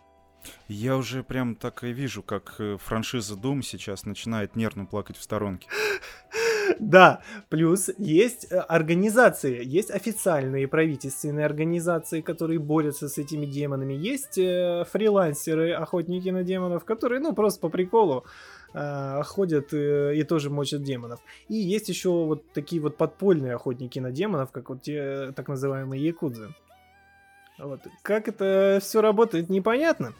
Я 0.68 0.96
уже 0.96 1.22
прям 1.22 1.56
так 1.56 1.84
и 1.84 1.92
вижу, 1.92 2.22
как 2.22 2.56
э, 2.58 2.76
франшиза 2.78 3.34
Doom 3.34 3.62
сейчас 3.62 4.04
начинает 4.04 4.56
нервно 4.56 4.86
плакать 4.86 5.16
в 5.16 5.22
сторонке. 5.22 5.68
Да, 6.80 7.22
плюс 7.48 7.90
есть 7.98 8.50
э, 8.50 8.58
организации, 8.58 9.64
есть 9.64 9.90
официальные 9.90 10.68
правительственные 10.68 11.46
организации, 11.46 12.20
которые 12.20 12.58
борются 12.58 13.08
с 13.08 13.18
этими 13.18 13.46
демонами, 13.46 13.94
есть 13.94 14.38
э, 14.38 14.84
фрилансеры, 14.90 15.72
охотники 15.72 16.28
на 16.28 16.42
демонов, 16.42 16.84
которые, 16.84 17.20
ну, 17.20 17.34
просто 17.34 17.60
по 17.60 17.68
приколу 17.68 18.24
ходят 19.22 19.72
и 19.72 20.24
тоже 20.24 20.50
мочат 20.50 20.82
демонов. 20.82 21.20
И 21.48 21.54
есть 21.54 21.88
еще 21.88 22.08
вот 22.08 22.42
такие 22.52 22.82
вот 22.82 22.96
подпольные 22.96 23.54
охотники 23.54 24.00
на 24.00 24.10
демонов, 24.10 24.50
как 24.50 24.68
вот 24.68 24.82
те 24.82 25.30
так 25.36 25.46
называемые 25.46 26.04
якудзы. 26.04 26.52
Вот. 27.58 27.80
Как 28.02 28.28
это 28.28 28.80
все 28.82 29.00
работает, 29.00 29.48
непонятно. 29.48 30.14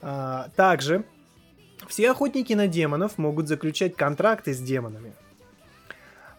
А, 0.00 0.48
также 0.56 1.04
все 1.88 2.10
охотники 2.10 2.52
на 2.52 2.68
демонов 2.68 3.18
могут 3.18 3.48
заключать 3.48 3.96
контракты 3.96 4.54
с 4.54 4.60
демонами. 4.60 5.14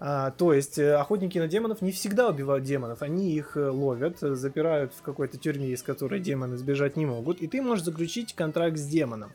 А, 0.06 0.32
то 0.32 0.51
есть 0.51 0.78
э, 0.80 0.95
охотники 0.95 1.38
на 1.38 1.47
демонов 1.47 1.82
не 1.82 1.93
всегда 1.93 2.28
убивают 2.28 2.66
демонов, 2.66 3.01
они 3.01 3.32
их 3.32 3.56
э, 3.56 3.70
ловят, 3.70 4.20
запирают 4.20 4.93
в 4.93 5.01
какой-то 5.01 5.38
тюрьме, 5.38 5.70
из 5.70 5.82
которой 5.82 6.20
демоны 6.20 6.58
сбежать 6.58 6.97
не 6.97 7.06
могут, 7.06 7.41
и 7.41 7.47
ты 7.47 7.62
можешь 7.62 7.86
заключить 7.86 8.36
контракт 8.36 8.78
с 8.78 8.86
демоном. 8.86 9.32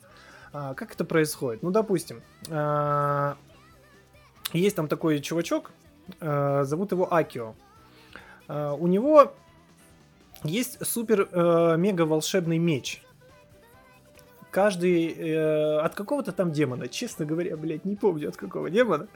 А, 0.52 0.74
как 0.74 0.92
это 0.92 1.06
происходит? 1.06 1.62
Ну, 1.62 1.70
допустим, 1.70 2.20
а, 2.50 3.38
есть 4.52 4.76
там 4.76 4.88
такой 4.88 5.20
чувачок, 5.20 5.70
а, 6.20 6.64
зовут 6.64 6.92
его 6.92 7.10
Акио. 7.10 7.54
А, 8.46 8.74
у 8.74 8.88
него 8.88 9.32
есть 10.44 10.84
супер 10.86 11.30
э, 11.32 11.76
мега 11.78 12.02
волшебный 12.02 12.58
меч. 12.58 13.02
Каждый 14.50 15.12
э, 15.12 15.78
от 15.80 15.94
какого-то 15.94 16.32
там 16.32 16.52
демона, 16.52 16.88
честно 16.88 17.26
говоря, 17.26 17.56
блядь, 17.56 17.84
не 17.84 17.96
помню 17.96 18.28
от 18.28 18.36
какого 18.36 18.70
демона. 18.70 19.08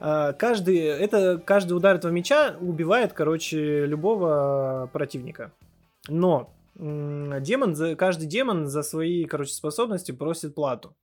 Э, 0.00 0.32
каждый 0.32 0.78
это 0.78 1.38
каждый 1.38 1.74
удар 1.74 1.96
этого 1.96 2.10
меча 2.10 2.56
убивает, 2.60 3.12
короче, 3.12 3.84
любого 3.86 4.88
противника. 4.92 5.52
Но 6.08 6.54
э, 6.76 7.40
демон 7.40 7.96
каждый 7.96 8.26
демон 8.26 8.66
за 8.66 8.82
свои, 8.82 9.24
короче, 9.24 9.52
способности 9.52 10.12
просит 10.12 10.54
плату. 10.54 10.96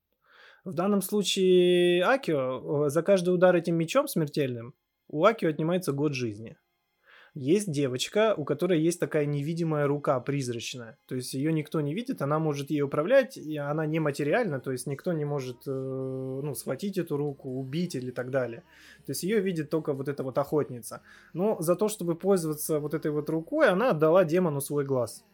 В 0.64 0.74
данном 0.74 1.04
случае 1.04 2.04
Акио 2.04 2.90
за 2.90 3.04
каждый 3.04 3.36
удар 3.36 3.56
этим 3.56 3.76
мечом 3.76 4.08
смертельным 4.08 4.74
у 5.08 5.24
Акио 5.26 5.50
отнимается 5.50 5.92
год 5.92 6.14
жизни. 6.14 6.58
Есть 7.36 7.70
девочка, 7.70 8.34
у 8.38 8.46
которой 8.46 8.80
есть 8.80 8.98
такая 8.98 9.26
невидимая 9.26 9.88
рука 9.88 10.18
призрачная. 10.22 10.98
То 11.06 11.16
есть 11.16 11.34
ее 11.34 11.52
никто 11.52 11.82
не 11.82 11.94
видит, 11.94 12.22
она 12.22 12.40
может 12.40 12.70
ей 12.70 12.82
управлять, 12.82 13.36
и 13.36 13.58
она 13.58 13.86
нематериальна, 13.86 14.62
то 14.62 14.72
есть 14.72 14.88
никто 14.88 15.12
не 15.12 15.26
может 15.26 15.58
э, 15.68 15.70
ну, 15.70 16.56
схватить 16.56 16.98
эту 16.98 17.18
руку, 17.18 17.50
убить 17.50 17.94
или 17.94 18.12
так 18.12 18.32
далее. 18.32 18.64
То 19.06 19.12
есть 19.12 19.24
ее 19.24 19.42
видит 19.42 19.70
только 19.70 19.92
вот 19.92 20.08
эта 20.08 20.24
вот 20.24 20.38
охотница. 20.38 21.02
Но 21.34 21.62
за 21.62 21.76
то, 21.76 21.90
чтобы 21.90 22.16
пользоваться 22.16 22.80
вот 22.80 22.94
этой 22.94 23.12
вот 23.12 23.30
рукой, 23.30 23.68
она 23.68 23.90
отдала 23.90 24.24
демону 24.24 24.62
свой 24.62 24.86
глаз. 24.86 25.26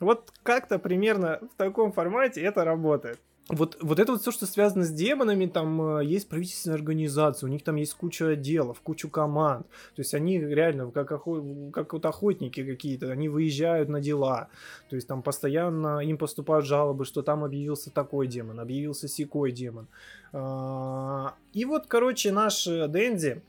Вот 0.00 0.32
как-то 0.42 0.80
примерно 0.80 1.38
в 1.54 1.56
таком 1.56 1.92
формате 1.92 2.40
это 2.40 2.64
работает 2.64 3.20
вот, 3.52 3.78
вот 3.80 3.98
это 3.98 4.12
вот 4.12 4.20
все, 4.20 4.30
что 4.30 4.46
связано 4.46 4.84
с 4.84 4.90
демонами, 4.90 5.46
там 5.46 5.98
э, 5.98 6.04
есть 6.04 6.28
правительственная 6.28 6.76
организация, 6.76 7.48
у 7.48 7.50
них 7.50 7.62
там 7.64 7.76
есть 7.76 7.94
куча 7.94 8.28
отделов, 8.28 8.80
кучу 8.80 9.08
команд. 9.08 9.66
То 9.94 10.02
есть 10.02 10.14
они 10.14 10.38
реально 10.38 10.90
как, 10.90 11.10
охо... 11.12 11.42
как 11.72 11.92
вот 11.92 12.06
охотники 12.06 12.64
какие-то, 12.64 13.10
они 13.10 13.28
выезжают 13.28 13.88
на 13.88 14.00
дела. 14.00 14.48
То 14.88 14.96
есть 14.96 15.08
там 15.08 15.22
постоянно 15.22 15.98
им 15.98 16.18
поступают 16.18 16.66
жалобы, 16.66 17.04
что 17.04 17.22
там 17.22 17.44
объявился 17.44 17.90
такой 17.90 18.26
демон, 18.26 18.60
объявился 18.60 19.08
секой 19.08 19.52
демон. 19.52 19.88
А, 20.32 21.34
и 21.52 21.64
вот, 21.64 21.86
короче, 21.86 22.32
наш 22.32 22.64
Дэнди 22.64 23.42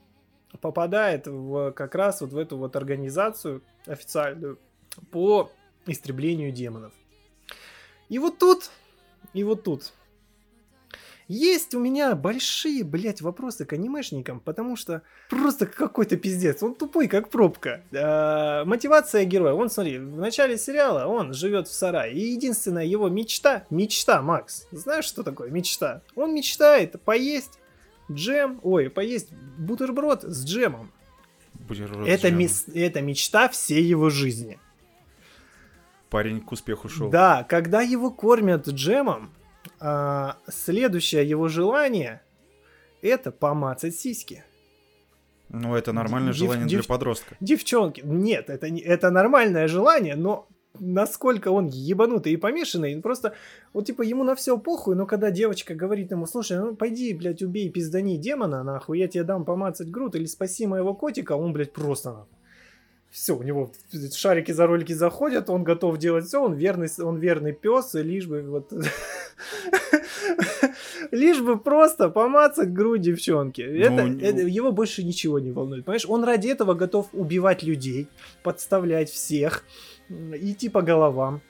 попадает 0.60 1.28
в, 1.28 1.72
как 1.72 1.95
раз 1.95 2.22
вот 2.22 2.34
в 2.34 2.38
эту 2.38 2.58
вот 2.58 2.76
организацию 2.76 3.62
официальную 3.86 4.60
по 5.12 5.52
истреблению 5.86 6.52
демонов. 6.52 6.93
И 8.10 8.20
вот 8.20 8.39
тут 8.39 8.70
и 9.34 9.44
вот 9.44 9.64
тут. 9.64 9.94
Есть 11.28 11.74
у 11.76 11.80
меня 11.80 12.14
большие, 12.14 12.84
блядь, 12.84 13.22
вопросы 13.22 13.64
к 13.64 13.72
анимешникам, 13.72 14.42
потому 14.42 14.76
что 14.76 15.02
просто 15.30 15.66
какой-то 15.66 16.18
пиздец. 16.18 16.62
Он 16.62 16.76
тупой, 16.76 17.08
как 17.08 17.30
пробка. 17.30 17.86
А, 17.96 18.66
мотивация 18.66 19.24
героя. 19.24 19.54
Он, 19.54 19.70
смотри, 19.70 19.98
в 19.98 20.18
начале 20.18 20.58
сериала 20.58 21.06
он 21.06 21.34
живет 21.34 21.70
в 21.70 21.74
сарае. 21.74 22.14
И 22.14 22.34
единственная 22.34 22.84
его 22.84 23.08
мечта, 23.08 23.66
мечта, 23.70 24.22
Макс. 24.22 24.68
Знаешь, 24.72 25.06
что 25.06 25.24
такое 25.24 25.50
мечта? 25.52 26.02
Он 26.16 26.36
мечтает 26.36 27.02
поесть 27.02 27.60
джем, 28.12 28.60
ой, 28.62 28.90
поесть 28.90 29.32
бутерброд 29.58 30.24
с 30.24 30.44
джемом. 30.44 30.92
Бутерброд 31.54 32.10
это, 32.10 32.24
с 32.24 32.26
джемом. 32.26 32.40
Мес, 32.40 32.66
это 32.76 33.02
мечта 33.02 33.48
всей 33.48 33.84
его 33.84 34.10
жизни 34.10 34.60
парень 36.12 36.41
к 36.41 36.51
успеху 36.51 36.89
шел. 36.89 37.09
Да, 37.09 37.43
когда 37.49 37.82
его 37.82 38.12
кормят 38.12 38.68
джемом, 38.68 39.32
а, 39.80 40.38
следующее 40.47 41.28
его 41.28 41.47
желание 41.47 42.22
это 43.01 43.32
помацать 43.32 43.95
сиськи. 43.95 44.43
Ну, 45.49 45.76
это 45.76 45.91
нормальное 45.91 46.34
Дев, 46.34 46.39
желание 46.39 46.68
дев, 46.68 46.82
для 46.82 46.88
подростка. 46.88 47.36
Девчонки, 47.39 48.01
нет, 48.05 48.49
это, 48.49 48.68
это 48.68 49.09
нормальное 49.09 49.68
желание, 49.68 50.16
но 50.16 50.47
насколько 50.80 51.49
он 51.49 51.68
ебанутый 51.68 52.34
и 52.34 52.38
помешанный, 52.38 53.01
просто, 53.01 53.34
вот 53.74 53.86
типа 53.86 54.01
ему 54.01 54.24
на 54.24 54.36
все 54.36 54.57
похуй, 54.57 54.95
но 54.95 55.05
когда 55.05 55.32
девочка 55.32 55.76
говорит 55.76 56.12
ему, 56.12 56.26
слушай, 56.26 56.57
ну 56.57 56.76
пойди, 56.76 57.14
блядь, 57.14 57.41
убей 57.41 57.70
пиздани 57.70 58.18
демона, 58.18 58.64
нахуй, 58.64 58.99
я 58.99 59.07
тебе 59.07 59.24
дам 59.24 59.43
помацать 59.43 59.91
грудь 59.91 60.16
или 60.16 60.26
спаси 60.26 60.68
моего 60.68 60.93
котика, 60.93 61.34
он, 61.34 61.51
блядь, 61.51 61.74
просто 61.74 62.12
нахуй. 62.12 62.38
Все, 63.12 63.36
у 63.36 63.43
него 63.43 63.72
шарики 64.16 64.51
за 64.51 64.68
ролики 64.68 64.93
заходят, 64.93 65.49
он 65.49 65.64
готов 65.64 65.97
делать 65.97 66.26
все, 66.26 66.41
он 66.41 66.53
верный, 66.53 66.88
он 66.99 67.18
верный 67.18 67.51
пес, 67.51 67.93
и 67.95 68.01
лишь 68.01 68.26
бы 68.26 68.41
вот 68.41 68.72
лишь 71.12 71.41
бы 71.41 71.59
просто 71.59 72.09
помацать 72.09 72.72
грудь 72.72 73.01
девчонки. 73.01 73.62
Ну, 73.62 73.78
это, 73.78 74.26
это, 74.26 74.41
его 74.41 74.72
больше 74.72 75.03
ничего 75.03 75.39
не 75.39 75.51
волнует. 75.51 75.84
Понимаешь, 75.84 76.05
он 76.07 76.24
ради 76.24 76.47
этого 76.47 76.74
готов 76.74 77.09
убивать 77.12 77.64
людей, 77.64 78.07
подставлять 78.43 79.09
всех, 79.09 79.66
идти 80.09 80.70
по 80.70 80.82
головам. 80.82 81.41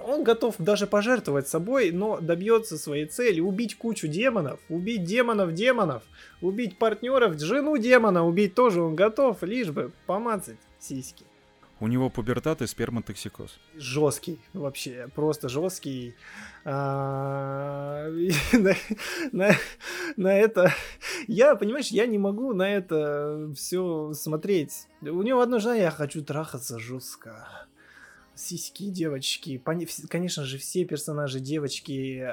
Он 0.00 0.24
готов 0.24 0.56
даже 0.58 0.86
пожертвовать 0.86 1.48
собой, 1.48 1.90
но 1.92 2.18
добьется 2.20 2.78
своей 2.78 3.06
цели. 3.06 3.40
Убить 3.40 3.76
кучу 3.76 4.08
демонов, 4.08 4.60
убить 4.68 5.04
демонов 5.04 5.52
демонов, 5.54 6.02
убить 6.40 6.78
партнеров, 6.78 7.38
жену 7.38 7.76
демона 7.76 8.26
убить 8.26 8.54
тоже 8.54 8.82
он 8.82 8.96
готов, 8.96 9.42
лишь 9.42 9.70
бы 9.70 9.92
помацать 10.06 10.58
сиськи. 10.78 11.24
У 11.82 11.86
него 11.86 12.10
пубертат 12.10 12.60
и 12.60 12.66
сперматоксикоз. 12.66 13.58
Жесткий, 13.74 14.38
вообще, 14.52 15.08
просто 15.14 15.48
жесткий. 15.48 16.14
А, 16.62 18.06
на 19.32 20.38
это... 20.38 20.74
Я, 21.26 21.56
понимаешь, 21.56 21.88
я 21.88 22.06
не 22.06 22.18
могу 22.18 22.52
на 22.52 22.70
это 22.70 23.50
все 23.56 24.12
смотреть. 24.12 24.88
У 25.00 25.22
него 25.22 25.40
одно 25.40 25.58
желание, 25.58 25.84
я 25.84 25.90
хочу 25.90 26.22
трахаться 26.22 26.78
жестко. 26.78 27.66
Сиськи, 28.40 28.90
девочки. 28.90 29.62
Конечно 30.08 30.44
же, 30.44 30.58
все 30.58 30.84
персонажи 30.84 31.40
девочки 31.40 32.26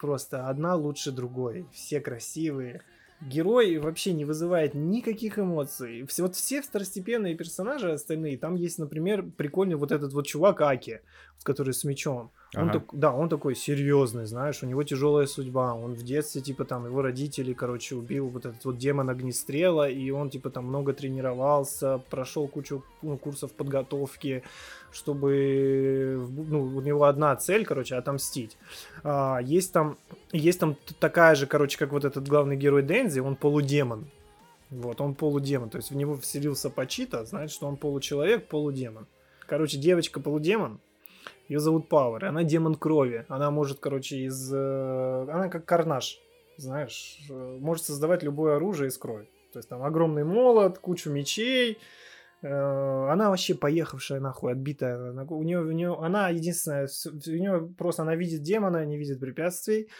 просто 0.00 0.48
одна 0.48 0.74
лучше 0.74 1.12
другой. 1.12 1.66
Все 1.72 2.00
красивые 2.00 2.82
герой 3.20 3.78
вообще 3.78 4.12
не 4.12 4.24
вызывает 4.24 4.74
никаких 4.74 5.38
эмоций. 5.38 6.04
Все, 6.06 6.22
вот 6.22 6.36
все 6.36 6.60
второстепенные 6.60 7.34
персонажи 7.34 7.92
остальные, 7.92 8.38
там 8.38 8.54
есть, 8.54 8.78
например, 8.78 9.22
прикольный 9.22 9.76
вот 9.76 9.92
этот 9.92 10.12
вот 10.12 10.26
чувак 10.26 10.60
Аки, 10.60 11.00
который 11.42 11.72
с 11.72 11.84
мечом. 11.84 12.32
Он 12.56 12.70
ага. 12.70 12.80
так, 12.80 12.88
да, 12.92 13.12
он 13.12 13.28
такой 13.28 13.56
серьезный, 13.56 14.26
знаешь, 14.26 14.62
у 14.62 14.66
него 14.66 14.82
тяжелая 14.82 15.26
судьба. 15.26 15.74
Он 15.74 15.94
в 15.94 16.02
детстве, 16.02 16.40
типа, 16.40 16.64
там, 16.64 16.86
его 16.86 17.02
родители, 17.02 17.52
короче, 17.52 17.96
убил 17.96 18.28
вот 18.28 18.46
этот 18.46 18.64
вот 18.64 18.78
демон 18.78 19.10
огнестрела, 19.10 19.88
и 19.88 20.10
он, 20.10 20.30
типа, 20.30 20.50
там 20.50 20.66
много 20.66 20.92
тренировался, 20.92 21.98
прошел 22.10 22.46
кучу 22.46 22.84
ну, 23.02 23.18
курсов 23.18 23.52
подготовки, 23.52 24.44
чтобы, 24.92 26.28
ну, 26.48 26.62
у 26.62 26.80
него 26.80 27.04
одна 27.04 27.34
цель, 27.36 27.64
короче, 27.64 27.96
отомстить. 27.96 28.56
А, 29.02 29.38
есть 29.42 29.72
там, 29.72 29.96
есть 30.32 30.60
там 30.60 30.76
такая 31.00 31.34
же, 31.34 31.46
короче, 31.46 31.76
как 31.78 31.92
вот 31.92 32.04
этот 32.04 32.28
главный 32.28 32.56
герой 32.56 32.82
Дензи, 32.82 33.20
он 33.20 33.36
полудемон. 33.36 34.06
Вот, 34.70 35.00
он 35.00 35.14
полудемон, 35.14 35.70
то 35.70 35.78
есть 35.78 35.90
в 35.90 35.96
него 35.96 36.16
вселился 36.16 36.70
Пачита, 36.70 37.24
значит, 37.24 37.54
что 37.54 37.66
он 37.66 37.76
получеловек, 37.76 38.48
полудемон. 38.48 39.06
Короче, 39.46 39.78
девочка 39.78 40.20
полудемон, 40.20 40.80
ее 41.48 41.60
зовут 41.60 41.88
Пауэр, 41.88 42.24
она 42.24 42.42
демон 42.42 42.74
крови. 42.74 43.26
Она 43.28 43.50
может, 43.50 43.78
короче, 43.80 44.24
из... 44.24 44.52
Э, 44.52 45.26
она 45.30 45.48
как 45.48 45.64
карнаж, 45.66 46.18
знаешь, 46.56 47.18
э, 47.28 47.58
может 47.60 47.84
создавать 47.84 48.22
любое 48.22 48.56
оружие 48.56 48.88
из 48.88 48.98
крови. 48.98 49.28
То 49.52 49.58
есть 49.58 49.68
там 49.68 49.82
огромный 49.82 50.24
молот, 50.24 50.78
кучу 50.78 51.10
мечей. 51.10 51.78
Э, 52.42 53.08
она 53.10 53.30
вообще 53.30 53.54
поехавшая 53.54 54.20
нахуй, 54.20 54.52
отбитая. 54.52 55.12
У 55.12 55.42
нее, 55.42 55.60
у 55.60 55.72
нее, 55.72 55.96
она 56.00 56.30
единственная, 56.30 56.88
у 57.06 57.30
нее 57.30 57.74
просто 57.76 58.02
она 58.02 58.16
видит 58.16 58.42
демона, 58.42 58.84
не 58.84 58.96
видит 58.96 59.20
препятствий. 59.20 59.90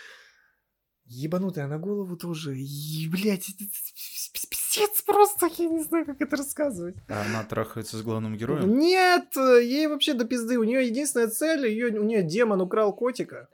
Ебанутая 1.05 1.67
на 1.67 1.79
голову 1.79 2.17
тоже. 2.17 2.57
И, 2.57 3.09
блядь, 3.11 3.47
пиздец 4.75 5.03
просто, 5.03 5.49
я 5.59 5.69
не 5.69 5.83
знаю, 5.83 6.07
как 6.07 6.21
это 6.21 6.37
рассказывать. 6.37 6.97
А 7.09 7.23
она 7.27 7.45
трахается 7.45 7.97
с 7.97 8.03
главным 8.03 8.37
героем? 8.37 8.79
Нет, 8.79 9.37
ей 9.37 9.87
вообще 9.87 10.15
до 10.15 10.25
пизды. 10.25 10.59
У 10.59 10.65
нее 10.65 10.87
единственная 10.87 11.29
цель, 11.29 11.67
ее, 11.67 11.87
у 11.99 12.05
нее 12.05 12.23
демон 12.23 12.61
украл 12.61 12.93
котика. 12.93 13.49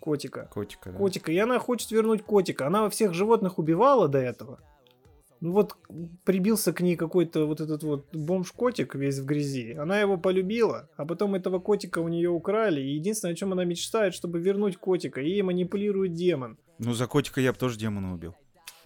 Котика. 0.00 0.48
Котика, 0.52 0.90
да. 0.90 0.98
Котика. 0.98 1.32
И 1.32 1.38
она 1.38 1.58
хочет 1.58 1.90
вернуть 1.90 2.22
котика. 2.22 2.66
Она 2.66 2.88
всех 2.88 3.14
животных 3.14 3.58
убивала 3.58 4.08
до 4.08 4.18
этого. 4.18 4.60
Ну 5.40 5.52
вот 5.52 5.76
прибился 6.24 6.72
к 6.72 6.80
ней 6.80 6.96
какой-то 6.96 7.46
вот 7.46 7.60
этот 7.60 7.84
вот 7.84 8.12
бомж-котик 8.12 8.96
весь 8.96 9.18
в 9.18 9.24
грязи. 9.24 9.72
Она 9.74 10.00
его 10.00 10.16
полюбила, 10.16 10.88
а 10.96 11.04
потом 11.04 11.36
этого 11.36 11.60
котика 11.60 12.00
у 12.00 12.08
нее 12.08 12.28
украли. 12.28 12.80
И 12.80 12.94
единственное, 12.94 13.34
о 13.34 13.36
чем 13.36 13.52
она 13.52 13.64
мечтает, 13.64 14.14
чтобы 14.14 14.40
вернуть 14.40 14.76
котика. 14.78 15.20
И 15.20 15.28
ей 15.28 15.42
манипулирует 15.42 16.14
демон. 16.14 16.58
Ну 16.78 16.92
за 16.92 17.06
котика 17.06 17.40
я 17.40 17.52
бы 17.52 17.58
тоже 17.58 17.78
демона 17.78 18.14
убил. 18.14 18.34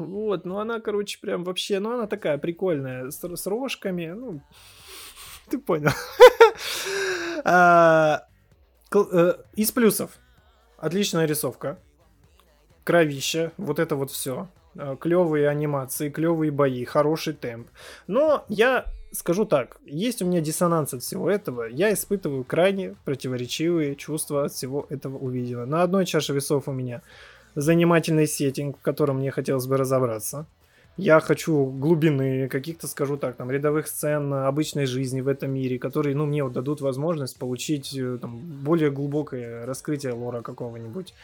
Вот, 0.06 0.44
ну 0.44 0.58
она, 0.58 0.80
короче, 0.80 1.18
прям 1.20 1.44
вообще, 1.44 1.78
ну 1.78 1.92
она 1.92 2.06
такая 2.06 2.38
прикольная, 2.38 3.10
с, 3.10 3.22
с 3.22 3.46
рожками, 3.46 4.06
ну, 4.06 4.40
ты 5.50 5.58
понял. 5.58 5.90
А, 7.44 8.28
э, 8.94 9.34
из 9.56 9.72
плюсов. 9.72 10.12
Отличная 10.76 11.26
рисовка. 11.26 11.80
Кровища, 12.84 13.50
вот 13.56 13.80
это 13.80 13.96
вот 13.96 14.12
все. 14.12 14.48
А, 14.76 14.96
клевые 14.96 15.48
анимации, 15.48 16.08
клевые 16.08 16.50
бои, 16.50 16.84
хороший 16.84 17.34
темп. 17.34 17.68
Но 18.06 18.44
я 18.48 18.86
скажу 19.12 19.44
так, 19.44 19.76
есть 19.84 20.22
у 20.22 20.26
меня 20.26 20.40
диссонанс 20.40 20.94
от 20.94 21.02
всего 21.02 21.30
этого. 21.30 21.64
Я 21.64 21.92
испытываю 21.92 22.44
крайне 22.44 22.96
противоречивые 23.04 23.94
чувства 23.94 24.46
от 24.46 24.52
всего 24.52 24.86
этого 24.88 25.18
увиденного. 25.18 25.66
На 25.66 25.82
одной 25.82 26.06
чаше 26.06 26.32
весов 26.32 26.68
у 26.68 26.72
меня 26.72 27.02
занимательный 27.54 28.26
сеттинг, 28.26 28.78
в 28.78 28.82
котором 28.82 29.18
мне 29.18 29.30
хотелось 29.30 29.66
бы 29.66 29.76
разобраться. 29.76 30.46
Я 30.98 31.20
хочу 31.20 31.64
глубины, 31.64 32.48
каких-то, 32.48 32.86
скажу 32.86 33.16
так, 33.16 33.36
там, 33.36 33.50
рядовых 33.50 33.86
сцен 33.86 34.32
обычной 34.34 34.84
жизни 34.84 35.22
в 35.22 35.28
этом 35.28 35.50
мире, 35.50 35.78
которые, 35.78 36.14
ну, 36.14 36.26
мне 36.26 36.44
вот 36.44 36.52
дадут 36.52 36.82
возможность 36.82 37.38
получить 37.38 37.96
э, 37.96 38.18
там, 38.20 38.38
более 38.38 38.90
глубокое 38.90 39.64
раскрытие 39.64 40.12
лора 40.12 40.42
какого-нибудь. 40.42 41.14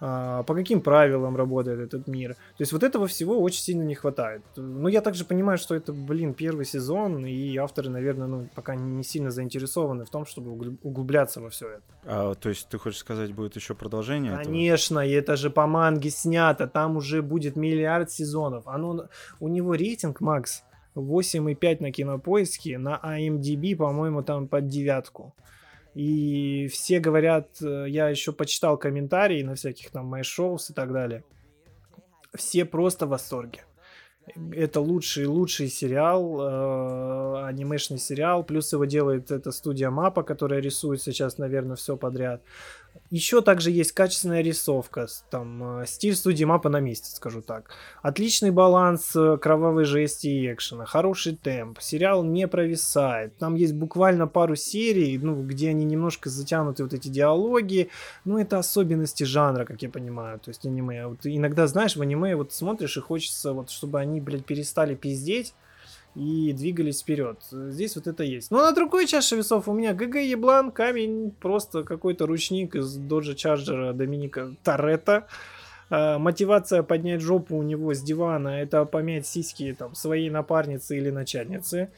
А, 0.00 0.44
по 0.44 0.54
каким 0.54 0.80
правилам 0.80 1.36
работает 1.36 1.80
этот 1.80 2.06
мир. 2.06 2.34
То 2.34 2.60
есть 2.60 2.72
вот 2.72 2.82
этого 2.82 3.08
всего 3.08 3.40
очень 3.40 3.62
сильно 3.62 3.82
не 3.82 3.96
хватает. 3.96 4.42
Ну, 4.56 4.88
я 4.88 5.00
также 5.00 5.24
понимаю, 5.24 5.58
что 5.58 5.74
это, 5.74 5.92
блин, 5.92 6.34
первый 6.34 6.64
сезон, 6.64 7.26
и 7.26 7.56
авторы, 7.56 7.90
наверное, 7.90 8.28
ну, 8.28 8.48
пока 8.54 8.76
не 8.76 9.02
сильно 9.02 9.30
заинтересованы 9.30 10.04
в 10.04 10.10
том, 10.10 10.24
чтобы 10.24 10.52
углубляться 10.82 11.40
во 11.40 11.50
все 11.50 11.68
это. 11.68 11.82
А, 12.04 12.34
то 12.34 12.48
есть 12.48 12.68
ты 12.68 12.78
хочешь 12.78 13.00
сказать, 13.00 13.32
будет 13.32 13.56
еще 13.56 13.74
продолжение? 13.74 14.36
Конечно, 14.36 15.00
этого? 15.00 15.10
и 15.10 15.14
это 15.14 15.36
же 15.36 15.50
по 15.50 15.66
манге 15.66 16.10
снято, 16.10 16.68
там 16.68 16.96
уже 16.96 17.20
будет 17.20 17.56
миллиард 17.56 18.10
сезонов. 18.10 18.68
Оно, 18.68 19.08
у 19.40 19.48
него 19.48 19.74
рейтинг, 19.74 20.20
Макс, 20.20 20.62
8,5 20.94 21.78
на 21.80 21.90
кинопоиске, 21.90 22.78
на 22.78 23.00
IMDb, 23.02 23.74
по-моему, 23.74 24.22
там 24.22 24.46
под 24.46 24.68
девятку. 24.68 25.34
И 25.98 26.68
все 26.68 27.00
говорят, 27.00 27.60
э, 27.60 27.86
я 27.88 28.08
еще 28.08 28.32
почитал 28.32 28.78
комментарии 28.78 29.42
на 29.42 29.56
всяких 29.56 29.90
там 29.90 30.06
моих 30.06 30.26
шоу 30.26 30.56
и 30.56 30.72
так 30.72 30.92
далее. 30.92 31.24
Все 32.36 32.64
просто 32.64 33.06
в 33.06 33.08
восторге. 33.08 33.64
Это 34.52 34.80
лучший, 34.80 35.26
лучший 35.26 35.68
сериал, 35.68 36.40
э, 36.40 37.46
анимешный 37.46 37.98
сериал. 37.98 38.44
Плюс 38.44 38.72
его 38.72 38.84
делает 38.84 39.32
эта 39.32 39.50
студия 39.50 39.90
Мапа, 39.90 40.22
которая 40.22 40.60
рисует 40.60 41.02
сейчас, 41.02 41.36
наверное, 41.36 41.74
все 41.74 41.96
подряд. 41.96 42.42
Еще 43.10 43.40
также 43.40 43.70
есть 43.70 43.92
качественная 43.92 44.42
рисовка, 44.42 45.06
там, 45.30 45.80
э, 45.80 45.86
стиль 45.86 46.14
студии 46.14 46.44
мапа 46.44 46.68
на 46.68 46.80
месте, 46.80 47.14
скажу 47.14 47.42
так. 47.42 47.70
Отличный 48.02 48.50
баланс 48.50 49.14
э, 49.16 49.38
кровавой 49.38 49.84
жести 49.84 50.26
и 50.26 50.52
экшена, 50.52 50.84
хороший 50.84 51.36
темп, 51.36 51.80
сериал 51.80 52.22
не 52.24 52.46
провисает. 52.48 53.36
Там 53.38 53.54
есть 53.54 53.74
буквально 53.74 54.26
пару 54.26 54.56
серий, 54.56 55.18
ну, 55.18 55.42
где 55.42 55.70
они 55.70 55.84
немножко 55.84 56.30
затянуты 56.30 56.82
вот 56.82 56.92
эти 56.92 57.08
диалоги, 57.08 57.88
ну, 58.24 58.38
это 58.38 58.58
особенности 58.58 59.24
жанра, 59.24 59.64
как 59.64 59.82
я 59.82 59.88
понимаю, 59.88 60.38
то 60.38 60.50
есть 60.50 60.66
аниме. 60.66 61.06
Вот 61.06 61.20
иногда, 61.24 61.66
знаешь, 61.66 61.96
в 61.96 62.02
аниме 62.02 62.36
вот 62.36 62.52
смотришь 62.52 62.96
и 62.96 63.00
хочется, 63.00 63.52
вот, 63.52 63.70
чтобы 63.70 64.00
они, 64.00 64.20
блядь, 64.20 64.44
перестали 64.44 64.94
пиздеть, 64.94 65.54
и 66.18 66.52
двигались 66.52 67.00
вперед. 67.00 67.38
Здесь 67.50 67.94
вот 67.94 68.08
это 68.08 68.24
есть. 68.24 68.50
Но 68.50 68.58
на 68.58 68.72
другой 68.72 69.06
чаше 69.06 69.36
весов 69.36 69.68
у 69.68 69.72
меня 69.72 69.94
ГГ 69.94 70.16
Еблан, 70.16 70.72
камень, 70.72 71.30
просто 71.30 71.84
какой-то 71.84 72.26
ручник 72.26 72.74
из 72.74 72.96
Доджа 72.96 73.34
Чарджера 73.34 73.92
Доминика 73.92 74.54
Торетто. 74.64 75.28
А, 75.90 76.18
мотивация 76.18 76.82
поднять 76.82 77.20
жопу 77.20 77.56
у 77.56 77.62
него 77.62 77.94
с 77.94 78.02
дивана 78.02 78.48
это 78.60 78.84
помять 78.84 79.26
сиськи 79.26 79.74
там 79.78 79.94
своей 79.94 80.28
напарницы 80.28 80.98
или 80.98 81.10
начальницы. 81.10 81.90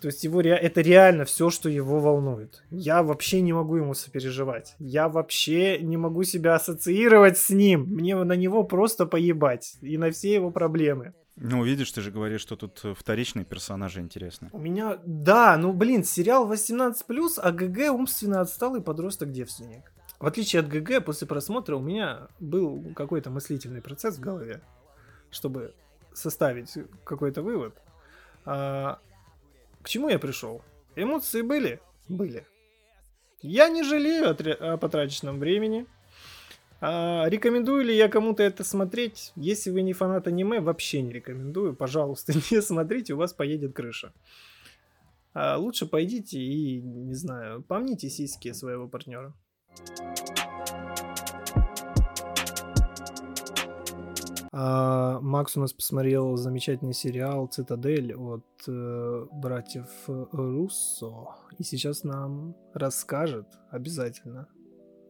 То 0.00 0.08
есть 0.08 0.24
его 0.24 0.40
ре... 0.40 0.50
это 0.50 0.80
реально 0.82 1.24
все, 1.24 1.48
что 1.48 1.70
его 1.70 1.98
волнует. 2.00 2.62
Я 2.70 3.02
вообще 3.02 3.40
не 3.40 3.52
могу 3.54 3.76
ему 3.76 3.94
сопереживать. 3.94 4.74
Я 4.78 5.08
вообще 5.08 5.78
не 5.78 5.96
могу 5.96 6.24
себя 6.24 6.56
ассоциировать 6.56 7.38
с 7.38 7.50
ним. 7.50 7.86
Мне 7.88 8.16
на 8.16 8.34
него 8.34 8.64
просто 8.64 9.06
поебать. 9.06 9.76
И 9.80 9.96
на 9.96 10.10
все 10.10 10.34
его 10.34 10.50
проблемы. 10.50 11.14
Ну, 11.36 11.62
видишь, 11.64 11.92
ты 11.92 12.00
же 12.00 12.10
говоришь, 12.10 12.40
что 12.40 12.56
тут 12.56 12.80
э, 12.82 12.94
вторичные 12.94 13.44
персонажи 13.44 14.00
интересны. 14.00 14.48
У 14.52 14.58
меня, 14.58 14.98
да, 15.04 15.58
ну, 15.58 15.74
блин, 15.74 16.02
сериал 16.02 16.50
18+, 16.50 16.94
а 17.36 17.52
ГГ 17.52 17.92
умственно 17.92 18.40
отсталый 18.40 18.80
подросток-девственник. 18.80 19.92
В 20.18 20.26
отличие 20.26 20.60
от 20.60 20.68
ГГ, 20.68 21.04
после 21.04 21.26
просмотра 21.26 21.76
у 21.76 21.80
меня 21.80 22.28
был 22.40 22.82
какой-то 22.94 23.28
мыслительный 23.28 23.82
процесс 23.82 24.16
в 24.16 24.20
голове, 24.20 24.62
чтобы 25.30 25.74
составить 26.14 26.72
какой-то 27.04 27.42
вывод. 27.42 27.74
А, 28.46 28.98
К 29.82 29.88
чему 29.90 30.08
я 30.08 30.18
пришел? 30.18 30.62
Эмоции 30.94 31.42
были? 31.42 31.80
Были. 32.08 32.46
Я 33.42 33.68
не 33.68 33.82
жалею 33.82 34.30
о, 34.30 34.72
о 34.72 34.76
потраченном 34.78 35.38
времени. 35.38 35.86
А, 36.80 37.26
рекомендую 37.28 37.84
ли 37.84 37.96
я 37.96 38.08
кому-то 38.08 38.42
это 38.42 38.62
смотреть? 38.62 39.32
Если 39.36 39.70
вы 39.70 39.82
не 39.82 39.94
фанат 39.94 40.26
аниме, 40.26 40.60
вообще 40.60 41.00
не 41.00 41.12
рекомендую. 41.12 41.74
Пожалуйста, 41.74 42.32
не 42.50 42.60
смотрите, 42.60 43.14
у 43.14 43.16
вас 43.16 43.32
поедет 43.32 43.74
крыша. 43.74 44.12
А 45.32 45.56
лучше 45.56 45.86
пойдите 45.86 46.38
и, 46.38 46.80
не 46.80 47.14
знаю, 47.14 47.62
помните 47.62 48.08
сиськи 48.08 48.52
своего 48.52 48.88
партнера. 48.88 49.34
А, 54.52 55.20
Макс 55.20 55.56
у 55.56 55.60
нас 55.60 55.72
посмотрел 55.72 56.36
замечательный 56.36 56.94
сериал 56.94 57.46
«Цитадель» 57.46 58.14
от 58.14 58.46
э, 58.66 59.26
братьев 59.30 59.88
Руссо. 60.06 61.36
И 61.58 61.62
сейчас 61.62 62.04
нам 62.04 62.56
расскажет 62.72 63.46
обязательно, 63.70 64.48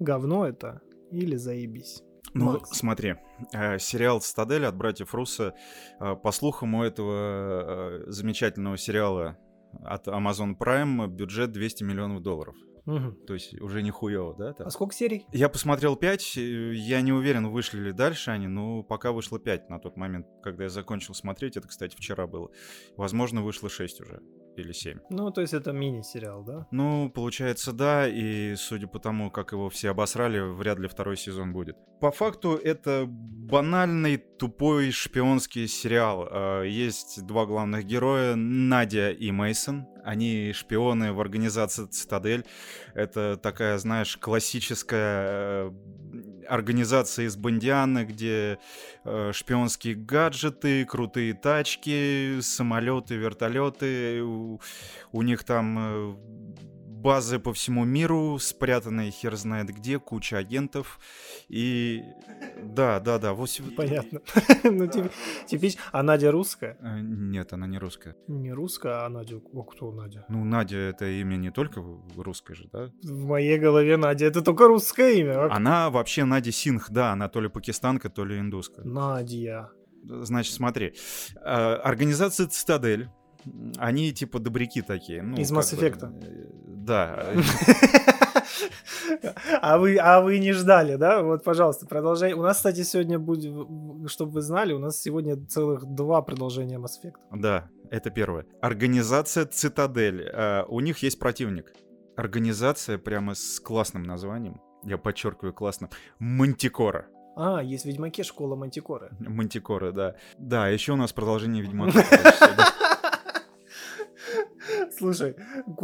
говно 0.01 0.49
это 0.49 0.83
или 1.11 1.37
заебись. 1.37 2.03
Ну, 2.35 2.53
Макс. 2.53 2.71
смотри, 2.71 3.17
э, 3.53 3.79
сериал 3.79 4.21
«Стадель» 4.21 4.67
от 4.67 4.77
братьев 4.77 5.15
Руссо, 5.15 5.55
э, 6.01 6.17
по 6.17 6.33
слухам 6.33 6.75
у 6.75 6.83
этого 6.83 8.05
э, 8.07 8.11
замечательного 8.11 8.77
сериала 8.77 9.39
от 9.85 10.09
Amazon 10.09 10.57
Prime 10.59 11.09
бюджет 11.09 11.53
200 11.53 11.85
миллионов 11.85 12.23
долларов. 12.23 12.57
Мгм. 12.85 13.17
То 13.27 13.35
есть 13.35 13.61
уже 13.61 13.83
не 13.83 13.91
хуево, 13.91 14.35
да? 14.39 14.53
так? 14.53 14.67
А 14.67 14.71
сколько 14.71 14.95
серий? 14.95 15.27
Я 15.33 15.49
посмотрел 15.49 15.97
5, 15.97 16.37
я 16.37 17.01
не 17.01 17.13
уверен, 17.13 17.49
вышли 17.49 17.81
ли 17.81 17.93
дальше 17.93 18.31
они, 18.31 18.47
но 18.47 18.85
пока 18.85 19.11
вышло 19.11 19.41
5 19.41 19.71
на 19.71 19.81
тот 19.81 19.97
момент, 19.97 20.27
когда 20.43 20.65
я 20.65 20.71
закончил 20.71 21.13
смотреть. 21.15 21.57
Это, 21.57 21.67
кстати, 21.67 21.97
вчера 21.97 22.29
было. 22.29 22.51
Возможно, 22.97 23.43
вышло 23.43 23.69
6 23.69 24.03
уже 24.03 24.23
или 24.59 24.73
7. 24.73 24.99
Ну, 25.11 25.31
то 25.31 25.41
есть 25.41 25.55
это 25.55 25.73
мини-сериал, 25.73 26.45
да? 26.45 26.67
Ну, 26.71 27.11
получается, 27.11 27.73
да, 27.73 28.09
и 28.09 28.55
судя 28.57 28.87
по 28.87 28.99
тому, 28.99 29.31
как 29.31 29.53
его 29.53 29.69
все 29.69 29.91
обосрали, 29.91 30.41
вряд 30.41 30.79
ли 30.79 30.89
второй 30.89 31.17
сезон 31.17 31.53
будет. 31.53 31.77
По 32.01 32.11
факту, 32.11 32.57
это 32.57 33.07
банальный, 33.07 34.17
тупой 34.17 34.91
шпионский 34.91 35.67
сериал. 35.69 36.29
А, 36.31 36.63
Есть 36.63 37.25
два 37.27 37.47
главных 37.47 37.85
героя, 37.85 38.35
Надя 38.35 39.11
и 39.11 39.31
Мейсон. 39.31 39.87
Они 40.05 40.53
шпионы 40.53 41.13
в 41.13 41.21
организации 41.21 41.87
Цитадель. 41.87 42.45
Это 42.95 43.37
такая, 43.37 43.79
знаешь, 43.79 44.17
классическая 44.17 45.69
э, 45.69 45.71
организация 46.49 47.27
из 47.27 47.37
Бондианы, 47.37 48.05
где 48.05 48.59
э, 49.05 49.33
шпионские 49.33 49.95
гаджеты, 49.95 50.85
крутые 50.85 51.35
тачки, 51.35 52.39
самолеты, 52.41 53.17
вертолеты. 53.17 54.23
У, 54.23 54.61
у 55.13 55.23
них 55.23 55.45
там 55.45 55.79
э, 55.79 56.15
базы 57.07 57.39
по 57.39 57.53
всему 57.53 57.85
миру, 57.85 58.37
спрятанные 58.41 59.11
хер 59.13 59.37
знает 59.37 59.69
где, 59.69 59.99
куча 60.01 60.39
агентов. 60.39 60.99
И 61.49 62.03
да, 62.63 62.99
да, 63.01 63.19
да. 63.19 63.35
Понятно. 63.77 64.21
Ну, 64.65 64.87
тип- 64.89 65.13
типич. 65.47 65.77
А 65.93 66.03
Надя 66.03 66.33
русская? 66.33 66.77
Э, 66.81 66.99
Нет, 67.01 67.53
она 67.53 67.67
не 67.69 67.79
русская. 67.79 68.17
Не 68.29 68.53
русская, 68.53 69.05
а 69.07 69.09
Надя... 69.09 69.37
О, 69.37 69.63
кто 69.63 69.93
Надя? 69.93 70.25
Ну, 70.29 70.45
Надя 70.45 70.77
это 70.79 71.05
имя 71.21 71.37
не 71.37 71.51
только 71.51 71.81
русское 72.17 72.55
же, 72.55 72.69
да? 72.73 72.91
В 73.05 73.25
моей 73.27 73.59
голове 73.59 73.97
Надя 73.97 74.27
это 74.27 74.43
только 74.43 74.67
русское 74.67 75.13
имя. 75.21 75.35
Как- 75.35 75.53
Она 75.53 75.91
вообще 75.91 76.25
Надя 76.25 76.51
Сингх, 76.51 76.91
да, 76.91 77.13
она 77.13 77.29
то 77.29 77.41
ли 77.41 77.49
пакистанка, 77.49 78.11
то 78.11 78.25
ли 78.25 78.39
индуска. 78.41 78.83
Надя. 78.85 79.71
Значит, 80.05 80.55
смотри, 80.55 80.95
э, 81.37 81.41
организация 81.85 82.47
Цитадель, 82.49 83.09
они 83.79 84.13
типа 84.13 84.39
добряки 84.39 84.83
такие. 84.83 85.23
ну, 85.23 85.37
Из 85.37 85.53
Mass 85.53 85.75
бы, 85.77 85.83
Effect'а. 85.83 86.13
э, 86.25 86.47
Да. 86.67 87.27
А 89.61 89.79
вы, 89.79 89.97
а 89.99 90.21
вы 90.21 90.39
не 90.39 90.53
ждали, 90.53 90.97
да? 90.97 91.23
Вот, 91.23 91.45
пожалуйста, 91.45 91.87
продолжай. 91.87 92.33
У 92.33 92.43
нас, 92.43 92.57
кстати, 92.59 92.83
сегодня 92.83 93.19
будет, 93.19 93.53
чтобы 94.11 94.33
вы 94.33 94.41
знали, 94.43 94.73
у 94.73 94.79
нас 94.79 95.01
сегодня 95.01 95.37
целых 95.47 95.85
два 95.85 96.23
продолжения 96.23 96.79
Mass 96.79 96.93
Effect. 97.03 97.15
Да, 97.33 97.69
это 97.91 98.11
первое. 98.11 98.47
Организация 98.61 99.47
Цитадель. 99.47 100.23
Э, 100.33 100.65
У 100.69 100.81
них 100.81 100.99
есть 101.03 101.19
противник. 101.19 101.73
Организация 102.17 102.99
прямо 102.99 103.35
с 103.35 103.61
классным 103.61 104.03
названием. 104.03 104.61
Я 104.85 104.99
подчеркиваю 104.99 105.53
классно. 105.53 105.89
Мантикора. 106.19 107.07
А, 107.39 107.61
есть 107.63 107.85
в 107.85 107.89
Ведьмаке 107.89 108.23
школа 108.23 108.57
Мантикоры. 108.57 109.11
Мантикора, 109.21 109.93
да. 109.93 110.15
Да, 110.39 110.69
еще 110.69 110.93
у 110.93 110.97
нас 110.97 111.13
продолжение 111.13 111.63
Ведьмака. 111.63 111.93
Слушай, 114.97 115.37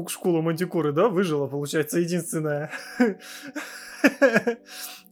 школа 0.08 0.40
Мантикоры, 0.40 0.92
да, 0.92 1.08
выжила, 1.08 1.46
получается, 1.46 1.98
единственная. 2.00 2.70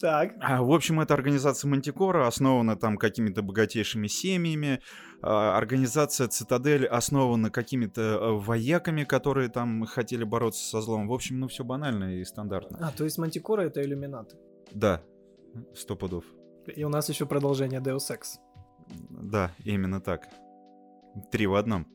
Так. 0.00 0.32
А, 0.40 0.62
В 0.62 0.72
общем, 0.72 1.00
эта 1.00 1.14
организация 1.14 1.68
Мантикора 1.68 2.26
основана 2.26 2.76
там 2.76 2.96
какими-то 2.96 3.42
богатейшими 3.42 4.06
семьями. 4.06 4.80
А, 5.22 5.56
Организация 5.58 6.26
Цитадель 6.28 6.86
основана 6.86 7.50
какими-то 7.50 8.00
э, 8.00 8.32
вояками, 8.32 9.04
которые 9.04 9.50
там 9.50 9.84
хотели 9.84 10.24
бороться 10.24 10.64
со 10.64 10.80
злом. 10.80 11.06
В 11.06 11.12
общем, 11.12 11.38
ну 11.38 11.48
все 11.48 11.64
банально 11.64 12.16
и 12.16 12.24
стандартно. 12.24 12.78
А, 12.80 12.90
то 12.90 13.04
есть 13.04 13.18
Мантикора 13.18 13.62
это 13.62 13.82
иллюминаты. 13.82 14.36
Да, 14.72 15.02
сто 15.74 15.96
пудов. 15.96 16.24
И 16.74 16.82
у 16.82 16.88
нас 16.88 17.08
еще 17.08 17.26
продолжение 17.26 17.80
Deus 17.80 18.10
Ex. 18.10 18.38
Да, 19.10 19.50
именно 19.64 20.00
так. 20.00 20.28
Три 21.30 21.46
в 21.46 21.54
одном. 21.54 21.86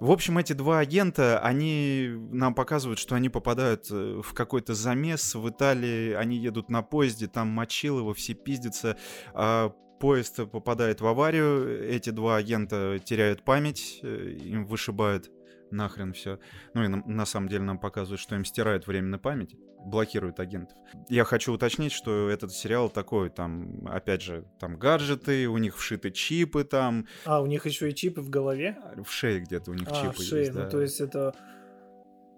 В 0.00 0.10
общем, 0.10 0.38
эти 0.38 0.52
два 0.52 0.80
агента, 0.80 1.38
они 1.38 2.08
нам 2.30 2.54
показывают, 2.54 2.98
что 2.98 3.14
они 3.14 3.28
попадают 3.28 3.86
э, 3.90 4.20
в 4.22 4.34
какой-то 4.34 4.74
замес. 4.74 5.34
В 5.34 5.48
Италии, 5.48 6.12
они 6.12 6.36
едут 6.36 6.68
на 6.68 6.82
поезде, 6.82 7.26
там 7.26 7.48
Мочилово, 7.48 8.14
все 8.14 8.34
пиздятся, 8.34 8.96
а 9.32 9.70
поезд 10.00 10.50
попадает 10.50 11.00
в 11.00 11.06
аварию, 11.06 11.88
эти 11.88 12.10
два 12.10 12.36
агента 12.36 12.98
теряют 12.98 13.44
память, 13.44 14.00
э, 14.02 14.36
им 14.42 14.66
вышибают 14.66 15.30
нахрен 15.70 16.12
все. 16.12 16.38
Ну 16.74 16.84
и 16.84 16.88
на, 16.88 17.02
на 17.06 17.26
самом 17.26 17.48
деле 17.48 17.64
нам 17.64 17.78
показывают, 17.78 18.20
что 18.20 18.34
им 18.34 18.44
стирают 18.44 18.86
временно 18.86 19.18
память, 19.18 19.56
блокируют 19.84 20.40
агентов. 20.40 20.76
Я 21.08 21.24
хочу 21.24 21.52
уточнить, 21.52 21.92
что 21.92 22.28
этот 22.28 22.52
сериал 22.52 22.88
такой, 22.88 23.30
там, 23.30 23.86
опять 23.86 24.22
же, 24.22 24.44
там 24.58 24.76
гаджеты, 24.76 25.46
у 25.48 25.58
них 25.58 25.76
вшиты 25.76 26.10
чипы 26.10 26.64
там, 26.64 27.06
А, 27.24 27.40
у 27.42 27.46
них 27.46 27.66
еще 27.66 27.90
и 27.90 27.94
чипы 27.94 28.20
в 28.20 28.30
голове? 28.30 28.76
в 29.04 29.10
шее 29.10 29.40
где-то 29.40 29.70
у 29.70 29.74
них 29.74 29.88
А, 29.90 29.94
чипы 29.94 30.22
в 30.22 30.26
шее, 30.26 30.40
есть, 30.42 30.54
ну 30.54 30.60
да. 30.60 30.68
то 30.70 30.80
есть 30.80 31.00
это 31.00 31.34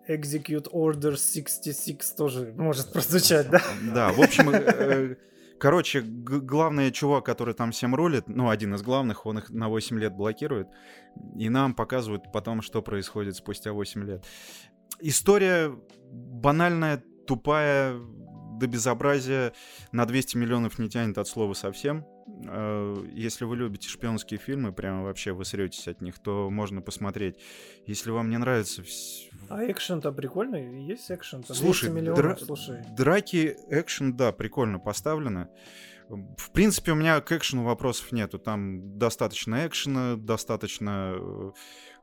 Execute 0.09 0.71
Order 0.73 1.13
66 1.17 2.17
тоже 2.17 2.53
может 2.57 2.93
прозвучать, 2.93 3.51
да? 3.51 3.61
Да, 3.95 4.13
в 4.13 4.21
общем, 4.21 4.51
э, 4.51 5.17
короче, 5.59 6.01
главный 6.01 6.93
чувак, 6.93 7.25
который 7.25 7.55
там 7.55 7.73
всем 7.73 7.95
рулит, 7.95 8.29
ну, 8.29 8.49
один 8.49 8.75
из 8.75 8.83
главных, 8.83 9.27
он 9.27 9.39
их 9.39 9.51
на 9.51 9.69
8 9.69 9.99
лет 9.99 10.13
блокирует, 10.15 10.69
и 11.37 11.49
нам 11.49 11.75
показывают 11.75 12.31
потом, 12.33 12.63
что 12.63 12.83
происходит 12.83 13.35
спустя 13.37 13.73
8 13.73 14.05
лет. 14.05 14.25
История 15.01 15.77
банальная, 16.13 17.03
тупая, 17.27 17.99
до 18.59 18.67
безобразия, 18.67 19.53
на 19.93 20.07
200 20.07 20.37
миллионов 20.39 20.79
не 20.79 20.89
тянет 20.89 21.19
от 21.19 21.29
слова 21.29 21.53
совсем. 21.53 22.07
Э, 22.49 22.97
Если 23.13 23.45
вы 23.45 23.57
любите 23.57 23.89
шпионские 23.89 24.39
фильмы, 24.41 24.73
прямо 24.73 25.03
вообще 25.05 25.33
вы 25.33 25.45
сретесь 25.45 25.87
от 25.89 26.01
них, 26.01 26.19
то 26.19 26.49
можно 26.51 26.81
посмотреть. 26.81 27.37
Если 27.87 28.11
вам 28.11 28.31
не 28.31 28.39
нравится 28.39 28.83
А 29.51 29.63
экшен-то 29.71 30.11
прикольный, 30.13 30.87
есть 30.87 31.11
экшен. 31.11 31.43
там 31.43 31.55
Слушай, 31.55 31.89
200 31.91 31.95
миллионов, 32.01 32.19
дра- 32.25 32.45
слушай. 32.45 32.83
драки, 32.97 33.57
экшен, 33.69 34.17
да, 34.17 34.33
прикольно 34.33 34.79
поставлено. 34.79 35.49
В 36.09 36.53
принципе, 36.53 36.93
у 36.93 36.95
меня 36.95 37.21
к 37.21 37.33
экшену 37.33 37.65
вопросов 37.65 38.13
нету. 38.13 38.39
Там 38.39 38.97
достаточно 38.97 39.67
экшена, 39.67 40.15
достаточно 40.17 41.53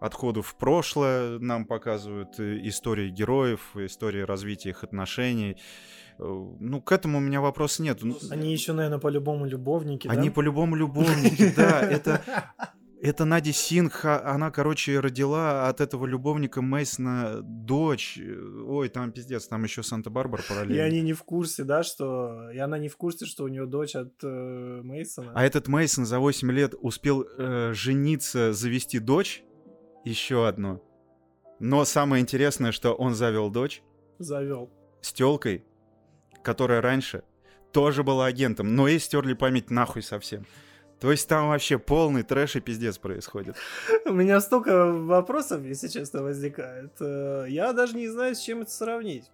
э, 0.03 0.05
отходов 0.05 0.47
в 0.47 0.55
прошлое. 0.55 1.39
Нам 1.39 1.65
показывают 1.65 2.39
э, 2.39 2.59
истории 2.67 3.09
героев, 3.09 3.75
истории 3.75 4.21
развития 4.21 4.69
их 4.69 4.83
отношений. 4.83 5.57
Э, 6.19 6.23
Ну, 6.59 6.81
к 6.81 6.91
этому 6.91 7.17
у 7.17 7.21
меня 7.21 7.41
вопроса 7.41 7.81
нет. 7.83 7.99
Ну, 8.03 8.15
Они 8.31 8.51
еще, 8.51 8.73
наверное, 8.73 8.99
по-любому 8.99 9.45
любовники, 9.45 10.07
Они 10.07 10.29
да? 10.29 10.33
по-любому 10.35 10.75
любовники, 10.75 11.53
да. 11.55 11.81
Это, 11.81 12.21
это 13.01 13.25
Надя 13.25 13.51
Сингх, 13.51 14.05
а- 14.05 14.21
она, 14.35 14.51
короче, 14.51 14.99
родила 14.99 15.67
от 15.67 15.81
этого 15.81 16.05
любовника 16.05 16.61
Мейсона 16.61 17.41
дочь. 17.41 18.19
Ой, 18.67 18.89
там 18.89 19.11
пиздец, 19.11 19.47
там 19.47 19.63
еще 19.63 19.81
Санта-Барбара 19.83 20.41
И 20.45 20.47
параллельно. 20.49 20.83
они 20.85 21.01
не 21.01 21.13
в 21.13 21.23
курсе, 21.23 21.63
да, 21.63 21.83
что... 21.83 22.49
И 22.53 22.59
она 22.59 22.77
не 22.77 22.87
в 22.89 22.95
курсе, 22.97 23.25
что 23.25 23.43
у 23.43 23.47
нее 23.47 23.65
дочь 23.65 23.95
от 23.95 24.21
Мейсона. 24.23 25.31
А 25.35 25.43
этот 25.43 25.67
Мейсон 25.67 26.05
за 26.05 26.19
8 26.19 26.51
лет 26.51 26.73
успел 26.79 27.25
э, 27.37 27.71
жениться, 27.73 28.53
завести 28.53 28.99
дочь, 28.99 29.43
еще 30.03 30.47
одну. 30.47 30.81
Но 31.59 31.85
самое 31.85 32.21
интересное, 32.21 32.71
что 32.71 32.93
он 32.93 33.13
завел 33.15 33.49
дочь 33.49 33.81
Завел. 34.19 34.69
с 35.01 35.13
телкой, 35.13 35.63
которая 36.43 36.81
раньше 36.81 37.23
тоже 37.71 38.03
была 38.03 38.25
агентом, 38.25 38.75
но 38.75 38.87
ей 38.87 38.99
стерли 38.99 39.33
память 39.33 39.69
нахуй 39.71 40.01
совсем. 40.01 40.45
То 40.99 41.11
есть 41.11 41.27
там 41.27 41.49
вообще 41.49 41.79
полный 41.79 42.23
трэш 42.23 42.55
и 42.55 42.61
пиздец 42.61 42.97
происходит. 42.97 43.57
У 44.05 44.13
меня 44.13 44.39
столько 44.39 44.91
вопросов, 44.91 45.63
если 45.63 45.89
честно, 45.89 46.23
возникает. 46.23 46.93
Э, 47.01 47.45
я 47.49 47.73
даже 47.73 47.97
не 47.97 48.07
знаю, 48.07 48.35
с 48.35 48.39
чем 48.39 48.61
это 48.61 48.71
сравнить. 48.71 49.29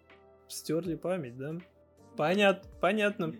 Стерли 0.47 0.95
память, 0.95 1.37
да? 1.37 1.55
Понятно, 2.17 2.69
понятно. 2.81 3.35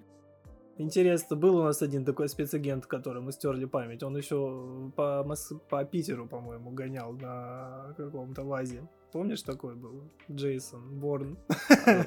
Интересно, 0.79 1.35
был 1.35 1.57
у 1.57 1.63
нас 1.63 1.81
один 1.81 2.05
такой 2.05 2.29
спецагент, 2.29 2.85
которому 2.85 3.31
стерли 3.33 3.65
память. 3.65 4.01
Он 4.01 4.15
еще 4.15 4.91
по, 4.95 5.25
Мос... 5.25 5.51
по 5.69 5.83
Питеру, 5.83 6.25
по-моему, 6.25 6.71
гонял 6.71 7.11
на 7.11 7.93
каком-то 7.97 8.43
вазе. 8.43 8.87
Помнишь, 9.11 9.41
такой 9.41 9.75
был? 9.75 10.09
Джейсон 10.31 10.99
Борн. 10.99 11.37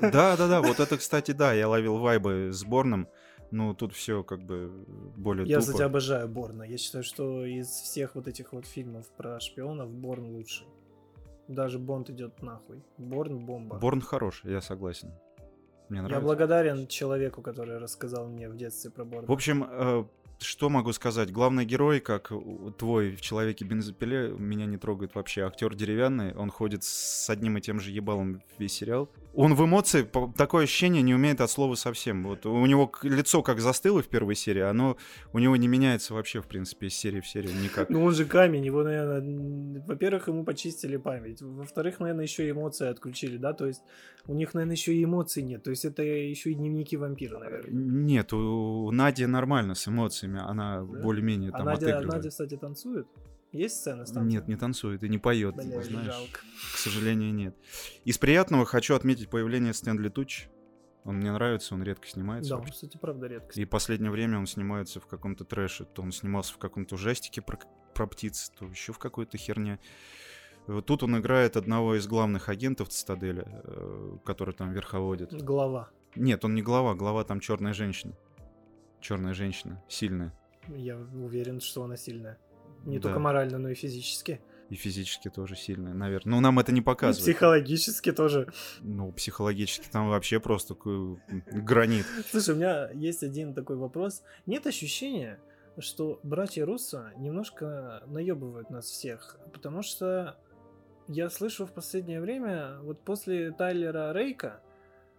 Да, 0.00 0.36
да, 0.38 0.48
да. 0.48 0.62
Вот 0.62 0.80
это, 0.80 0.96
кстати, 0.96 1.32
да, 1.32 1.52
я 1.52 1.68
ловил 1.68 1.98
вайбы 1.98 2.48
с 2.50 2.64
Борном. 2.64 3.08
Ну, 3.50 3.74
тут 3.74 3.92
все 3.92 4.22
как 4.22 4.42
бы 4.42 4.72
более 5.18 5.46
Я, 5.46 5.56
тупо. 5.56 5.66
кстати, 5.66 5.82
обожаю 5.82 6.26
Борна. 6.26 6.62
Я 6.62 6.78
считаю, 6.78 7.04
что 7.04 7.44
из 7.44 7.68
всех 7.68 8.14
вот 8.14 8.26
этих 8.26 8.54
вот 8.54 8.64
фильмов 8.64 9.06
про 9.18 9.38
шпионов 9.38 9.90
Борн 9.92 10.30
лучший. 10.34 10.66
Даже 11.46 11.78
Бонд 11.78 12.08
идет 12.08 12.40
нахуй. 12.40 12.82
Борн 12.96 13.44
бомба. 13.44 13.76
Борн 13.76 14.00
хорош, 14.00 14.40
я 14.44 14.62
согласен. 14.62 15.12
Мне 15.92 16.00
нравится. 16.00 16.20
Я 16.20 16.26
благодарен 16.26 16.86
человеку, 16.86 17.42
который 17.42 17.76
рассказал 17.76 18.26
мне 18.26 18.48
в 18.48 18.56
детстве 18.56 18.90
про 18.90 19.04
Борна. 19.04 19.28
В 19.28 19.32
общем, 19.32 19.66
э, 19.68 20.04
что 20.38 20.70
могу 20.70 20.90
сказать? 20.94 21.30
Главный 21.30 21.66
герой, 21.66 22.00
как 22.00 22.32
твой 22.78 23.10
в 23.10 23.20
«Человеке 23.20 23.66
бензопиле», 23.66 24.30
меня 24.30 24.64
не 24.64 24.78
трогает 24.78 25.14
вообще. 25.14 25.42
Актер 25.42 25.74
деревянный, 25.74 26.34
он 26.34 26.50
ходит 26.50 26.82
с 26.82 27.28
одним 27.28 27.58
и 27.58 27.60
тем 27.60 27.78
же 27.78 27.90
ебалом 27.90 28.42
весь 28.56 28.72
сериал. 28.72 29.10
Он 29.34 29.54
в 29.54 29.64
эмоции, 29.64 30.06
такое 30.36 30.64
ощущение, 30.64 31.02
не 31.02 31.14
умеет 31.14 31.40
от 31.40 31.50
слова 31.50 31.74
совсем. 31.74 32.24
Вот 32.24 32.44
у 32.44 32.66
него 32.66 32.92
лицо 33.02 33.42
как 33.42 33.60
застыло 33.60 34.02
в 34.02 34.08
первой 34.08 34.34
серии, 34.34 34.60
оно 34.62 34.96
у 35.32 35.38
него 35.38 35.56
не 35.56 35.68
меняется 35.68 36.14
вообще, 36.14 36.40
в 36.40 36.46
принципе, 36.46 36.88
из 36.88 36.94
серии 36.94 37.20
в 37.20 37.26
серию 37.26 37.54
никак. 37.62 37.88
Ну 37.88 38.04
он 38.04 38.14
же 38.14 38.24
камень, 38.26 38.64
его, 38.64 38.82
наверное, 38.82 39.82
во-первых, 39.86 40.28
ему 40.28 40.44
почистили 40.44 40.96
память, 40.96 41.40
во-вторых, 41.40 42.00
наверное, 42.00 42.24
еще 42.24 42.48
эмоции 42.48 42.88
отключили, 42.88 43.38
да, 43.38 43.52
то 43.52 43.66
есть 43.66 43.82
у 44.26 44.34
них, 44.34 44.54
наверное, 44.54 44.76
еще 44.76 44.94
и 44.94 45.04
эмоций 45.04 45.42
нет, 45.42 45.62
то 45.62 45.70
есть 45.70 45.84
это 45.84 46.02
еще 46.02 46.50
и 46.50 46.54
дневники 46.54 46.96
вампира, 46.96 47.38
наверное. 47.38 47.70
Нет, 47.72 48.32
у 48.32 48.90
Нади 48.90 49.26
нормально 49.26 49.74
с 49.74 49.88
эмоциями, 49.88 50.40
она 50.40 50.80
да? 50.80 51.02
более-менее 51.02 51.50
а 51.50 51.58
там 51.58 51.62
а 51.62 51.64
Надя, 51.72 51.86
отыгрывает. 51.86 52.12
Надя, 52.12 52.28
кстати, 52.28 52.56
танцует? 52.56 53.06
Есть 53.52 53.80
сцена 53.80 54.06
с 54.06 54.12
Нет, 54.12 54.48
не 54.48 54.56
танцует 54.56 55.02
и 55.02 55.08
не 55.08 55.18
поет, 55.18 55.54
Бля, 55.54 55.82
знаешь. 55.82 56.06
Жалко. 56.06 56.40
К 56.74 56.78
сожалению, 56.78 57.34
нет. 57.34 57.54
Из 58.04 58.16
приятного 58.16 58.64
хочу 58.64 58.94
отметить 58.94 59.28
появление 59.28 59.74
Стэнли 59.74 60.08
Туч. 60.08 60.48
Он 61.04 61.16
мне 61.16 61.32
нравится, 61.32 61.74
он 61.74 61.82
редко 61.82 62.08
снимается. 62.08 62.50
Да, 62.50 62.58
он, 62.58 62.64
кстати, 62.64 62.96
правда 62.96 63.26
редко. 63.26 63.60
И 63.60 63.64
последнее 63.64 64.10
время 64.10 64.38
он 64.38 64.46
снимается 64.46 65.00
в 65.00 65.06
каком-то 65.06 65.44
трэше. 65.44 65.84
То 65.84 66.00
он 66.02 66.12
снимался 66.12 66.54
в 66.54 66.58
каком-то 66.58 66.94
ужастике 66.94 67.42
про, 67.42 67.58
про 67.92 68.06
птиц, 68.06 68.52
то 68.58 68.66
еще 68.66 68.92
в 68.92 68.98
какой-то 68.98 69.36
херне. 69.36 69.78
Вот 70.66 70.86
тут 70.86 71.02
он 71.02 71.18
играет 71.18 71.56
одного 71.56 71.96
из 71.96 72.06
главных 72.06 72.48
агентов 72.48 72.88
Цитадели, 72.88 73.44
э, 73.46 74.16
который 74.24 74.54
там 74.54 74.72
верховодит. 74.72 75.32
Глава. 75.42 75.90
Нет, 76.14 76.44
он 76.44 76.54
не 76.54 76.62
глава, 76.62 76.94
глава 76.94 77.24
там 77.24 77.40
черная 77.40 77.74
женщина. 77.74 78.14
Черная 79.00 79.34
женщина, 79.34 79.82
сильная. 79.88 80.32
Я 80.68 80.96
уверен, 80.96 81.60
что 81.60 81.82
она 81.82 81.96
сильная. 81.96 82.38
Не 82.84 82.98
да. 82.98 83.02
только 83.02 83.18
морально, 83.18 83.58
но 83.58 83.68
и 83.68 83.74
физически. 83.74 84.40
И 84.70 84.74
физически 84.74 85.28
тоже 85.28 85.54
сильно, 85.54 85.92
наверное. 85.92 86.34
Ну, 86.34 86.40
нам 86.40 86.58
это 86.58 86.72
не 86.72 86.80
показывают. 86.80 87.28
И 87.28 87.32
психологически 87.32 88.12
тоже. 88.12 88.50
Ну, 88.80 89.12
психологически 89.12 89.86
там 89.90 90.08
вообще 90.08 90.40
просто 90.40 90.74
гранит. 91.52 92.06
Слушай, 92.30 92.54
у 92.54 92.56
меня 92.56 92.90
есть 92.92 93.22
один 93.22 93.52
такой 93.54 93.76
вопрос. 93.76 94.22
Нет 94.46 94.66
ощущения, 94.66 95.38
что 95.78 96.20
братья 96.22 96.64
Руссо 96.64 97.12
немножко 97.18 98.02
наебывают 98.06 98.70
нас 98.70 98.86
всех, 98.86 99.38
потому 99.52 99.82
что 99.82 100.38
я 101.08 101.28
слышу 101.28 101.66
в 101.66 101.72
последнее 101.72 102.20
время, 102.20 102.78
вот 102.82 103.00
после 103.00 103.52
Тайлера 103.52 104.12
Рейка 104.12 104.62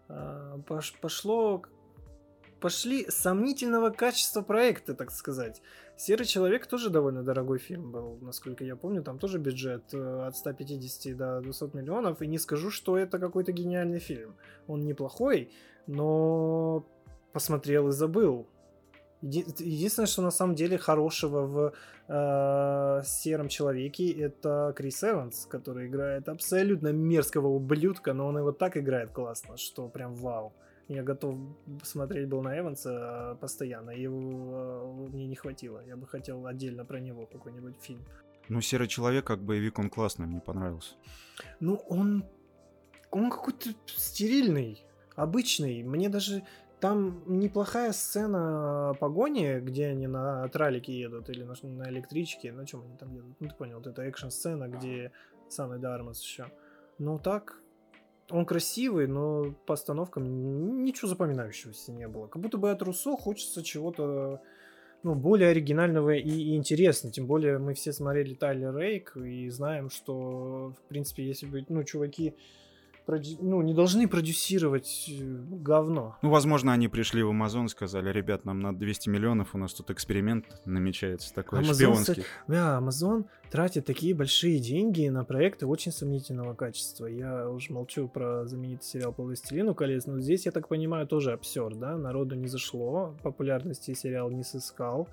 а, 0.07 0.59
пошло 1.01 1.63
пошли 2.59 3.05
сомнительного 3.09 3.89
качества 3.89 4.41
проекта, 4.41 4.95
так 4.95 5.11
сказать. 5.11 5.61
Серый 5.95 6.25
человек 6.25 6.65
тоже 6.65 6.89
довольно 6.89 7.23
дорогой 7.23 7.59
фильм 7.59 7.91
был, 7.91 8.17
насколько 8.21 8.63
я 8.63 8.75
помню. 8.75 9.03
Там 9.03 9.19
тоже 9.19 9.37
бюджет 9.37 9.93
э, 9.93 10.25
от 10.27 10.35
150 10.35 11.15
до 11.15 11.41
200 11.41 11.75
миллионов. 11.75 12.21
И 12.21 12.27
не 12.27 12.39
скажу, 12.39 12.71
что 12.71 12.97
это 12.97 13.19
какой-то 13.19 13.51
гениальный 13.51 13.99
фильм. 13.99 14.35
Он 14.67 14.81
неплохой, 14.81 15.51
но 15.87 16.85
посмотрел 17.31 17.89
и 17.89 17.91
забыл. 17.91 18.47
Единственное, 19.21 20.07
что 20.07 20.21
на 20.21 20.31
самом 20.31 20.55
деле 20.55 20.77
хорошего 20.77 21.45
в 21.45 21.73
э, 22.09 23.01
Сером 23.05 23.47
Человеке, 23.47 24.11
это 24.11 24.73
Крис 24.75 25.03
Эванс, 25.03 25.45
который 25.45 25.87
играет 25.87 26.27
абсолютно 26.27 26.89
мерзкого 26.91 27.47
ублюдка, 27.47 28.13
но 28.13 28.27
он 28.27 28.37
его 28.37 28.51
так 28.51 28.75
играет 28.75 29.11
классно, 29.11 29.55
что 29.57 29.87
прям 29.87 30.15
вау. 30.15 30.53
Я 30.87 31.03
готов 31.03 31.37
смотреть 31.83 32.27
был 32.27 32.41
на 32.41 32.59
Эванса 32.59 32.91
а, 33.31 33.35
постоянно, 33.35 33.91
его 33.91 35.07
мне 35.11 35.27
не 35.27 35.35
хватило. 35.35 35.81
Я 35.85 35.95
бы 35.95 36.05
хотел 36.07 36.45
отдельно 36.45 36.85
про 36.85 36.99
него 36.99 37.25
какой-нибудь 37.25 37.75
фильм. 37.79 38.03
Ну, 38.49 38.61
Серый 38.61 38.87
человек, 38.87 39.25
как 39.25 39.41
боевик, 39.41 39.79
он 39.79 39.89
классный, 39.89 40.27
мне 40.27 40.41
понравился. 40.41 40.95
Ну, 41.59 41.75
он... 41.87 42.25
Он 43.11 43.29
какой-то 43.29 43.69
стерильный, 43.85 44.83
обычный. 45.15 45.83
Мне 45.83 46.09
даже 46.09 46.43
там 46.79 47.23
неплохая 47.27 47.93
сцена 47.93 48.93
погони, 48.99 49.59
где 49.59 49.87
они 49.87 50.07
на 50.07 50.47
тралике 50.49 50.99
едут 50.99 51.29
или 51.29 51.43
на, 51.43 51.53
на 51.61 51.89
электричке. 51.89 52.51
На 52.51 52.65
чем 52.65 52.81
они 52.81 52.97
там 52.97 53.13
едут? 53.13 53.35
Ну, 53.39 53.47
ты 53.47 53.55
понял, 53.55 53.77
вот 53.77 53.87
это 53.87 54.01
экшн-сцена, 54.01 54.67
где 54.67 55.11
самый 55.47 55.79
Дармас 55.79 56.21
еще. 56.21 56.51
Ну, 56.97 57.19
так, 57.19 57.61
он 58.29 58.45
красивый, 58.45 59.07
но 59.07 59.53
по 59.65 59.73
остановкам 59.73 60.83
ничего 60.83 61.07
запоминающегося 61.07 61.91
не 61.91 62.07
было. 62.07 62.27
Как 62.27 62.41
будто 62.41 62.57
бы 62.57 62.71
от 62.71 62.81
Руссо 62.81 63.15
хочется 63.17 63.63
чего-то 63.63 64.41
ну, 65.03 65.15
более 65.15 65.49
оригинального 65.49 66.15
и, 66.15 66.29
и 66.29 66.55
интересного. 66.55 67.13
Тем 67.13 67.27
более 67.27 67.59
мы 67.59 67.73
все 67.73 67.91
смотрели 67.91 68.33
Тайлер 68.33 68.75
Рейк 68.75 69.15
и 69.17 69.49
знаем, 69.49 69.89
что, 69.89 70.73
в 70.77 70.87
принципе, 70.87 71.25
если 71.25 71.45
бы, 71.45 71.65
ну, 71.67 71.83
чуваки 71.83 72.35
проди... 73.05 73.37
ну, 73.41 73.61
не 73.61 73.73
должны 73.73 74.07
продюсировать 74.07 75.09
э, 75.09 75.23
говно. 75.23 76.17
Ну, 76.21 76.29
возможно, 76.29 76.73
они 76.73 76.87
пришли 76.87 77.23
в 77.23 77.29
Амазон 77.29 77.65
и 77.65 77.69
сказали, 77.69 78.11
ребят, 78.11 78.45
нам 78.45 78.59
надо 78.59 78.79
200 78.79 79.09
миллионов, 79.09 79.53
у 79.53 79.57
нас 79.57 79.73
тут 79.73 79.91
эксперимент 79.91 80.45
намечается 80.65 81.33
такой 81.33 81.61
Amazon, 81.61 81.73
шпионский. 81.73 82.23
Да, 82.47 82.77
Амазон 82.77 83.25
тратит 83.51 83.85
такие 83.85 84.15
большие 84.15 84.59
деньги 84.59 85.07
на 85.09 85.23
проекты 85.23 85.67
очень 85.67 85.91
сомнительного 85.91 86.53
качества. 86.55 87.05
Я 87.05 87.49
уже 87.49 87.71
молчу 87.71 88.07
про 88.07 88.45
знаменитый 88.45 88.85
сериал 88.85 89.13
по 89.13 89.23
«Властелину 89.23 89.75
колец», 89.75 90.05
но 90.05 90.19
здесь, 90.19 90.45
я 90.45 90.51
так 90.51 90.67
понимаю, 90.67 91.07
тоже 91.07 91.33
обсер, 91.33 91.75
да? 91.75 91.97
Народу 91.97 92.35
не 92.35 92.47
зашло, 92.47 93.15
популярности 93.21 93.93
сериал 93.93 94.31
не 94.31 94.43
сыскал. 94.43 95.07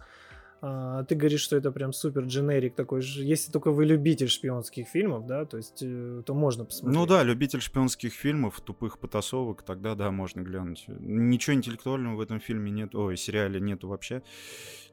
А, 0.63 1.05
ты 1.05 1.15
говоришь, 1.15 1.41
что 1.41 1.57
это 1.57 1.73
прям 1.73 1.93
супер 1.93 2.25
дженерик 2.25 2.75
такой 2.75 3.01
же. 3.01 3.25
Если 3.25 3.51
только 3.51 3.71
вы 3.71 3.87
любитель 3.87 4.29
шпионских 4.29 4.89
фильмов, 4.89 5.27
да, 5.27 5.47
то 5.47 5.57
есть 5.57 5.83
э, 5.83 6.23
то 6.27 6.35
можно 6.35 6.67
посмотреть. 6.67 6.99
Ну 6.99 7.07
да, 7.07 7.23
любитель 7.23 7.61
шпионских 7.61 8.13
фильмов, 8.13 8.61
тупых 8.61 8.99
потасовок, 8.99 9.63
тогда 9.63 9.95
да, 9.95 10.11
можно 10.11 10.43
глянуть. 10.43 10.85
Ничего 10.89 11.55
интеллектуального 11.55 12.17
в 12.17 12.21
этом 12.21 12.41
фильме 12.41 12.71
нет, 12.71 12.95
ой, 12.95 13.17
сериале 13.17 13.59
нету 13.59 13.89
вообще. 13.89 14.23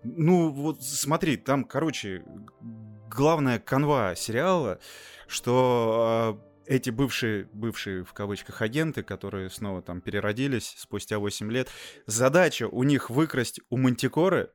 Ну 0.03 0.51
вот 0.51 0.81
смотри, 0.83 1.35
там, 1.35 1.65
короче, 1.65 2.23
главная 3.09 3.59
канва 3.59 4.15
сериала, 4.15 4.79
что 5.27 6.39
э, 6.65 6.75
эти 6.75 6.91
бывшие, 6.91 7.49
бывшие 7.51 8.05
в 8.05 8.13
кавычках 8.13 8.61
агенты, 8.61 9.03
которые 9.03 9.49
снова 9.49 9.81
там 9.81 9.99
переродились 9.99 10.75
спустя 10.77 11.19
8 11.19 11.51
лет, 11.51 11.67
задача 12.05 12.69
у 12.69 12.83
них 12.83 13.09
выкрасть 13.09 13.59
у 13.69 13.77
Мантикоры 13.77 14.51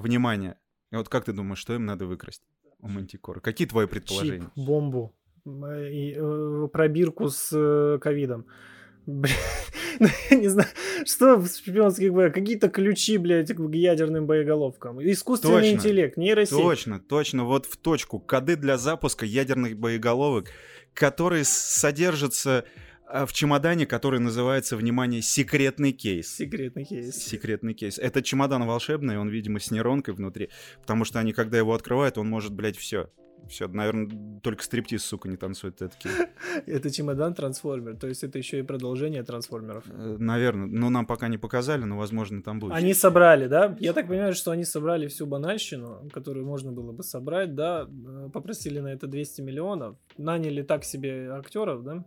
Внимание. 0.00 0.58
Вот 0.92 1.08
как 1.08 1.24
ты 1.24 1.32
думаешь, 1.32 1.58
что 1.58 1.74
им 1.74 1.84
надо 1.84 2.06
выкрасть 2.06 2.42
у 2.80 2.88
Мантикора? 2.88 3.40
Какие 3.40 3.66
твои 3.66 3.86
предположения? 3.86 4.50
Чип, 4.54 4.64
бомбу, 4.64 5.14
и, 5.44 6.14
э, 6.16 6.68
пробирку 6.72 7.28
с 7.28 7.50
э, 7.52 7.98
ковидом. 8.00 8.46
Я 10.30 10.36
не 10.36 10.48
знаю, 10.48 10.68
что 11.04 11.36
в 11.36 11.46
шпионских 11.46 12.12
боях, 12.12 12.34
какие-то 12.34 12.68
ключи, 12.68 13.18
блядь, 13.18 13.54
к 13.54 13.60
ядерным 13.72 14.26
боеголовкам. 14.26 15.00
Искусственный 15.00 15.60
точно, 15.60 15.74
интеллект, 15.74 16.16
нейросеть. 16.16 16.56
Точно, 16.56 17.00
точно, 17.00 17.44
вот 17.44 17.66
в 17.66 17.76
точку. 17.76 18.18
Коды 18.18 18.56
для 18.56 18.78
запуска 18.78 19.24
ядерных 19.24 19.78
боеголовок, 19.78 20.48
которые 20.92 21.44
содержатся 21.44 22.64
в 23.08 23.32
чемодане, 23.32 23.86
который 23.86 24.20
называется, 24.20 24.76
внимание, 24.76 25.22
секретный 25.22 25.92
кейс. 25.92 26.34
Секретный 26.34 26.84
кейс. 26.84 27.16
Секретный 27.16 27.74
кейс. 27.74 27.98
Это 27.98 28.22
чемодан 28.22 28.66
волшебный, 28.66 29.18
он, 29.18 29.28
видимо, 29.28 29.60
с 29.60 29.70
нейронкой 29.70 30.14
внутри, 30.14 30.50
потому 30.80 31.04
что 31.04 31.18
они, 31.18 31.32
когда 31.32 31.58
его 31.58 31.74
открывают, 31.74 32.18
он 32.18 32.28
может, 32.28 32.52
блядь, 32.52 32.76
все. 32.76 33.10
Все, 33.48 33.68
наверное, 33.68 34.40
только 34.42 34.62
стриптиз, 34.64 35.04
сука, 35.04 35.28
не 35.28 35.36
танцует 35.36 35.76
такие. 35.76 36.12
Это 36.66 36.90
чемодан 36.90 37.34
трансформер, 37.34 37.96
то 37.96 38.08
есть 38.08 38.24
это 38.24 38.38
еще 38.38 38.58
и 38.58 38.62
продолжение 38.62 39.22
трансформеров. 39.22 39.84
Э, 39.88 40.16
наверное, 40.18 40.66
но 40.66 40.90
нам 40.90 41.06
пока 41.06 41.28
не 41.28 41.38
показали, 41.38 41.84
но, 41.84 41.96
возможно, 41.96 42.42
там 42.42 42.58
будет. 42.58 42.72
Они 42.72 42.92
собрали, 42.94 43.46
да? 43.46 43.76
Я 43.78 43.92
так 43.92 44.08
понимаю, 44.08 44.34
что 44.34 44.50
они 44.50 44.64
собрали 44.64 45.06
всю 45.06 45.26
банальщину, 45.26 46.08
которую 46.12 46.44
можно 46.44 46.72
было 46.72 46.92
бы 46.92 47.04
собрать, 47.04 47.54
да? 47.54 47.86
Э, 47.88 48.30
попросили 48.32 48.80
на 48.80 48.88
это 48.88 49.06
200 49.06 49.42
миллионов, 49.42 49.96
наняли 50.18 50.62
так 50.62 50.84
себе 50.84 51.30
актеров, 51.30 51.84
да? 51.84 52.04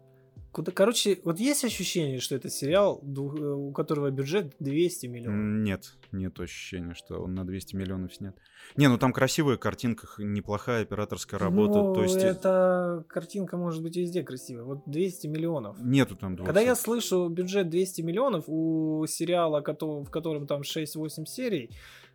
Куда, 0.51 0.71
короче, 0.71 1.19
вот 1.23 1.39
есть 1.39 1.63
ощущение, 1.63 2.19
что 2.19 2.35
это 2.35 2.49
сериал, 2.49 3.01
э, 3.03 3.19
у 3.19 3.71
которого 3.71 4.09
бюджет 4.09 4.55
200 4.59 5.05
миллионов? 5.05 5.63
Нет, 5.63 5.93
нет 6.11 6.39
ощущения, 6.39 6.95
что 6.95 7.21
он 7.21 7.35
на 7.35 7.45
200 7.45 7.75
миллионов 7.75 8.15
снят. 8.15 8.35
Не, 8.75 8.87
ну 8.87 8.97
там 8.97 9.13
красивая 9.13 9.57
картинка, 9.57 10.07
неплохая 10.17 10.81
операторская 10.81 11.39
работа. 11.39 11.83
Ну, 11.83 11.93
то 11.93 12.01
есть... 12.01 12.17
Эта 12.17 13.05
картинка 13.07 13.57
может 13.57 13.83
быть 13.83 13.95
везде 13.95 14.23
красивая. 14.23 14.63
Вот 14.63 14.83
200 14.87 15.27
миллионов. 15.27 15.77
Нету 15.81 16.15
там 16.15 16.35
200. 16.35 16.45
Когда 16.47 16.61
я 16.61 16.75
слышу 16.75 17.29
бюджет 17.29 17.69
200 17.69 18.01
миллионов 18.01 18.45
у 18.47 19.05
сериала, 19.07 19.61
в 19.61 20.09
котором 20.09 20.47
там 20.47 20.61
6-8 20.61 21.25
серий, 21.25 21.69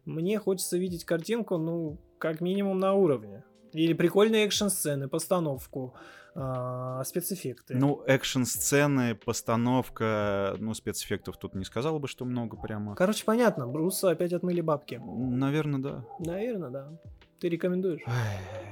мне 0.05 0.41
хочется 0.41 0.76
видеть 0.76 1.05
картинку, 1.05 1.57
ну, 1.57 1.99
как 2.18 2.41
минимум 2.41 2.80
на 2.80 2.95
уровне. 2.95 3.45
Или 3.72 3.93
прикольные 3.93 4.45
экшн-сцены, 4.47 5.09
постановку 5.09 5.95
а, 6.35 7.05
спецэффекты. 7.05 7.76
Ну, 7.76 8.03
экшн-сцены, 8.07 9.14
постановка, 9.14 10.57
ну, 10.59 10.74
спецэффектов 10.74 11.37
тут 11.37 11.55
не 11.55 11.64
сказал 11.64 11.99
бы, 11.99 12.09
что 12.09 12.24
много 12.24 12.57
прямо. 12.57 12.95
Короче, 12.97 13.24
понятно, 13.24 13.66
Бруса 13.68 14.11
опять 14.11 14.32
отмыли 14.32 14.61
бабки. 14.61 15.01
Наверное, 15.05 15.80
да. 15.80 16.05
Наверное, 16.18 16.70
да. 16.70 17.01
Ты 17.41 17.49
рекомендуешь? 17.49 18.01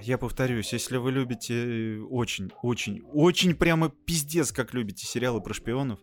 Я 0.03 0.19
повторюсь, 0.19 0.73
если 0.73 0.97
вы 0.97 1.13
любите 1.13 1.99
очень, 2.11 2.51
очень, 2.63 3.03
очень 3.13 3.55
прямо 3.55 3.91
пиздец, 3.91 4.51
как 4.51 4.73
любите 4.73 5.07
сериалы 5.07 5.41
про 5.41 5.53
шпионов, 5.53 6.01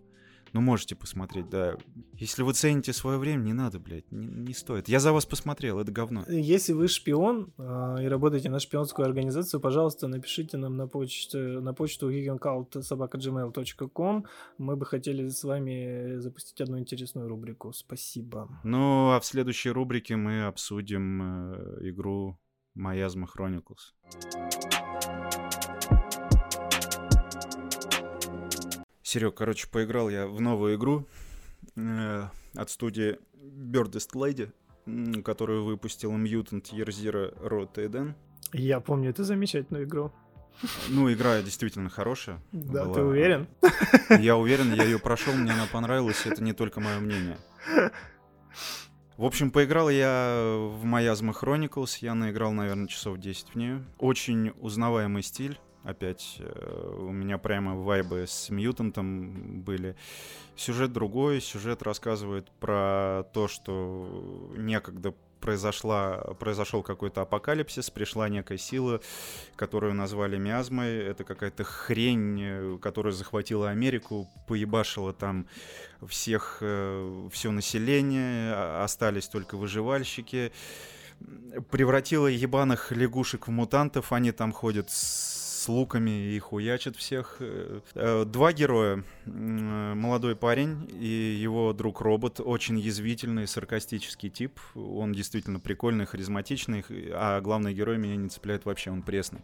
ну, 0.54 0.62
можете 0.62 0.96
посмотреть, 0.96 1.50
да. 1.50 1.76
Если 2.14 2.44
вы 2.44 2.54
цените 2.54 2.94
свое 2.94 3.18
время, 3.18 3.42
не 3.44 3.54
надо, 3.54 3.80
блядь, 3.80 4.12
не, 4.12 4.28
не 4.28 4.54
стоит. 4.54 4.88
Я 4.90 5.00
за 5.00 5.14
вас 5.14 5.26
посмотрел, 5.26 5.80
это 5.80 5.92
говно. 5.92 6.26
Если 6.28 6.74
вы 6.74 6.88
шпион 6.88 7.52
э, 7.58 8.04
и 8.04 8.08
работаете 8.08 8.50
на 8.50 8.60
шпионскую 8.60 9.06
организацию, 9.06 9.60
пожалуйста, 9.60 10.08
напишите 10.08 10.58
нам 10.58 10.78
на 10.78 10.88
почту, 10.88 11.62
на 11.62 11.74
почту 11.74 12.12
geekancout.gmail.com. 12.12 14.26
Мы 14.58 14.76
бы 14.76 14.86
хотели 14.86 15.30
с 15.30 15.44
вами 15.44 16.20
запустить 16.20 16.62
одну 16.62 16.80
интересную 16.80 17.28
рубрику. 17.28 17.74
Спасибо. 17.74 18.50
Ну, 18.64 19.12
а 19.12 19.20
в 19.20 19.26
следующей 19.26 19.72
рубрике 19.72 20.16
мы 20.16 20.46
обсудим 20.46 21.54
э, 21.54 21.90
игру 21.90 22.40
Miasma 22.78 23.28
Chronicles. 23.28 23.94
Серег, 29.10 29.34
короче, 29.34 29.68
поиграл 29.68 30.08
я 30.12 30.28
в 30.28 30.40
новую 30.40 30.76
игру 30.76 31.08
э, 31.76 32.28
от 32.54 32.70
студии 32.70 33.18
Birdest 33.34 34.12
Lady, 34.14 35.24
которую 35.24 35.66
выпустил 35.66 36.12
Mutant 36.16 36.70
Year 36.72 36.90
Zero 36.90 37.36
Road 37.42 37.74
Eden. 37.78 38.14
Я 38.54 38.80
помню 38.80 39.10
эту 39.10 39.24
замечательную 39.24 39.86
игру. 39.86 40.12
Ну, 40.90 41.12
игра 41.12 41.42
действительно 41.42 41.90
хорошая. 41.90 42.40
Да, 42.52 42.86
была. 42.86 42.94
ты 42.94 43.02
уверен? 43.02 43.48
Я 44.20 44.38
уверен, 44.38 44.74
я 44.76 44.84
ее 44.84 45.00
прошел, 45.00 45.34
мне 45.34 45.54
она 45.54 45.66
понравилась, 45.72 46.28
это 46.28 46.44
не 46.44 46.54
только 46.54 46.80
мое 46.80 47.00
мнение. 47.00 47.40
В 49.18 49.26
общем, 49.26 49.50
поиграл 49.50 49.90
я 49.90 50.56
в 50.72 50.86
Miasma 50.86 51.34
Chronicles, 51.34 51.98
я 52.02 52.14
наиграл, 52.14 52.52
наверное, 52.52 52.88
часов 52.88 53.18
10 53.18 53.50
в 53.50 53.56
нее. 53.56 53.84
Очень 53.98 54.52
узнаваемый 54.60 55.24
стиль, 55.24 55.60
опять 55.84 56.38
э, 56.40 56.96
у 57.00 57.12
меня 57.12 57.38
прямо 57.38 57.76
вайбы 57.76 58.26
с 58.28 58.50
Мьютантом 58.50 59.62
были. 59.62 59.96
Сюжет 60.56 60.92
другой, 60.92 61.42
сюжет 61.42 61.84
рассказывает 61.84 62.50
про 62.60 63.24
то, 63.34 63.48
что 63.48 64.52
некогда 64.58 65.14
произошла, 65.40 66.18
произошел 66.40 66.84
какой-то 66.84 67.22
апокалипсис, 67.22 67.90
пришла 67.90 68.30
некая 68.30 68.58
сила, 68.58 69.02
которую 69.56 69.94
назвали 69.94 70.38
миазмой. 70.38 70.98
Это 70.98 71.24
какая-то 71.24 71.64
хрень, 71.64 72.42
э, 72.42 72.78
которая 72.82 73.14
захватила 73.14 73.70
Америку, 73.70 74.28
поебашила 74.48 75.14
там 75.14 75.48
всех, 76.06 76.58
э, 76.62 77.30
все 77.32 77.52
население, 77.52 78.54
а, 78.54 78.84
остались 78.84 79.28
только 79.28 79.56
выживальщики 79.58 80.52
превратила 81.70 82.28
ебаных 82.28 82.92
лягушек 82.92 83.48
в 83.48 83.52
мутантов, 83.52 84.14
они 84.14 84.32
там 84.32 84.52
ходят 84.52 84.90
с 84.90 85.29
с 85.60 85.68
луками 85.68 86.34
и 86.36 86.40
хуячат 86.40 86.96
всех. 86.96 87.38
Э, 87.40 87.82
э, 87.94 88.26
два 88.26 88.54
героя. 88.54 89.04
Молодой 89.26 90.36
парень 90.36 90.90
и 90.90 91.38
его 91.42 91.74
друг-робот. 91.74 92.40
Очень 92.40 92.80
язвительный, 92.80 93.46
саркастический 93.46 94.30
тип. 94.30 94.60
Он 94.74 95.12
действительно 95.12 95.60
прикольный, 95.60 96.06
харизматичный. 96.06 96.86
А 97.12 97.42
главный 97.42 97.74
герой 97.74 97.98
меня 97.98 98.16
не 98.16 98.30
цепляет 98.30 98.66
вообще, 98.66 98.92
он 98.92 99.02
пресный. 99.02 99.42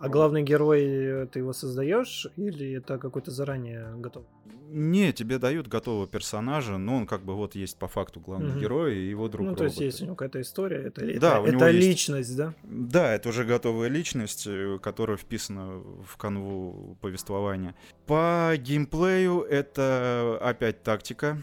А 0.00 0.08
главный 0.08 0.42
герой 0.42 0.82
э, 0.82 1.26
ты 1.30 1.40
его 1.40 1.52
создаешь 1.52 2.26
или 2.36 2.72
это 2.72 2.96
какой-то 2.96 3.30
заранее 3.30 3.94
готов? 3.96 4.24
Не, 4.70 5.12
тебе 5.12 5.38
дают 5.38 5.68
готового 5.68 6.06
персонажа, 6.06 6.78
но 6.78 6.96
он 6.96 7.06
как 7.06 7.22
бы 7.22 7.34
вот 7.34 7.54
есть 7.54 7.76
по 7.76 7.86
факту 7.86 8.18
главный 8.18 8.52
угу. 8.52 8.60
герой 8.60 8.96
и 8.96 9.10
его 9.10 9.28
друг. 9.28 9.46
Ну, 9.46 9.54
то 9.54 9.64
есть 9.64 9.78
есть 9.78 10.00
у 10.00 10.06
него 10.06 10.14
какая-то 10.14 10.40
история, 10.40 10.84
это, 10.84 11.02
да, 11.20 11.40
это, 11.40 11.56
это 11.56 11.70
личность, 11.70 12.30
есть... 12.30 12.38
да? 12.38 12.54
Да, 12.62 13.12
это 13.12 13.28
уже 13.28 13.44
готовая 13.44 13.88
личность, 13.88 14.46
э, 14.46 14.78
которая 14.80 15.18
вписана 15.18 15.82
в 16.02 16.16
канву 16.16 16.96
повествования. 17.02 17.74
По 18.06 18.54
геймплею 18.56 19.42
это 19.42 20.38
опять 20.40 20.82
тактика 20.82 21.36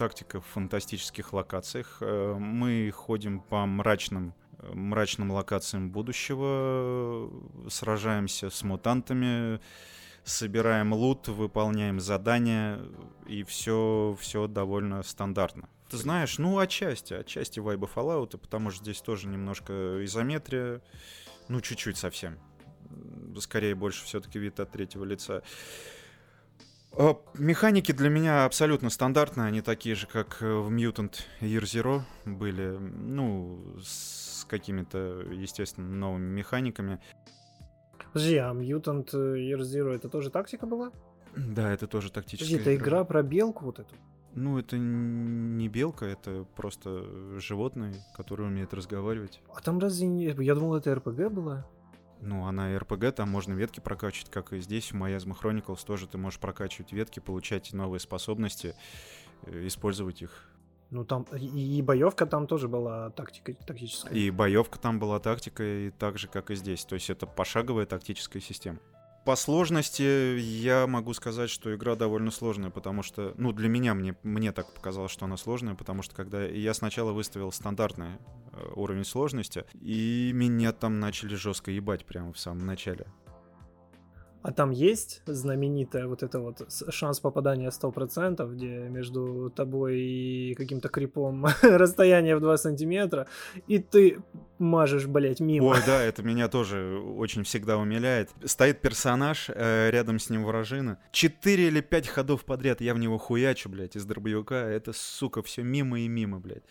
тактика 0.00 0.40
в 0.40 0.46
фантастических 0.46 1.34
локациях. 1.34 1.98
Э, 2.00 2.34
мы 2.38 2.90
ходим 2.90 3.40
по 3.40 3.66
мрачным 3.66 4.32
мрачным 4.62 5.30
локациям 5.30 5.90
будущего, 5.90 7.30
сражаемся 7.68 8.50
с 8.50 8.62
мутантами, 8.62 9.60
собираем 10.24 10.92
лут, 10.92 11.28
выполняем 11.28 12.00
задания, 12.00 12.80
и 13.26 13.42
все, 13.42 14.16
все 14.20 14.46
довольно 14.46 15.02
стандартно. 15.02 15.68
Ты 15.88 15.96
знаешь, 15.96 16.38
ну, 16.38 16.58
отчасти, 16.58 17.14
отчасти 17.14 17.58
вайба 17.58 17.88
Fallout, 17.92 18.38
потому 18.38 18.70
что 18.70 18.84
здесь 18.84 19.00
тоже 19.00 19.26
немножко 19.28 20.04
изометрия, 20.04 20.82
ну, 21.48 21.60
чуть-чуть 21.60 21.96
совсем. 21.96 22.38
Скорее, 23.38 23.74
больше 23.74 24.04
все-таки 24.04 24.38
вид 24.38 24.60
от 24.60 24.70
третьего 24.70 25.04
лица. 25.04 25.42
А, 26.92 27.16
механики 27.34 27.92
для 27.92 28.08
меня 28.08 28.44
абсолютно 28.44 28.90
стандартные, 28.90 29.46
они 29.46 29.60
такие 29.60 29.94
же, 29.94 30.06
как 30.06 30.40
в 30.40 30.70
Mutant 30.70 31.20
Year 31.40 31.62
Zero 31.62 32.02
были, 32.24 32.76
ну, 32.78 33.76
с 33.82 34.44
какими-то, 34.48 35.24
естественно, 35.30 35.88
новыми 35.88 36.28
механиками. 36.30 37.00
Подожди, 38.12 38.36
а 38.36 38.52
Mutant 38.52 39.10
Year 39.12 39.60
Zero 39.60 39.94
это 39.94 40.08
тоже 40.08 40.30
тактика 40.30 40.66
была? 40.66 40.90
Да, 41.36 41.72
это 41.72 41.86
тоже 41.86 42.10
тактическая 42.10 42.58
Подожди, 42.58 42.74
это 42.74 42.82
игра 42.82 43.04
про 43.04 43.22
белку 43.22 43.66
вот 43.66 43.78
эту? 43.78 43.94
Ну, 44.34 44.58
это 44.58 44.76
не 44.78 45.68
белка, 45.68 46.06
это 46.06 46.44
просто 46.56 47.38
животное, 47.38 47.94
которое 48.16 48.44
умеет 48.44 48.74
разговаривать. 48.74 49.40
А 49.54 49.60
там 49.60 49.78
разве 49.78 50.06
не... 50.06 50.24
Я 50.26 50.54
думал, 50.54 50.76
это 50.76 50.94
РПГ 50.94 51.30
была? 51.30 51.66
Ну, 52.20 52.46
она 52.46 52.78
РПГ, 52.78 53.14
там 53.14 53.30
можно 53.30 53.54
ветки 53.54 53.80
прокачивать, 53.80 54.30
как 54.30 54.52
и 54.52 54.60
здесь, 54.60 54.92
в 54.92 54.94
Miasma 54.94 55.34
Chronicles 55.40 55.84
тоже 55.86 56.06
ты 56.06 56.18
можешь 56.18 56.38
прокачивать 56.38 56.92
ветки, 56.92 57.20
получать 57.20 57.72
новые 57.72 58.00
способности, 58.00 58.74
э, 59.44 59.66
использовать 59.66 60.22
их 60.22 60.46
ну 60.90 61.04
там 61.04 61.24
и, 61.32 61.78
и 61.78 61.82
боевка 61.82 62.26
там 62.26 62.46
тоже 62.46 62.66
была 62.66 63.10
тактика, 63.10 63.54
тактическая. 63.54 64.12
И 64.12 64.30
боевка 64.30 64.78
там 64.78 64.98
была 64.98 65.20
тактикой 65.20 65.92
так 65.92 66.18
же, 66.18 66.26
как 66.26 66.50
и 66.50 66.56
здесь. 66.56 66.84
То 66.84 66.94
есть 66.94 67.10
это 67.10 67.26
пошаговая 67.26 67.86
тактическая 67.86 68.42
система. 68.42 68.78
По 69.24 69.36
сложности 69.36 70.38
я 70.38 70.86
могу 70.86 71.12
сказать, 71.12 71.50
что 71.50 71.74
игра 71.74 71.94
довольно 71.94 72.30
сложная, 72.30 72.70
потому 72.70 73.02
что, 73.02 73.34
ну, 73.36 73.52
для 73.52 73.68
меня, 73.68 73.92
мне, 73.94 74.16
мне 74.22 74.50
так 74.50 74.72
показалось, 74.72 75.12
что 75.12 75.26
она 75.26 75.36
сложная, 75.36 75.74
потому 75.74 76.02
что 76.02 76.14
когда 76.14 76.42
я 76.42 76.72
сначала 76.72 77.12
выставил 77.12 77.52
стандартный 77.52 78.16
э, 78.52 78.72
уровень 78.74 79.04
сложности, 79.04 79.64
и 79.80 80.30
меня 80.34 80.72
там 80.72 81.00
начали 81.00 81.34
жестко 81.34 81.70
ебать 81.70 82.06
прямо 82.06 82.32
в 82.32 82.38
самом 82.38 82.64
начале. 82.64 83.06
А 84.42 84.52
там 84.52 84.70
есть 84.70 85.22
знаменитая 85.26 86.06
вот 86.06 86.22
это 86.22 86.40
вот 86.40 86.66
шанс 86.88 87.20
попадания 87.20 87.68
100%, 87.68 88.54
где 88.54 88.88
между 88.88 89.50
тобой 89.50 90.00
и 90.00 90.54
каким-то 90.54 90.88
крипом 90.88 91.46
расстояние 91.62 92.36
в 92.36 92.40
2 92.40 92.56
сантиметра, 92.56 93.26
и 93.66 93.78
ты 93.78 94.22
мажешь, 94.58 95.06
блять, 95.06 95.40
мимо. 95.40 95.66
Ой, 95.66 95.78
да, 95.86 96.02
это 96.02 96.22
меня 96.22 96.48
тоже 96.48 96.98
очень 97.16 97.44
всегда 97.44 97.76
умиляет. 97.76 98.30
Стоит 98.44 98.80
персонаж, 98.80 99.50
э, 99.54 99.90
рядом 99.90 100.18
с 100.18 100.30
ним 100.30 100.44
вражина. 100.44 100.98
Четыре 101.12 101.68
или 101.68 101.80
пять 101.80 102.08
ходов 102.08 102.44
подряд 102.44 102.80
я 102.80 102.94
в 102.94 102.98
него 102.98 103.18
хуячу, 103.18 103.68
блядь, 103.68 103.96
из 103.96 104.04
дробовика. 104.04 104.56
Это, 104.56 104.92
сука, 104.92 105.42
все 105.42 105.62
мимо 105.62 106.00
и 106.00 106.08
мимо, 106.08 106.40
блядь. 106.40 106.64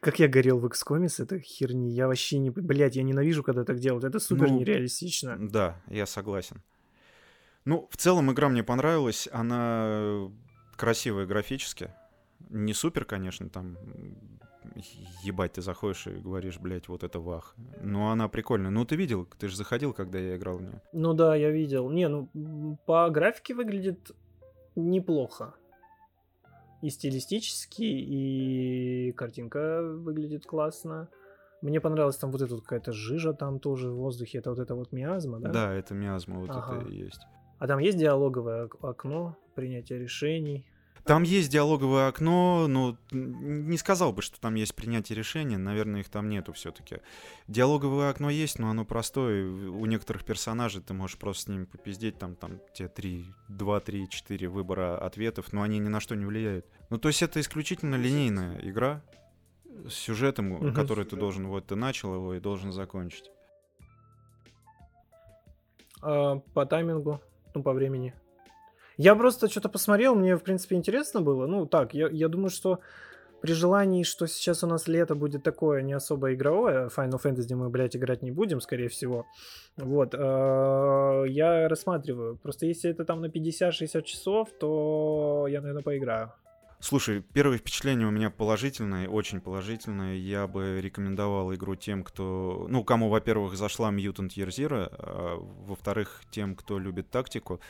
Как 0.00 0.18
я 0.18 0.28
горел 0.28 0.58
в 0.58 0.66
XCOM 0.66 1.08
с 1.08 1.20
этой 1.20 1.40
херни. 1.40 1.90
Я 1.90 2.06
вообще 2.06 2.38
не... 2.38 2.50
Блядь, 2.50 2.96
я 2.96 3.02
ненавижу, 3.02 3.42
когда 3.42 3.64
так 3.64 3.78
делают. 3.78 4.04
Это 4.04 4.20
супер 4.20 4.48
Ну, 4.48 4.60
нереалистично. 4.60 5.36
Да, 5.38 5.80
я 5.88 6.06
согласен. 6.06 6.62
Ну, 7.64 7.88
в 7.90 7.96
целом 7.96 8.30
игра 8.30 8.48
мне 8.48 8.62
понравилась. 8.62 9.28
Она 9.32 10.30
красивая 10.76 11.26
графически. 11.26 11.90
Не 12.50 12.74
супер, 12.74 13.04
конечно, 13.04 13.48
там 13.48 13.76
ебать, 15.22 15.54
ты 15.54 15.62
заходишь 15.62 16.06
и 16.06 16.10
говоришь, 16.10 16.58
блядь, 16.58 16.88
вот 16.88 17.02
это 17.02 17.18
вах. 17.18 17.54
Но 17.82 18.10
она 18.10 18.28
прикольная. 18.28 18.70
Ну, 18.70 18.84
ты 18.84 18.96
видел, 18.96 19.26
ты 19.38 19.48
же 19.48 19.56
заходил, 19.56 19.92
когда 19.92 20.18
я 20.18 20.36
играл 20.36 20.58
в 20.58 20.62
нее. 20.62 20.80
Ну 20.92 21.14
да, 21.14 21.34
я 21.34 21.50
видел. 21.50 21.90
Не, 21.90 22.08
ну 22.08 22.78
по 22.86 23.08
графике 23.10 23.54
выглядит 23.54 24.12
неплохо. 24.74 25.54
И 26.86 26.90
стилистически, 26.90 27.82
и 27.82 29.12
картинка 29.16 29.82
выглядит 29.82 30.46
классно. 30.46 31.08
Мне 31.60 31.80
понравилась 31.80 32.16
там 32.16 32.30
вот 32.30 32.40
эта 32.42 32.54
вот 32.54 32.62
какая-то 32.62 32.92
жижа 32.92 33.32
там 33.32 33.58
тоже 33.58 33.90
в 33.90 33.96
воздухе. 33.96 34.38
Это 34.38 34.50
вот 34.50 34.60
это 34.60 34.76
вот 34.76 34.92
миазма, 34.92 35.40
да? 35.40 35.50
Да, 35.50 35.72
это 35.74 35.94
миазма, 35.94 36.38
вот 36.38 36.50
Ага. 36.50 36.76
это 36.82 36.88
и 36.88 36.94
есть. 36.94 37.20
А 37.58 37.66
там 37.66 37.80
есть 37.80 37.98
диалоговое 37.98 38.66
ок- 38.66 38.78
окно, 38.84 39.36
принятие 39.56 39.98
решений. 39.98 40.64
Там 41.06 41.22
есть 41.22 41.50
диалоговое 41.50 42.08
окно, 42.08 42.66
но 42.68 42.96
не 43.12 43.78
сказал 43.78 44.12
бы, 44.12 44.22
что 44.22 44.40
там 44.40 44.56
есть 44.56 44.74
принятие 44.74 45.16
решения. 45.16 45.56
Наверное, 45.56 46.00
их 46.00 46.08
там 46.08 46.28
нету 46.28 46.52
все-таки. 46.52 46.98
Диалоговое 47.46 48.10
окно 48.10 48.28
есть, 48.28 48.58
но 48.58 48.70
оно 48.70 48.84
простое. 48.84 49.46
У 49.46 49.86
некоторых 49.86 50.24
персонажей 50.24 50.82
ты 50.82 50.94
можешь 50.94 51.16
просто 51.16 51.44
с 51.44 51.46
ними 51.48 51.64
попиздеть, 51.64 52.18
там, 52.18 52.34
там 52.34 52.58
те 52.74 52.88
три, 52.88 53.26
два, 53.48 53.78
три, 53.78 54.08
четыре 54.08 54.48
выбора 54.48 54.98
ответов, 54.98 55.52
но 55.52 55.62
они 55.62 55.78
ни 55.78 55.88
на 55.88 56.00
что 56.00 56.16
не 56.16 56.24
влияют. 56.24 56.66
Ну, 56.90 56.98
то 56.98 57.06
есть 57.08 57.22
это 57.22 57.38
исключительно 57.40 57.94
линейная 57.94 58.58
игра 58.62 59.00
с 59.88 59.94
сюжетом, 59.94 60.46
Мгм. 60.54 60.74
который 60.74 61.04
ты 61.04 61.14
должен, 61.14 61.46
вот 61.46 61.66
ты 61.66 61.76
начал 61.76 62.14
его 62.14 62.34
и 62.34 62.40
должен 62.40 62.72
закончить. 62.72 63.30
А, 66.02 66.36
по 66.52 66.66
таймингу, 66.66 67.20
ну, 67.54 67.62
по 67.62 67.72
времени. 67.72 68.12
Я 68.96 69.14
просто 69.14 69.48
что-то 69.48 69.68
посмотрел, 69.68 70.14
мне, 70.14 70.36
в 70.36 70.42
принципе, 70.42 70.76
интересно 70.76 71.20
было. 71.20 71.46
Ну, 71.46 71.66
так, 71.66 71.94
я, 71.94 72.08
я 72.08 72.28
думаю, 72.28 72.50
что 72.50 72.80
при 73.42 73.52
желании, 73.52 74.02
что 74.02 74.26
сейчас 74.26 74.64
у 74.64 74.66
нас 74.66 74.88
лето 74.88 75.14
будет 75.14 75.42
такое 75.42 75.82
не 75.82 75.92
особо 75.92 76.32
игровое, 76.32 76.88
Final 76.96 77.20
Fantasy 77.22 77.54
мы, 77.54 77.68
блядь, 77.68 77.96
играть 77.96 78.22
не 78.22 78.30
будем, 78.30 78.60
скорее 78.60 78.88
всего. 78.88 79.26
Вот, 79.76 80.14
а, 80.14 81.24
я 81.24 81.68
рассматриваю. 81.68 82.36
Просто 82.36 82.66
если 82.66 82.90
это 82.90 83.04
там 83.04 83.20
на 83.20 83.26
50-60 83.26 84.02
часов, 84.02 84.48
то 84.58 85.46
я, 85.48 85.60
наверное, 85.60 85.82
поиграю. 85.82 86.32
Слушай, 86.78 87.22
первое 87.32 87.58
впечатление 87.58 88.06
у 88.06 88.10
меня 88.10 88.30
положительное, 88.30 89.08
очень 89.08 89.40
положительное. 89.40 90.14
Я 90.16 90.46
бы 90.46 90.80
рекомендовал 90.80 91.52
игру 91.54 91.74
тем, 91.74 92.04
кто... 92.04 92.66
Ну, 92.68 92.84
кому, 92.84 93.08
во-первых, 93.08 93.56
зашла 93.56 93.90
Mutant 93.90 94.28
Year 94.36 94.48
Zero, 94.48 94.88
а, 94.92 95.36
во-вторых, 95.66 96.22
тем, 96.30 96.54
кто 96.54 96.78
любит 96.78 97.10
тактику. 97.10 97.60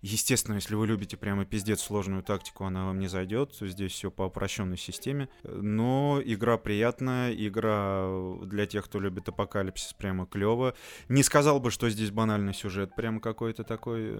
Естественно, 0.00 0.54
если 0.56 0.74
вы 0.74 0.86
любите 0.86 1.16
прямо 1.16 1.44
пиздец 1.44 1.80
сложную 1.82 2.22
тактику, 2.22 2.64
она 2.64 2.86
вам 2.86 2.98
не 2.98 3.08
зайдет. 3.08 3.54
Здесь 3.60 3.92
все 3.92 4.10
по 4.10 4.22
упрощенной 4.26 4.78
системе. 4.78 5.28
Но 5.42 6.20
игра 6.24 6.56
приятная, 6.56 7.32
игра 7.32 8.08
для 8.42 8.66
тех, 8.66 8.84
кто 8.84 9.00
любит 9.00 9.28
апокалипсис, 9.28 9.92
прямо 9.94 10.24
клево. 10.26 10.74
Не 11.08 11.22
сказал 11.22 11.58
бы, 11.60 11.70
что 11.70 11.90
здесь 11.90 12.10
банальный 12.10 12.54
сюжет, 12.54 12.94
прям 12.94 13.20
какой-то 13.20 13.64
такой... 13.64 14.12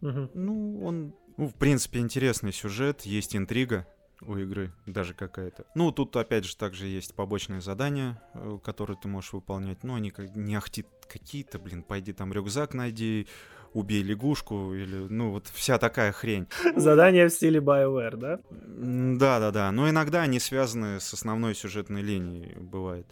Мгм. 0.00 0.30
ну, 0.34 0.84
он, 0.84 1.14
ну, 1.36 1.48
в 1.48 1.54
принципе, 1.54 1.98
интересный 2.00 2.52
сюжет, 2.52 3.02
есть 3.02 3.34
интрига 3.34 3.86
у 4.22 4.36
игры, 4.36 4.72
даже 4.86 5.14
какая-то. 5.14 5.64
Ну, 5.74 5.90
тут, 5.92 6.16
опять 6.16 6.44
же, 6.44 6.56
также 6.56 6.86
есть 6.86 7.14
побочные 7.14 7.60
задания, 7.60 8.22
э, 8.34 8.58
которые 8.62 8.96
ты 9.00 9.08
можешь 9.08 9.32
выполнять. 9.32 9.82
Ну, 9.82 9.94
они 9.94 10.10
как 10.10 10.34
не 10.36 10.54
ахти 10.56 10.84
какие-то, 11.08 11.58
блин, 11.58 11.82
пойди 11.82 12.12
там 12.12 12.32
рюкзак 12.32 12.74
найди, 12.74 13.26
убей 13.72 14.02
лягушку, 14.02 14.72
или, 14.72 14.96
ну, 14.96 15.32
вот 15.32 15.48
вся 15.52 15.78
такая 15.78 16.12
хрень. 16.12 16.46
Задание 16.76 17.28
в 17.28 17.32
стиле 17.32 17.60
BioWare, 17.60 18.16
да? 18.16 18.40
Да-да-да, 18.50 19.70
но 19.72 19.90
иногда 19.90 20.22
они 20.22 20.38
связаны 20.38 21.00
с 21.00 21.12
основной 21.12 21.54
сюжетной 21.54 22.02
линией, 22.02 22.54
бывает. 22.56 23.06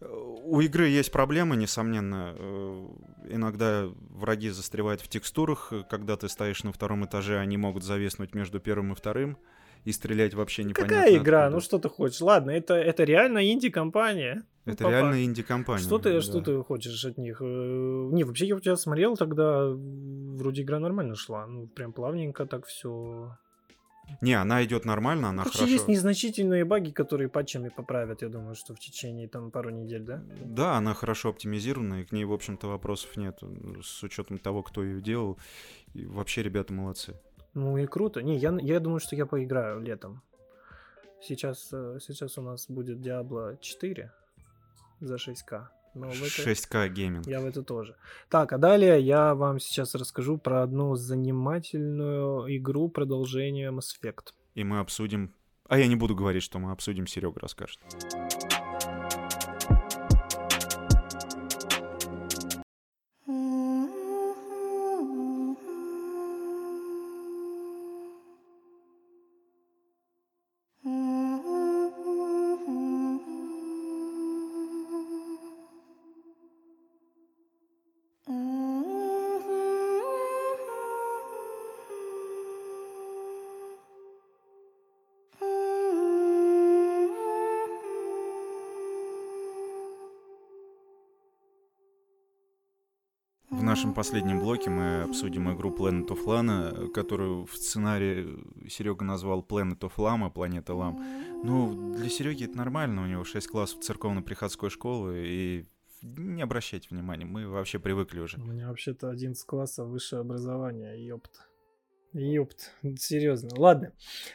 У 0.00 0.60
игры 0.60 0.88
есть 0.88 1.12
проблемы, 1.12 1.56
несомненно. 1.56 2.34
Э, 2.36 2.86
Иногда 3.28 3.86
враги 4.10 4.48
застревают 4.50 5.00
в 5.00 5.08
текстурах. 5.08 5.72
э, 5.72 5.82
Когда 5.88 6.16
ты 6.16 6.28
стоишь 6.28 6.64
на 6.64 6.72
втором 6.72 7.04
этаже, 7.04 7.38
они 7.38 7.56
могут 7.56 7.84
зависнуть 7.84 8.34
между 8.34 8.60
первым 8.60 8.92
и 8.92 8.94
вторым 8.94 9.36
и 9.84 9.92
стрелять 9.92 10.34
вообще 10.34 10.64
непонятно 10.64 10.96
Какая 10.96 11.16
игра? 11.16 11.44
откуда. 11.44 11.56
Ну 11.56 11.60
что 11.60 11.78
ты 11.78 11.88
хочешь? 11.88 12.20
Ладно, 12.20 12.50
это, 12.50 12.74
это 12.74 13.04
реально 13.04 13.50
инди-компания. 13.50 14.42
Ну, 14.66 14.72
Это 14.72 14.84
по 14.84 14.88
реально 14.90 15.24
инди-компания. 15.24 15.82
Что 15.82 15.98
ты, 15.98 16.12
да. 16.14 16.20
что 16.20 16.40
ты 16.42 16.62
хочешь 16.62 17.04
от 17.04 17.16
них? 17.18 17.40
Э, 17.40 17.44
Не, 18.12 18.24
вообще 18.24 18.46
я 18.46 18.56
у 18.56 18.60
тебя 18.60 18.76
смотрел, 18.76 19.16
тогда 19.16 19.68
вроде 19.70 20.62
игра 20.62 20.78
нормально 20.80 21.14
шла. 21.14 21.46
Ну, 21.46 21.66
прям 21.66 21.92
плавненько 21.92 22.46
так 22.46 22.66
все. 22.66 23.36
Не, 24.20 24.34
она 24.34 24.64
идет 24.64 24.84
нормально, 24.84 25.28
она 25.28 25.42
Короче, 25.42 25.58
хорошо. 25.58 25.74
есть 25.74 25.88
незначительные 25.88 26.64
баги, 26.64 26.90
которые 26.90 27.28
патчами 27.28 27.68
поправят, 27.68 28.22
я 28.22 28.28
думаю, 28.28 28.54
что 28.54 28.74
в 28.74 28.78
течение 28.78 29.28
там 29.28 29.50
пару 29.50 29.70
недель, 29.70 30.02
да? 30.02 30.22
Да, 30.44 30.76
она 30.76 30.94
хорошо 30.94 31.30
оптимизирована, 31.30 32.02
и 32.02 32.04
к 32.04 32.12
ней, 32.12 32.24
в 32.24 32.32
общем-то, 32.32 32.68
вопросов 32.68 33.16
нет. 33.16 33.40
С 33.82 34.02
учетом 34.02 34.38
того, 34.38 34.62
кто 34.62 34.82
ее 34.82 35.00
делал. 35.00 35.38
И 35.94 36.06
вообще, 36.06 36.42
ребята 36.42 36.72
молодцы. 36.72 37.14
Ну 37.54 37.76
и 37.76 37.86
круто. 37.86 38.22
Не, 38.22 38.36
я, 38.36 38.56
я 38.60 38.80
думаю, 38.80 39.00
что 39.00 39.16
я 39.16 39.26
поиграю 39.26 39.80
летом. 39.80 40.22
Сейчас, 41.20 41.68
э, 41.72 41.98
сейчас 42.00 42.38
у 42.38 42.42
нас 42.42 42.66
будет 42.68 42.98
Diablo 42.98 43.58
4 43.60 44.12
за 45.00 45.14
6к. 45.16 45.68
Но 45.94 46.08
в 46.10 46.22
это- 46.22 46.42
6К 46.50 46.88
гейминг. 46.88 47.26
Я 47.26 47.40
в 47.40 47.46
это 47.46 47.62
тоже. 47.62 47.96
Так, 48.28 48.52
а 48.52 48.58
далее 48.58 49.00
я 49.00 49.34
вам 49.34 49.58
сейчас 49.58 49.94
расскажу 49.94 50.38
про 50.38 50.62
одну 50.62 50.94
занимательную 50.96 52.56
игру 52.56 52.88
продолжение 52.88 53.70
Mass 53.70 53.88
Effect. 54.00 54.32
И 54.54 54.64
мы 54.64 54.78
обсудим... 54.80 55.34
А 55.68 55.78
я 55.78 55.86
не 55.86 55.96
буду 55.96 56.14
говорить, 56.16 56.42
что 56.42 56.58
мы 56.58 56.72
обсудим, 56.72 57.06
Серега 57.06 57.40
расскажет. 57.40 57.78
Нашем 93.80 93.94
последнем 93.94 94.40
блоке 94.40 94.68
мы 94.68 95.04
обсудим 95.04 95.50
игру 95.54 95.74
Planet 95.74 96.06
of 96.08 96.26
Lana, 96.26 96.90
которую 96.90 97.46
в 97.46 97.56
сценарии 97.56 98.26
Серега 98.68 99.06
назвал 99.06 99.40
Planet 99.40 99.78
of 99.78 99.92
Lama, 99.96 100.30
Планета 100.30 100.74
Лам. 100.74 101.02
Ну, 101.42 101.94
для 101.94 102.10
Сереги 102.10 102.44
это 102.44 102.58
нормально, 102.58 103.04
у 103.04 103.06
него 103.06 103.24
6 103.24 103.46
классов 103.46 103.80
церковно-приходской 103.80 104.68
школы, 104.68 105.24
и 105.26 105.64
не 106.02 106.42
обращайте 106.42 106.88
внимания, 106.90 107.24
мы 107.24 107.48
вообще 107.48 107.78
привыкли 107.78 108.20
уже. 108.20 108.36
У 108.36 108.44
меня 108.44 108.68
вообще-то 108.68 109.08
11 109.08 109.46
классов 109.46 109.88
высшее 109.88 110.20
образование, 110.20 111.02
ёпт. 111.06 111.48
Ёпт, 112.12 112.74
серьезно. 112.98 113.48
Ладно. 113.56 113.94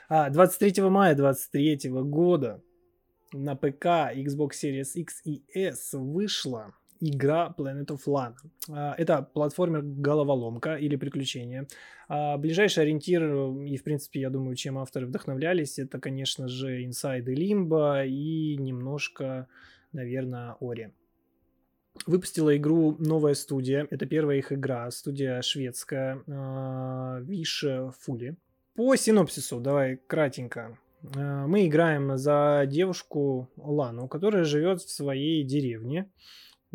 А, 0.10 0.32
23 0.32 0.82
мая 0.90 1.14
23 1.14 1.92
года 1.92 2.64
на 3.32 3.56
ПК, 3.56 3.86
Xbox 3.86 4.54
Series 4.64 4.94
X 4.96 5.22
и 5.24 5.44
S 5.54 5.94
вышла 5.94 6.74
игра 7.10 7.54
Planet 7.58 7.88
of 7.88 8.02
Lana. 8.08 8.36
А, 8.70 8.96
Это 8.98 9.28
платформер-головоломка 9.34 10.76
или 10.76 10.96
приключение. 10.96 11.68
А, 12.08 12.38
Ближайший 12.38 12.84
ориентир, 12.84 13.24
и 13.66 13.78
в 13.78 13.84
принципе, 13.84 14.20
я 14.22 14.30
думаю, 14.30 14.56
чем 14.56 14.78
авторы 14.78 15.08
вдохновлялись, 15.08 15.80
это, 15.80 16.00
конечно 16.00 16.48
же, 16.48 16.84
Inside 16.84 17.26
и 17.26 17.36
Limbo 17.36 18.08
и 18.08 18.58
немножко, 18.58 19.48
наверное, 19.92 20.56
Ори. 20.60 20.92
Выпустила 22.06 22.56
игру 22.58 22.98
новая 23.00 23.36
студия. 23.36 23.88
Это 23.90 24.06
первая 24.06 24.38
их 24.38 24.52
игра. 24.52 24.92
Студия 24.92 25.42
шведская. 25.42 26.22
Више 27.22 27.92
Фули. 28.02 28.36
По 28.76 28.96
синопсису, 28.98 29.62
давай 29.62 29.96
кратенько. 29.96 30.78
А, 31.16 31.48
Мы 31.48 31.68
играем 31.68 32.18
за 32.18 32.66
девушку 32.68 33.50
Лану, 33.56 34.08
которая 34.10 34.44
живет 34.44 34.82
в 34.82 34.90
своей 34.90 35.44
деревне. 35.44 36.10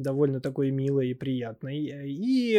Довольно 0.03 0.40
такой 0.40 0.70
милой 0.70 1.11
и 1.11 1.14
приятной. 1.14 1.78
И 2.07 2.57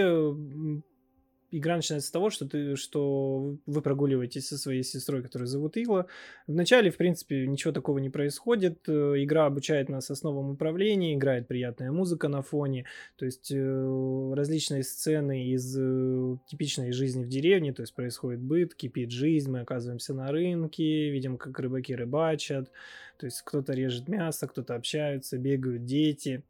игра 1.51 1.75
начинается 1.75 2.07
с 2.07 2.11
того, 2.11 2.29
что 2.29 2.47
ты, 2.47 2.75
что 2.75 3.57
вы 3.65 3.81
прогуливаетесь 3.81 4.47
со 4.47 4.57
своей 4.57 4.83
сестрой, 4.83 5.21
которую 5.21 5.47
зовут 5.47 5.77
Игла. 5.77 6.07
Вначале, 6.47 6.89
в 6.89 6.97
принципе, 6.97 7.45
ничего 7.45 7.73
такого 7.73 7.99
не 7.99 8.09
происходит. 8.09 8.87
Э, 8.87 9.13
игра 9.17 9.45
обучает 9.45 9.89
нас 9.89 10.09
основам 10.09 10.51
управления, 10.51 11.13
играет 11.13 11.47
приятная 11.47 11.91
музыка 11.91 12.29
на 12.29 12.41
фоне, 12.41 12.85
то 13.17 13.25
есть 13.25 13.51
э, 13.51 14.33
различные 14.33 14.83
сцены 14.83 15.47
из 15.47 15.77
э, 15.77 16.37
типичной 16.47 16.91
жизни 16.93 17.23
в 17.23 17.29
деревне, 17.29 17.73
то 17.73 17.81
есть 17.81 17.93
происходит 17.93 18.41
быт, 18.41 18.73
кипит 18.73 19.11
жизнь, 19.11 19.51
мы 19.51 19.59
оказываемся 19.59 20.13
на 20.13 20.31
рынке, 20.31 21.09
видим, 21.11 21.37
как 21.37 21.59
рыбаки 21.59 21.93
рыбачат, 21.93 22.71
то 23.17 23.25
есть 23.25 23.41
кто-то 23.41 23.73
режет 23.73 24.07
мясо, 24.07 24.47
кто-то 24.47 24.75
общается, 24.75 25.37
бегают 25.37 25.85
дети. 25.85 26.43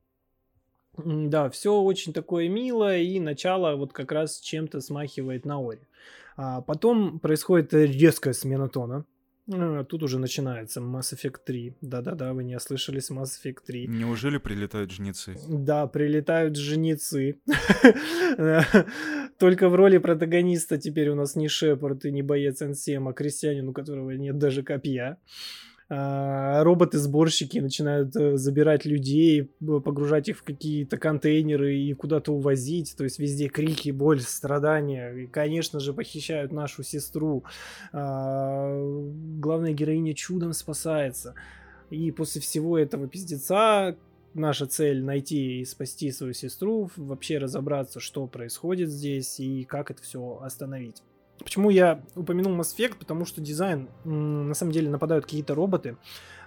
Да, 0.97 1.49
все 1.49 1.81
очень 1.81 2.13
такое 2.13 2.49
милое, 2.49 2.99
и 2.99 3.19
начало 3.19 3.75
вот 3.75 3.93
как 3.93 4.11
раз 4.11 4.39
чем-то 4.39 4.81
смахивает 4.81 5.45
на 5.45 5.59
Ори. 5.59 5.87
А 6.35 6.61
потом 6.61 7.19
происходит 7.19 7.73
резкая 7.73 8.33
смена 8.33 8.67
тона. 8.69 9.05
А, 9.51 9.83
тут 9.83 10.03
уже 10.03 10.19
начинается 10.19 10.79
Mass 10.79 11.13
Effect 11.13 11.39
3. 11.45 11.77
Да-да-да, 11.81 12.33
вы 12.33 12.43
не 12.43 12.55
ослышались, 12.55 13.11
Mass 13.11 13.29
Effect 13.43 13.59
3. 13.65 13.87
Неужели 13.87 14.37
прилетают 14.37 14.91
жнецы? 14.91 15.37
Да, 15.47 15.87
прилетают 15.87 16.55
жнецы. 16.55 17.41
Только 19.39 19.69
в 19.69 19.75
роли 19.75 19.97
протагониста 19.97 20.77
теперь 20.77 21.09
у 21.09 21.15
нас 21.15 21.35
не 21.35 21.47
Шепард 21.47 22.05
и 22.05 22.11
не 22.11 22.21
боец 22.21 22.61
N7, 22.61 23.09
а 23.09 23.13
крестьянин, 23.13 23.69
у 23.69 23.73
которого 23.73 24.11
нет 24.11 24.37
даже 24.37 24.63
копья. 24.63 25.17
А, 25.93 26.63
роботы-сборщики 26.63 27.57
начинают 27.57 28.15
э, 28.15 28.37
забирать 28.37 28.85
людей, 28.85 29.51
погружать 29.59 30.29
их 30.29 30.37
в 30.37 30.43
какие-то 30.43 30.97
контейнеры 30.97 31.75
и 31.75 31.93
куда-то 31.93 32.31
увозить. 32.31 32.95
То 32.95 33.03
есть 33.03 33.19
везде 33.19 33.49
крики, 33.49 33.91
боль, 33.91 34.21
страдания. 34.21 35.11
И, 35.11 35.27
конечно 35.27 35.81
же, 35.81 35.93
похищают 35.93 36.53
нашу 36.53 36.83
сестру. 36.83 37.43
А, 37.91 38.73
главная 39.41 39.73
героиня 39.73 40.13
чудом 40.13 40.53
спасается. 40.53 41.35
И 41.89 42.09
после 42.11 42.39
всего 42.39 42.77
этого 42.77 43.09
пиздеца 43.09 43.97
наша 44.33 44.67
цель 44.67 45.03
найти 45.03 45.59
и 45.59 45.65
спасти 45.65 46.09
свою 46.11 46.31
сестру, 46.31 46.89
вообще 46.95 47.37
разобраться, 47.37 47.99
что 47.99 48.27
происходит 48.27 48.89
здесь 48.89 49.41
и 49.41 49.65
как 49.65 49.91
это 49.91 50.01
все 50.01 50.39
остановить. 50.41 51.03
Почему 51.43 51.69
я 51.69 52.03
упомянул 52.15 52.53
Mass 52.53 52.75
Effect? 52.77 52.97
Потому 52.99 53.25
что 53.25 53.41
дизайн, 53.41 53.89
на 54.03 54.53
самом 54.53 54.71
деле, 54.71 54.89
нападают 54.89 55.25
какие-то 55.25 55.55
роботы, 55.55 55.97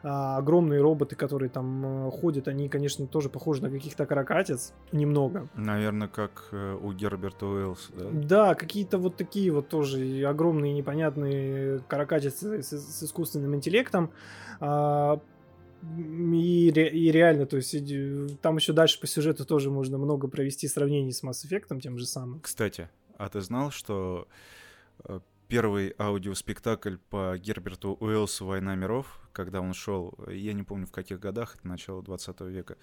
а, 0.07 0.37
огромные 0.37 0.83
роботы, 0.83 1.17
которые 1.17 1.49
там 1.49 2.09
э, 2.09 2.11
ходят, 2.11 2.47
они, 2.47 2.69
конечно, 2.69 3.07
тоже 3.07 3.31
похожи 3.31 3.63
на 3.63 3.71
каких-то 3.71 4.05
каракатиц, 4.05 4.75
немного. 4.93 5.49
Наверное, 5.55 6.09
как 6.09 6.49
э, 6.53 6.79
у 6.79 6.93
Герберта 6.93 7.47
Уэллса, 7.47 7.91
да? 7.95 8.11
Да, 8.13 8.55
какие-то 8.55 8.99
вот 8.99 9.17
такие 9.17 9.51
вот 9.51 9.71
тоже 9.71 10.23
огромные 10.27 10.75
непонятные 10.75 11.79
каракатицы 11.89 12.63
с, 12.63 12.71
с 12.73 13.03
искусственным 13.03 13.55
интеллектом. 13.55 14.11
А, 14.61 15.21
и, 15.97 16.69
и 16.69 17.11
реально, 17.11 17.47
то 17.47 17.57
есть 17.57 17.75
там 18.43 18.57
еще 18.57 18.75
дальше 18.75 19.01
по 19.01 19.07
сюжету 19.07 19.47
тоже 19.47 19.71
можно 19.71 19.97
много 19.97 20.29
провести 20.29 20.69
сравнений 20.69 21.13
с 21.13 21.25
Mass 21.25 21.47
Effect 21.49 21.81
тем 21.81 21.99
же 21.99 22.05
самым. 22.05 22.41
Кстати, 22.41 22.91
а 23.17 23.31
ты 23.31 23.41
знал, 23.41 23.71
что 23.71 24.29
первый 25.49 25.95
аудиоспектакль 25.99 26.97
по 27.11 27.37
Герберту 27.39 27.97
Уэллсу 28.01 28.47
«Война 28.47 28.75
миров», 28.75 29.21
когда 29.33 29.61
он 29.61 29.75
шел, 29.75 30.15
я 30.29 30.53
не 30.53 30.63
помню 30.63 30.87
в 30.87 30.93
каких 30.93 31.21
годах, 31.21 31.57
это 31.57 31.69
начало 31.69 32.03
20 32.03 32.41
века, 32.43 32.77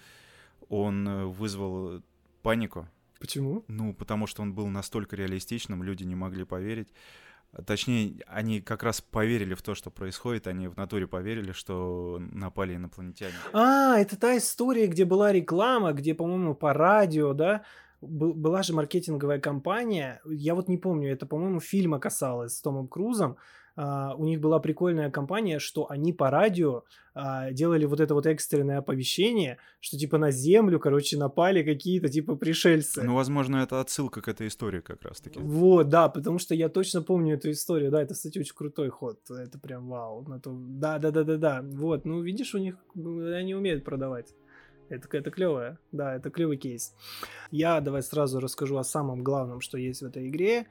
он 0.68 1.06
э, 1.08 1.24
вызвал 1.26 2.02
панику. 2.42 2.88
Почему? 3.18 3.64
Ну, 3.68 3.94
потому 3.94 4.26
что 4.26 4.42
он 4.42 4.54
был 4.54 4.66
настолько 4.68 5.16
реалистичным, 5.16 5.82
люди 5.82 6.04
не 6.04 6.14
могли 6.14 6.44
поверить. 6.44 6.88
Точнее, 7.66 8.22
они 8.26 8.62
как 8.62 8.82
раз 8.82 9.02
поверили 9.02 9.52
в 9.52 9.60
то, 9.60 9.74
что 9.74 9.90
происходит, 9.90 10.46
они 10.46 10.68
в 10.68 10.76
натуре 10.76 11.06
поверили, 11.06 11.52
что 11.52 12.18
напали 12.32 12.76
инопланетяне. 12.76 13.34
А, 13.52 13.98
это 13.98 14.18
та 14.18 14.38
история, 14.38 14.86
где 14.86 15.04
была 15.04 15.32
реклама, 15.32 15.92
где, 15.92 16.14
по-моему, 16.14 16.54
по 16.54 16.72
радио, 16.72 17.34
да, 17.34 17.64
была 18.02 18.62
же 18.62 18.74
маркетинговая 18.74 19.40
кампания, 19.40 20.20
я 20.26 20.54
вот 20.54 20.68
не 20.68 20.76
помню, 20.76 21.10
это, 21.12 21.24
по-моему, 21.24 21.60
фильма 21.60 21.98
касалось 21.98 22.56
с 22.56 22.60
Томом 22.60 22.88
Крузом, 22.88 23.36
Uh, 23.74 24.14
у 24.18 24.26
них 24.26 24.38
была 24.38 24.60
прикольная 24.60 25.10
компания, 25.10 25.58
что 25.58 25.90
они 25.90 26.12
по 26.12 26.28
радио 26.28 26.84
uh, 27.14 27.50
делали 27.54 27.86
вот 27.86 28.00
это 28.00 28.12
вот 28.12 28.26
экстренное 28.26 28.76
оповещение, 28.76 29.56
что 29.80 29.96
типа 29.96 30.18
на 30.18 30.30
Землю, 30.30 30.78
короче, 30.78 31.16
напали 31.16 31.62
какие-то 31.62 32.10
типа 32.10 32.36
пришельцы. 32.36 33.02
Ну, 33.02 33.14
возможно, 33.14 33.56
это 33.56 33.80
отсылка 33.80 34.20
к 34.20 34.28
этой 34.28 34.48
истории 34.48 34.80
как 34.80 35.02
раз-таки. 35.02 35.38
Вот, 35.38 35.88
да, 35.88 36.10
потому 36.10 36.38
что 36.38 36.54
я 36.54 36.68
точно 36.68 37.00
помню 37.00 37.36
эту 37.36 37.50
историю, 37.50 37.90
да, 37.90 38.02
это, 38.02 38.12
кстати, 38.12 38.38
очень 38.38 38.54
крутой 38.54 38.90
ход, 38.90 39.18
это 39.30 39.58
прям 39.58 39.88
вау. 39.88 40.22
На 40.28 40.38
то... 40.38 40.50
Да, 40.54 40.98
да, 40.98 41.10
да, 41.10 41.24
да, 41.24 41.38
да, 41.38 41.62
вот, 41.64 42.04
ну, 42.04 42.20
видишь, 42.20 42.54
у 42.54 42.58
них, 42.58 42.76
они 42.94 43.54
умеют 43.54 43.84
продавать. 43.84 44.34
Это, 44.88 45.08
это 45.16 45.30
клевое, 45.30 45.78
да, 45.90 46.14
это 46.14 46.30
клевый 46.30 46.56
кейс. 46.56 46.94
Я 47.50 47.80
давай 47.80 48.02
сразу 48.02 48.40
расскажу 48.40 48.76
о 48.76 48.84
самом 48.84 49.22
главном, 49.22 49.60
что 49.60 49.78
есть 49.78 50.02
в 50.02 50.06
этой 50.06 50.28
игре. 50.28 50.66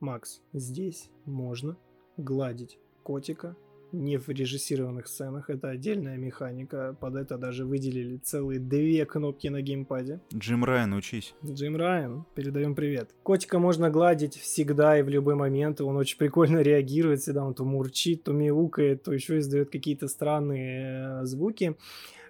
Макс, 0.00 0.42
здесь 0.52 1.10
можно 1.24 1.76
гладить 2.16 2.78
котика, 3.02 3.56
не 3.92 4.16
в 4.16 4.28
режиссированных 4.28 5.06
сценах, 5.06 5.50
это 5.50 5.68
отдельная 5.68 6.16
механика. 6.16 6.96
Под 6.98 7.14
это 7.16 7.36
даже 7.38 7.64
выделили 7.64 8.16
целые 8.16 8.58
две 8.58 9.04
кнопки 9.04 9.48
на 9.48 9.60
геймпаде. 9.60 10.20
Джим 10.34 10.64
Райан, 10.64 10.94
учись. 10.94 11.34
Джим 11.44 11.76
Райан, 11.76 12.24
передаем 12.34 12.74
привет. 12.74 13.10
Котика 13.22 13.58
можно 13.58 13.90
гладить 13.90 14.36
всегда 14.36 14.98
и 14.98 15.02
в 15.02 15.08
любой 15.08 15.34
момент, 15.34 15.80
он 15.80 15.96
очень 15.96 16.18
прикольно 16.18 16.58
реагирует, 16.58 17.20
всегда 17.20 17.44
он 17.44 17.54
то 17.54 17.64
мурчит, 17.64 18.24
то 18.24 18.32
мяукает, 18.32 19.02
то 19.02 19.12
еще 19.12 19.38
издает 19.38 19.70
какие-то 19.70 20.08
странные 20.08 21.20
э, 21.22 21.24
звуки. 21.26 21.76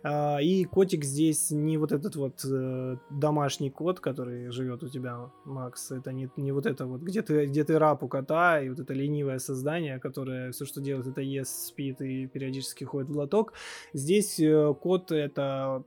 А, 0.05 0.39
и 0.41 0.65
котик 0.65 1.05
здесь 1.05 1.51
не 1.51 1.79
вот 1.79 1.93
этот 1.93 2.17
вот 2.17 2.45
э, 2.45 2.97
домашний 3.11 3.71
кот, 3.71 4.01
который 4.01 4.51
живет 4.51 4.83
у 4.83 4.89
тебя, 4.89 5.31
Макс. 5.45 5.91
Это 5.91 6.13
не, 6.13 6.29
не 6.37 6.53
вот 6.53 6.67
это 6.67 6.87
вот, 6.87 7.03
где 7.03 7.23
ты, 7.23 7.47
где 7.47 7.65
ты 7.65 7.79
раб 7.79 8.03
у 8.03 8.09
кота, 8.09 8.61
и 8.61 8.69
вот 8.69 8.81
это 8.81 8.95
ленивое 8.95 9.39
создание, 9.39 9.99
которое 9.99 10.51
все, 10.53 10.65
что 10.65 10.81
делает, 10.81 11.07
это 11.07 11.21
ест, 11.21 11.67
спит 11.67 12.01
и 12.01 12.27
периодически 12.27 12.85
ходит 12.85 13.11
в 13.11 13.17
лоток. 13.17 13.53
Здесь 13.93 14.41
э, 14.41 14.75
кот 14.81 15.13
это 15.13 15.85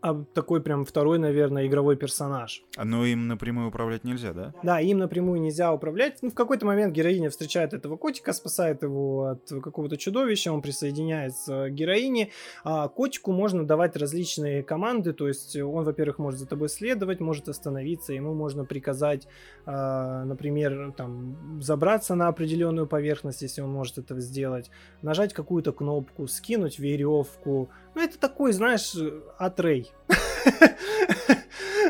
а 0.00 0.24
такой 0.34 0.60
прям 0.60 0.84
второй, 0.84 1.18
наверное, 1.18 1.66
игровой 1.66 1.96
персонаж. 1.96 2.62
А 2.76 2.84
но 2.84 3.04
им 3.04 3.28
напрямую 3.28 3.68
управлять 3.68 4.04
нельзя, 4.04 4.32
да? 4.32 4.54
Да, 4.62 4.80
им 4.80 4.98
напрямую 4.98 5.40
нельзя 5.40 5.72
управлять. 5.72 6.18
Ну, 6.22 6.30
в 6.30 6.34
какой-то 6.34 6.66
момент 6.66 6.94
героиня 6.94 7.30
встречает 7.30 7.72
этого 7.72 7.96
котика, 7.96 8.32
спасает 8.32 8.82
его 8.82 9.24
от 9.26 9.48
какого-то 9.48 9.96
чудовища, 9.96 10.52
он 10.52 10.62
присоединяется 10.62 11.68
к 11.68 11.72
героине. 11.72 12.30
А 12.64 12.88
котику 12.88 13.32
можно 13.32 13.66
давать 13.66 13.96
различные 13.96 14.62
команды, 14.62 15.12
то 15.12 15.28
есть 15.28 15.56
он, 15.56 15.84
во-первых, 15.84 16.18
может 16.18 16.40
за 16.40 16.46
тобой 16.46 16.68
следовать, 16.68 17.20
может 17.20 17.48
остановиться, 17.48 18.12
ему 18.12 18.34
можно 18.34 18.64
приказать, 18.64 19.26
а, 19.64 20.24
например, 20.24 20.92
там, 20.96 21.60
забраться 21.60 22.14
на 22.14 22.28
определенную 22.28 22.86
поверхность, 22.86 23.42
если 23.42 23.62
он 23.62 23.72
может 23.72 23.98
это 23.98 24.20
сделать, 24.20 24.70
нажать 25.02 25.32
какую-то 25.32 25.72
кнопку, 25.72 26.26
скинуть 26.28 26.78
веревку. 26.78 27.70
Ну, 27.96 28.02
это 28.02 28.18
такой, 28.18 28.52
знаешь, 28.52 28.94
атрей. 29.38 29.90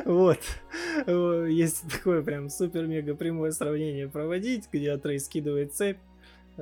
Вот. 0.05 0.39
Есть 1.05 1.83
такое 1.91 2.23
прям 2.23 2.49
супер-мега 2.49 3.17
прямое 3.17 3.51
сравнение 3.51 4.07
проводить, 4.09 4.69
где 4.73 4.93
Атрей 4.93 5.19
скидывает 5.19 5.75
цепь, 5.75 5.99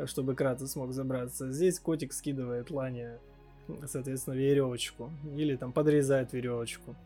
чтобы 0.07 0.35
Кратос 0.35 0.73
смог 0.73 0.95
забраться. 0.95 1.53
Здесь 1.53 1.79
котик 1.79 2.15
скидывает 2.15 2.71
Лане, 2.71 3.19
соответственно, 3.87 4.35
веревочку. 4.35 5.11
Или 5.37 5.57
там 5.57 5.73
подрезает 5.73 6.33
веревочку 6.33 6.97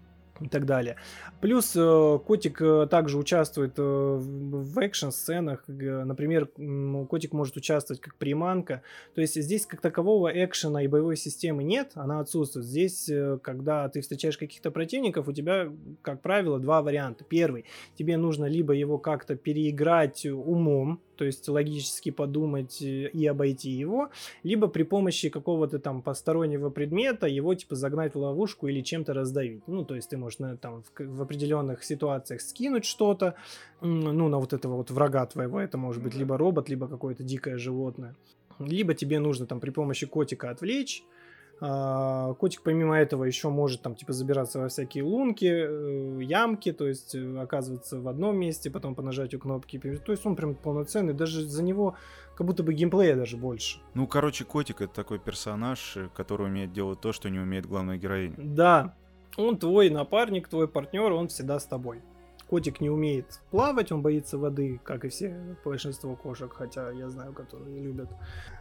и 0.40 0.48
так 0.48 0.66
далее. 0.66 0.96
Плюс 1.40 1.74
э, 1.76 2.18
котик 2.26 2.60
э, 2.60 2.86
также 2.90 3.18
участвует 3.18 3.74
э, 3.78 3.82
в 3.82 4.78
экшн-сценах. 4.78 5.64
Например, 5.68 6.46
котик 7.08 7.32
может 7.32 7.56
участвовать 7.56 8.00
как 8.00 8.16
приманка. 8.16 8.82
То 9.14 9.20
есть 9.20 9.40
здесь 9.40 9.66
как 9.66 9.80
такового 9.80 10.28
экшена 10.28 10.82
и 10.82 10.88
боевой 10.88 11.16
системы 11.16 11.64
нет, 11.64 11.92
она 11.94 12.20
отсутствует. 12.20 12.66
Здесь, 12.66 13.10
когда 13.42 13.88
ты 13.88 14.00
встречаешь 14.00 14.38
каких-то 14.38 14.70
противников, 14.70 15.28
у 15.28 15.32
тебя, 15.32 15.72
как 16.02 16.22
правило, 16.22 16.58
два 16.58 16.82
варианта. 16.82 17.24
Первый, 17.24 17.64
тебе 17.96 18.16
нужно 18.16 18.46
либо 18.46 18.72
его 18.72 18.98
как-то 18.98 19.36
переиграть 19.36 20.26
умом, 20.26 21.00
то 21.18 21.24
есть 21.24 21.48
логически 21.48 22.10
подумать 22.10 22.80
и 22.80 23.26
обойти 23.26 23.70
его, 23.70 24.10
либо 24.44 24.68
при 24.68 24.84
помощи 24.84 25.28
какого-то 25.28 25.80
там 25.80 26.00
постороннего 26.00 26.70
предмета 26.70 27.26
его 27.26 27.54
типа 27.54 27.74
загнать 27.74 28.14
в 28.14 28.18
ловушку 28.18 28.68
или 28.68 28.80
чем-то 28.80 29.12
раздавить. 29.12 29.66
Ну, 29.66 29.84
то 29.84 29.96
есть 29.96 30.08
ты 30.10 30.16
можешь 30.16 30.38
на, 30.38 30.56
там 30.56 30.82
в, 30.82 31.04
в 31.04 31.22
определенных 31.22 31.82
ситуациях 31.82 32.40
скинуть 32.40 32.84
что-то, 32.84 33.34
ну, 33.80 34.28
на 34.28 34.38
вот 34.38 34.52
этого 34.52 34.76
вот 34.76 34.90
врага 34.90 35.26
твоего, 35.26 35.60
это 35.60 35.76
может 35.76 36.02
быть 36.02 36.14
либо 36.14 36.38
робот, 36.38 36.68
либо 36.68 36.86
какое-то 36.86 37.24
дикое 37.24 37.58
животное. 37.58 38.14
Либо 38.60 38.94
тебе 38.94 39.18
нужно 39.18 39.46
там 39.46 39.60
при 39.60 39.70
помощи 39.70 40.06
котика 40.06 40.50
отвлечь, 40.50 41.02
котик 41.60 42.62
помимо 42.62 42.96
этого 42.96 43.24
еще 43.24 43.48
может 43.48 43.82
там 43.82 43.96
типа 43.96 44.12
забираться 44.12 44.60
во 44.60 44.68
всякие 44.68 45.02
лунки, 45.02 45.46
э, 45.46 46.22
ямки, 46.22 46.72
то 46.72 46.86
есть 46.86 47.14
э, 47.14 47.38
оказываться 47.40 48.00
в 48.00 48.06
одном 48.06 48.36
месте, 48.36 48.70
потом 48.70 48.94
по 48.94 49.02
нажатию 49.02 49.40
кнопки. 49.40 49.78
То 49.78 50.12
есть 50.12 50.24
он 50.24 50.36
прям 50.36 50.54
полноценный, 50.54 51.14
даже 51.14 51.44
за 51.44 51.62
него 51.64 51.96
как 52.36 52.46
будто 52.46 52.62
бы 52.62 52.72
геймплея 52.72 53.16
даже 53.16 53.36
больше. 53.36 53.80
Ну, 53.94 54.06
короче, 54.06 54.44
котик 54.44 54.80
это 54.80 54.94
такой 54.94 55.18
персонаж, 55.18 55.96
э, 55.96 56.08
который 56.14 56.46
умеет 56.46 56.72
делать 56.72 57.00
то, 57.00 57.12
что 57.12 57.28
не 57.28 57.40
умеет 57.40 57.66
главная 57.66 57.96
героиня. 57.96 58.36
Да, 58.38 58.94
он 59.36 59.56
твой 59.58 59.90
напарник, 59.90 60.48
твой 60.48 60.68
партнер, 60.68 61.12
он 61.12 61.26
всегда 61.26 61.58
с 61.58 61.66
тобой. 61.66 62.02
Котик 62.48 62.80
не 62.80 62.88
умеет 62.88 63.40
плавать, 63.50 63.92
он 63.92 64.00
боится 64.00 64.38
воды, 64.38 64.80
как 64.82 65.04
и 65.04 65.08
все 65.08 65.56
большинство 65.64 66.16
кошек, 66.16 66.50
хотя 66.52 66.90
я 66.90 67.10
знаю, 67.10 67.34
которые 67.34 67.78
любят 67.80 68.08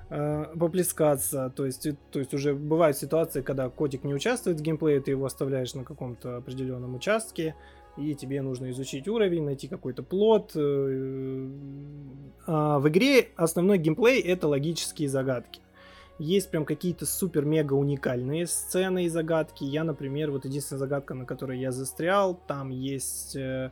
э, 0.10 0.46
поплескаться. 0.60 1.54
То 1.56 1.66
есть, 1.66 1.88
то 2.12 2.20
есть 2.20 2.34
уже 2.34 2.54
бывают 2.54 2.98
ситуации, 2.98 3.42
когда 3.42 3.70
котик 3.70 4.04
не 4.04 4.14
участвует 4.14 4.60
в 4.60 4.62
геймплее, 4.62 5.00
ты 5.00 5.12
его 5.12 5.26
оставляешь 5.26 5.74
на 5.74 5.86
каком-то 5.86 6.38
определенном 6.38 6.96
участке, 6.96 7.56
и 7.98 8.14
тебе 8.14 8.42
нужно 8.42 8.70
изучить 8.72 9.08
уровень, 9.08 9.44
найти 9.44 9.70
какой-то 9.70 10.04
плод. 10.04 10.52
Э, 10.56 11.50
а 12.46 12.80
в 12.80 12.90
игре 12.90 13.30
основной 13.38 13.78
геймплей 13.78 14.20
это 14.22 14.50
логические 14.50 15.08
загадки. 15.08 15.62
Есть 16.20 16.50
прям 16.50 16.66
какие-то 16.66 17.06
супер-мега 17.06 17.74
уникальные 17.74 18.48
сцены 18.48 19.06
и 19.06 19.10
загадки. 19.10 19.64
Я, 19.64 19.84
например, 19.84 20.32
вот 20.32 20.46
единственная 20.46 20.80
загадка, 20.80 21.14
на 21.14 21.26
которой 21.26 21.60
я 21.60 21.72
застрял, 21.72 22.34
там 22.48 22.70
есть 22.70 23.36
э, 23.36 23.72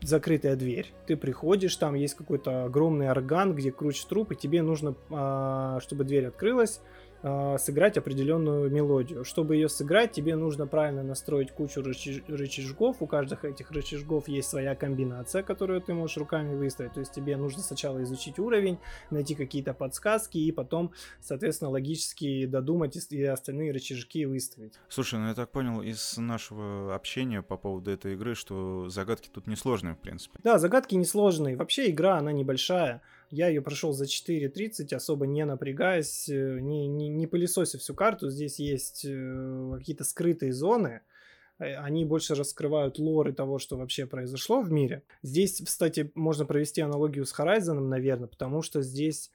закрытая 0.00 0.54
дверь. 0.54 0.92
Ты 1.06 1.16
приходишь, 1.16 1.74
там 1.76 1.94
есть 1.94 2.14
какой-то 2.14 2.64
огромный 2.64 3.10
орган, 3.10 3.54
где 3.54 3.72
круче 3.72 4.04
труп, 4.08 4.32
и 4.32 4.36
тебе 4.36 4.62
нужно, 4.62 4.94
э, 5.10 5.80
чтобы 5.82 6.04
дверь 6.04 6.26
открылась, 6.26 6.80
э, 7.22 7.56
сыграть 7.58 7.96
определенную 7.96 8.70
мелодию. 8.70 9.24
Чтобы 9.24 9.56
ее 9.56 9.68
сыграть, 9.68 10.12
тебе 10.12 10.36
нужно 10.36 10.66
правильно 10.66 11.02
настроить 11.02 11.52
кучу 11.52 11.82
рычаг, 11.82 12.22
рычажков. 12.28 12.96
У 13.00 13.06
каждых 13.06 13.44
этих 13.44 13.70
рычажков 13.70 14.28
есть 14.28 14.48
своя 14.48 14.74
комбинация, 14.74 15.42
которую 15.42 15.80
ты 15.80 15.94
можешь 15.94 16.16
руками 16.16 16.54
выставить. 16.54 16.94
То 16.94 17.00
есть 17.00 17.12
тебе 17.12 17.36
нужно 17.36 17.62
сначала 17.62 18.02
изучить 18.02 18.38
уровень, 18.38 18.78
найти 19.10 19.34
какие-то 19.34 19.74
подсказки 19.74 20.38
и 20.38 20.52
потом, 20.52 20.92
соответственно, 21.20 21.70
логически 21.70 22.46
додумать 22.46 22.96
и 23.10 23.24
остальные 23.24 23.72
рычажки 23.72 24.24
выставить. 24.24 24.74
Слушай, 24.88 25.18
ну 25.20 25.28
я 25.28 25.34
так 25.34 25.50
понял 25.50 25.82
из 25.82 26.16
нашего 26.16 26.94
общения 26.94 27.42
по 27.42 27.56
поводу 27.56 27.90
этой 27.90 28.14
игры, 28.14 28.34
что 28.34 28.88
загадки 28.88 29.28
тут 29.32 29.46
несложные, 29.46 29.94
в 29.94 29.98
принципе. 29.98 30.38
Да, 30.42 30.58
загадки 30.58 30.94
несложные. 30.94 31.56
Вообще 31.56 31.90
игра, 31.90 32.18
она 32.18 32.32
небольшая. 32.32 33.02
Я 33.30 33.48
ее 33.48 33.62
прошел 33.62 33.92
за 33.92 34.04
4.30, 34.06 34.92
особо 34.94 35.26
не 35.26 35.44
напрягаясь, 35.44 36.28
э, 36.28 36.58
не, 36.60 36.88
не, 36.88 37.08
не 37.08 37.26
пылесося 37.28 37.78
всю 37.78 37.94
карту. 37.94 38.28
Здесь 38.28 38.58
есть 38.58 39.04
э, 39.04 39.72
какие-то 39.78 40.02
скрытые 40.02 40.52
зоны, 40.52 41.02
э, 41.60 41.74
они 41.76 42.04
больше 42.04 42.34
раскрывают 42.34 42.98
лоры 42.98 43.32
того, 43.32 43.58
что 43.58 43.76
вообще 43.76 44.06
произошло 44.06 44.60
в 44.62 44.72
мире. 44.72 45.04
Здесь, 45.22 45.62
кстати, 45.64 46.10
можно 46.16 46.44
провести 46.44 46.80
аналогию 46.80 47.24
с 47.24 47.38
Horizon, 47.38 47.78
наверное, 47.78 48.26
потому 48.26 48.62
что 48.62 48.82
здесь 48.82 49.30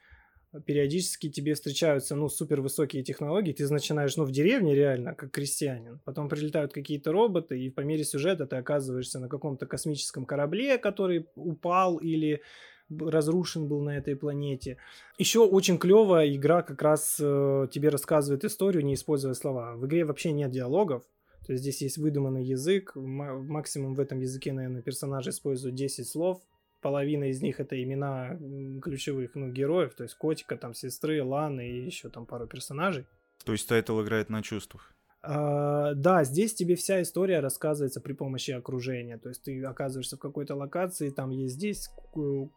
периодически 0.66 1.30
тебе 1.30 1.54
встречаются, 1.54 2.16
ну, 2.16 2.30
супер 2.30 2.62
высокие 2.62 3.04
технологии, 3.04 3.54
ты 3.54 3.68
начинаешь, 3.70 4.16
ну, 4.16 4.24
в 4.24 4.32
деревне 4.32 4.76
реально, 4.76 5.14
как 5.14 5.32
крестьянин, 5.32 6.00
потом 6.06 6.30
прилетают 6.30 6.74
какие-то 6.74 7.12
роботы, 7.12 7.60
и 7.60 7.70
по 7.70 7.82
мере 7.82 8.04
сюжета 8.04 8.46
ты 8.46 8.56
оказываешься 8.56 9.20
на 9.20 9.28
каком-то 9.28 9.66
космическом 9.66 10.26
корабле, 10.26 10.78
который 10.78 11.28
упал 11.36 11.98
или 11.98 12.42
разрушен 12.90 13.68
был 13.68 13.82
на 13.82 13.98
этой 13.98 14.16
планете. 14.16 14.78
Еще 15.18 15.40
очень 15.40 15.78
клевая 15.78 16.34
игра 16.34 16.62
как 16.62 16.82
раз 16.82 17.18
э, 17.20 17.68
тебе 17.72 17.90
рассказывает 17.90 18.44
историю, 18.46 18.86
не 18.86 18.94
используя 18.94 19.34
слова. 19.34 19.76
В 19.76 19.86
игре 19.86 20.06
вообще 20.06 20.32
нет 20.32 20.52
диалогов, 20.52 21.04
то 21.46 21.52
есть 21.52 21.64
здесь 21.64 21.82
есть 21.82 21.98
выдуманный 21.98 22.44
язык, 22.44 22.94
максимум 22.96 23.94
в 23.94 24.00
этом 24.00 24.20
языке, 24.20 24.52
наверное, 24.52 24.82
персонажи 24.82 25.30
используют 25.30 25.76
10 25.76 26.08
слов, 26.08 26.42
половина 26.82 27.26
из 27.26 27.42
них 27.42 27.60
это 27.60 27.82
имена 27.82 28.38
ключевых 28.82 29.36
ну, 29.36 29.52
героев, 29.52 29.94
то 29.96 30.04
есть 30.04 30.16
котика, 30.16 30.58
там, 30.58 30.74
сестры, 30.74 31.24
Ланы 31.24 31.68
и 31.68 31.86
еще 31.86 32.10
там 32.10 32.26
пару 32.26 32.48
персонажей. 32.48 33.06
То 33.44 33.52
есть 33.52 33.68
title 33.68 34.02
играет 34.02 34.30
на 34.30 34.42
чувствах? 34.42 34.96
Э, 35.28 35.96
да, 35.96 36.24
здесь 36.24 36.54
тебе 36.54 36.76
вся 36.76 37.02
история 37.02 37.40
рассказывается 37.40 38.00
при 38.00 38.14
помощи 38.14 38.52
окружения. 38.52 39.18
То 39.18 39.30
есть 39.30 39.44
ты 39.44 39.64
оказываешься 39.64 40.18
в 40.18 40.20
какой-то 40.20 40.56
локации, 40.56 41.10
там 41.10 41.32
есть 41.32 41.56
здесь 41.56 41.90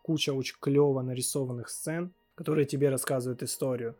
куча 0.03 0.35
очень 0.35 0.57
клево 0.61 1.01
нарисованных 1.01 1.71
сцен, 1.71 2.13
которые 2.35 2.67
тебе 2.67 2.91
рассказывают 2.91 3.43
историю. 3.43 3.97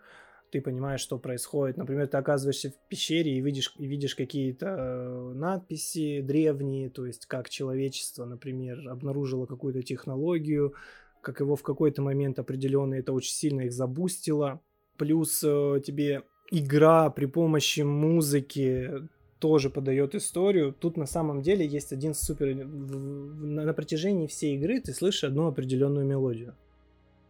Ты 0.51 0.61
понимаешь, 0.61 1.01
что 1.01 1.19
происходит. 1.19 1.77
Например, 1.77 2.07
ты 2.09 2.17
оказываешься 2.17 2.71
в 2.71 2.89
пещере 2.89 3.37
и 3.37 3.41
видишь, 3.41 3.75
и 3.79 3.87
видишь 3.87 4.15
какие-то 4.15 5.33
надписи 5.35 6.21
древние, 6.21 6.91
то 6.91 7.07
есть 7.07 7.27
как 7.27 7.49
человечество, 7.49 8.25
например, 8.25 8.89
обнаружило 8.89 9.47
какую-то 9.47 9.83
технологию, 9.83 10.75
как 11.23 11.41
его 11.41 11.57
в 11.57 11.63
какой-то 11.63 12.03
момент 12.03 12.39
определенный 12.39 13.01
это 13.01 13.13
очень 13.13 13.35
сильно 13.35 13.63
их 13.63 13.73
забустило. 13.73 14.61
Плюс 14.97 15.43
э, 15.45 15.81
тебе 15.85 16.25
игра 16.51 17.11
при 17.11 17.27
помощи 17.27 17.81
музыки 17.81 19.09
тоже 19.39 19.71
подает 19.71 20.15
историю. 20.15 20.73
Тут 20.73 20.97
на 20.97 21.07
самом 21.07 21.43
деле 21.43 21.67
есть 21.67 21.93
один 21.93 22.15
супер... 22.15 22.55
На 22.55 23.73
протяжении 23.73 24.27
всей 24.27 24.57
игры 24.57 24.81
ты 24.81 24.93
слышишь 24.93 25.25
одну 25.25 25.47
определенную 25.47 26.07
мелодию. 26.07 26.55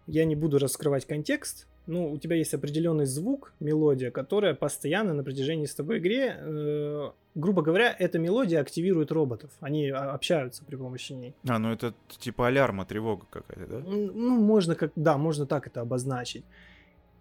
Я 0.07 0.25
не 0.25 0.35
буду 0.35 0.59
раскрывать 0.59 1.05
контекст, 1.05 1.67
но 1.87 2.11
у 2.11 2.19
тебя 2.19 2.37
есть 2.37 2.55
определенный 2.55 3.07
звук, 3.07 3.53
мелодия, 3.61 4.11
которая 4.11 4.55
постоянно 4.55 5.13
на 5.13 5.23
протяжении 5.23 5.67
с 5.67 5.75
тобой 5.75 5.99
игре, 5.99 6.37
э, 6.39 7.11
грубо 7.35 7.63
говоря, 7.63 7.95
эта 7.99 8.19
мелодия 8.19 8.61
активирует 8.61 9.13
роботов. 9.13 9.51
Они 9.61 9.89
общаются 9.89 10.65
при 10.65 10.77
помощи 10.77 11.13
ней. 11.13 11.35
А, 11.47 11.59
ну 11.59 11.73
это 11.73 11.95
типа 12.09 12.47
алярма, 12.47 12.85
тревога 12.87 13.27
какая-то, 13.31 13.67
да? 13.67 13.79
Ну, 13.87 14.31
можно 14.39 14.75
как, 14.75 14.93
да, 14.97 15.19
можно 15.19 15.47
так 15.47 15.67
это 15.67 15.81
обозначить. 15.81 16.45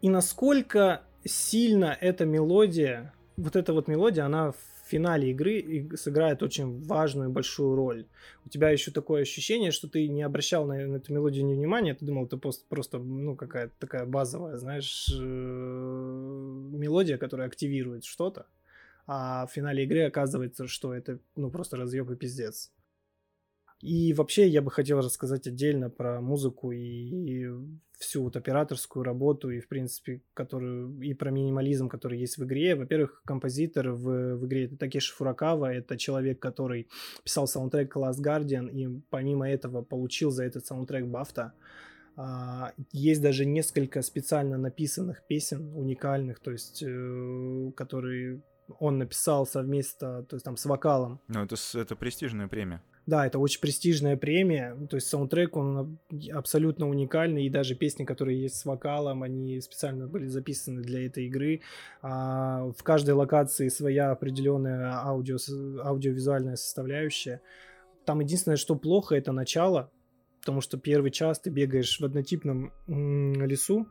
И 0.01 0.09
насколько 0.09 1.01
сильно 1.27 1.97
эта 1.99 2.25
мелодия, 2.25 3.13
вот 3.37 3.55
эта 3.55 3.73
вот 3.73 3.87
мелодия, 3.87 4.25
она 4.25 4.51
в 4.51 4.57
финале 4.87 5.31
игры 5.31 5.89
сыграет 5.95 6.41
очень 6.41 6.83
важную 6.85 7.29
большую 7.29 7.75
роль. 7.75 8.07
У 8.45 8.49
тебя 8.49 8.69
еще 8.69 8.91
такое 8.91 9.21
ощущение, 9.21 9.71
что 9.71 9.87
ты 9.87 10.07
не 10.07 10.23
обращал 10.23 10.65
на, 10.65 10.75
на 10.87 10.97
эту 10.97 11.13
мелодию 11.13 11.45
ни 11.45 11.53
внимания, 11.53 11.93
ты 11.93 12.05
думал, 12.05 12.25
это 12.25 12.37
просто, 12.37 12.65
просто 12.67 12.99
ну, 12.99 13.35
какая-то 13.35 13.73
такая 13.79 14.05
базовая, 14.05 14.57
знаешь, 14.57 15.09
э, 15.13 15.17
мелодия, 15.17 17.17
которая 17.17 17.47
активирует 17.47 18.05
что-то, 18.05 18.47
а 19.05 19.45
в 19.47 19.51
финале 19.51 19.83
игры 19.83 20.03
оказывается, 20.03 20.67
что 20.67 20.93
это, 20.93 21.19
ну, 21.35 21.51
просто 21.51 21.77
разъеб 21.77 22.09
и 22.11 22.15
пиздец. 22.15 22.71
И 23.81 24.13
вообще 24.13 24.47
я 24.47 24.61
бы 24.61 24.71
хотел 24.71 24.99
рассказать 24.99 25.47
отдельно 25.47 25.89
про 25.89 26.19
музыку 26.19 26.71
и, 26.71 26.79
и 26.79 27.47
всю 27.97 28.23
вот 28.23 28.35
операторскую 28.35 29.03
работу 29.03 29.49
и, 29.49 29.59
в 29.59 29.67
принципе, 29.67 30.21
которую 30.33 30.99
и 31.01 31.13
про 31.13 31.31
минимализм, 31.31 31.89
который 31.89 32.19
есть 32.19 32.37
в 32.37 32.45
игре. 32.45 32.75
Во-первых, 32.75 33.21
композитор 33.25 33.89
в, 33.89 34.35
в 34.35 34.45
игре 34.45 34.65
это 34.65 34.77
Такеши 34.77 35.13
Фуракава, 35.15 35.73
это 35.73 35.97
человек, 35.97 36.39
который 36.39 36.87
писал 37.23 37.47
саундтрек 37.47 37.95
Last 37.95 38.21
Guardian 38.21 38.69
и 38.69 39.01
помимо 39.09 39.49
этого 39.49 39.81
получил 39.81 40.31
за 40.31 40.45
этот 40.45 40.65
саундтрек 40.65 41.05
Бафта. 41.05 41.53
А, 42.15 42.73
есть 42.91 43.21
даже 43.21 43.45
несколько 43.45 44.01
специально 44.01 44.57
написанных 44.57 45.25
песен 45.27 45.71
уникальных, 45.75 46.39
то 46.39 46.51
есть, 46.51 46.83
э, 46.83 47.71
которые 47.75 48.41
он 48.79 48.97
написал 48.97 49.45
совместно, 49.45 50.23
то 50.23 50.35
есть 50.35 50.43
там 50.43 50.57
с 50.57 50.65
вокалом. 50.65 51.19
Ну, 51.27 51.43
это, 51.43 51.55
это 51.75 51.95
престижная 51.95 52.47
премия. 52.47 52.81
Да, 53.07 53.25
это 53.25 53.39
очень 53.39 53.61
престижная 53.61 54.17
премия, 54.17 54.75
ну, 54.77 54.85
то 54.85 54.97
есть 54.97 55.07
саундтрек, 55.07 55.55
он 55.55 55.97
абсолютно 56.33 56.89
уникальный, 56.89 57.45
и 57.45 57.49
даже 57.49 57.73
песни, 57.73 58.03
которые 58.03 58.41
есть 58.41 58.57
с 58.57 58.65
вокалом, 58.65 59.23
они 59.23 59.61
специально 59.61 60.07
были 60.07 60.27
записаны 60.27 60.81
для 60.81 61.05
этой 61.05 61.27
игры. 61.27 61.61
А 62.01 62.69
в 62.77 62.83
каждой 62.83 63.11
локации 63.11 63.69
своя 63.69 64.11
определенная 64.11 64.91
аудио, 64.91 65.37
аудиовизуальная 65.85 66.57
составляющая. 66.57 67.41
Там 68.05 68.19
единственное, 68.19 68.57
что 68.57 68.75
плохо, 68.75 69.15
это 69.15 69.31
начало, 69.31 69.89
потому 70.41 70.59
что 70.59 70.77
первый 70.77 71.11
час 71.11 71.39
ты 71.39 71.49
бегаешь 71.49 72.01
в 72.01 72.03
однотипном 72.03 72.73
лесу, 72.87 73.87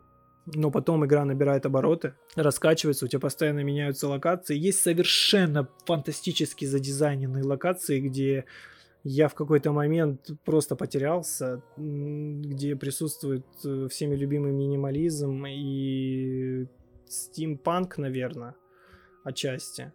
но 0.55 0.71
потом 0.71 1.07
игра 1.07 1.25
набирает 1.25 1.65
обороты, 1.65 2.13
раскачивается, 2.35 3.07
у 3.07 3.09
тебя 3.09 3.21
постоянно 3.21 3.61
меняются 3.61 4.09
локации. 4.09 4.59
Есть 4.59 4.83
совершенно 4.83 5.71
фантастически 5.87 6.67
задизайненные 6.67 7.45
локации, 7.45 8.01
где 8.01 8.45
я 9.09 9.29
в 9.29 9.35
какой-то 9.35 9.71
момент 9.71 10.31
просто 10.45 10.75
потерялся, 10.75 11.63
где 11.77 12.75
присутствует 12.75 13.47
э, 13.65 13.87
всеми 13.89 14.17
любимый 14.17 14.51
минимализм 14.51 15.47
и 15.47 16.67
стимпанк, 17.07 17.99
наверное, 17.99 18.57
отчасти. 19.23 19.93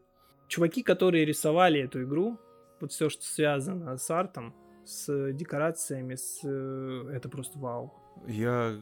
Чуваки, 0.47 0.81
которые 0.81 1.25
рисовали 1.25 1.81
эту 1.81 2.03
игру, 2.03 2.39
вот 2.79 2.93
все, 2.93 3.09
что 3.09 3.25
связано 3.25 3.97
с 3.97 4.09
артом, 4.09 4.55
с 4.85 5.33
декорациями, 5.33 6.15
с... 6.15 6.39
Э, 6.45 7.11
это 7.13 7.27
просто 7.27 7.59
вау. 7.59 8.00
Я 8.27 8.75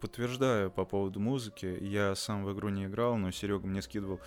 подтверждаю 0.00 0.70
по 0.70 0.84
поводу 0.84 1.20
музыки. 1.20 1.78
Я 1.80 2.14
сам 2.14 2.44
в 2.44 2.52
игру 2.52 2.68
не 2.68 2.86
играл, 2.86 3.16
но 3.16 3.30
Серега 3.30 3.66
мне 3.66 3.82
скидывал 3.82 4.20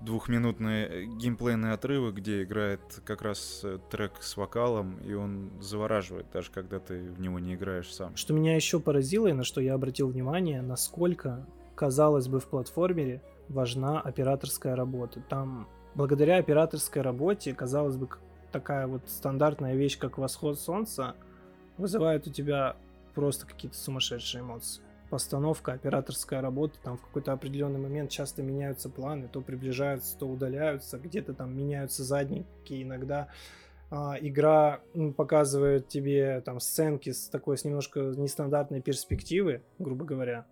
двухминутный 0.00 0.82
э, 0.84 1.04
геймплейный 1.04 1.72
отрывок, 1.72 2.14
где 2.14 2.42
играет 2.42 2.80
как 3.04 3.22
раз 3.22 3.60
э, 3.64 3.78
трек 3.90 4.12
с 4.20 4.36
вокалом, 4.36 4.98
и 4.98 5.14
он 5.14 5.50
завораживает, 5.60 6.26
даже 6.32 6.50
когда 6.50 6.78
ты 6.78 7.10
в 7.10 7.20
него 7.20 7.38
не 7.38 7.54
играешь 7.54 7.92
сам. 7.92 8.16
Что 8.16 8.34
меня 8.34 8.54
еще 8.54 8.80
поразило 8.80 9.26
и 9.26 9.32
на 9.32 9.44
что 9.44 9.60
я 9.60 9.74
обратил 9.74 10.08
внимание, 10.08 10.62
насколько, 10.62 11.46
казалось 11.74 12.28
бы, 12.28 12.40
в 12.40 12.46
платформере 12.46 13.22
важна 13.48 14.00
операторская 14.00 14.76
работа. 14.76 15.20
Там 15.28 15.68
благодаря 15.94 16.38
операторской 16.38 17.02
работе, 17.02 17.54
казалось 17.54 17.96
бы, 17.96 18.08
такая 18.52 18.86
вот 18.86 19.02
стандартная 19.08 19.74
вещь, 19.74 19.98
как 19.98 20.18
восход 20.18 20.58
солнца, 20.58 21.14
вызывает 21.78 22.26
у 22.26 22.30
тебя 22.30 22.76
просто 23.16 23.46
какие-то 23.46 23.78
сумасшедшие 23.78 24.42
эмоции. 24.42 24.82
Постановка, 25.08 25.72
операторская 25.72 26.42
работа, 26.42 26.78
там 26.82 26.98
в 26.98 27.00
какой-то 27.00 27.32
определенный 27.32 27.80
момент 27.80 28.10
часто 28.10 28.42
меняются 28.42 28.90
планы, 28.90 29.28
то 29.28 29.40
приближаются, 29.40 30.18
то 30.18 30.26
удаляются, 30.26 30.98
где-то 30.98 31.32
там 31.32 31.56
меняются 31.56 32.04
задники 32.04 32.82
иногда. 32.82 33.28
А, 33.90 34.16
игра 34.20 34.80
показывает 35.16 35.88
тебе 35.88 36.42
там 36.42 36.60
сценки 36.60 37.10
с 37.10 37.28
такой, 37.28 37.56
с 37.56 37.64
немножко 37.64 38.00
нестандартной 38.00 38.82
перспективы, 38.82 39.62
грубо 39.78 40.04
говоря. 40.04 40.46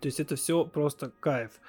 То 0.00 0.06
есть 0.06 0.20
это 0.20 0.36
все 0.36 0.66
просто 0.66 1.10
кайф. 1.20 1.60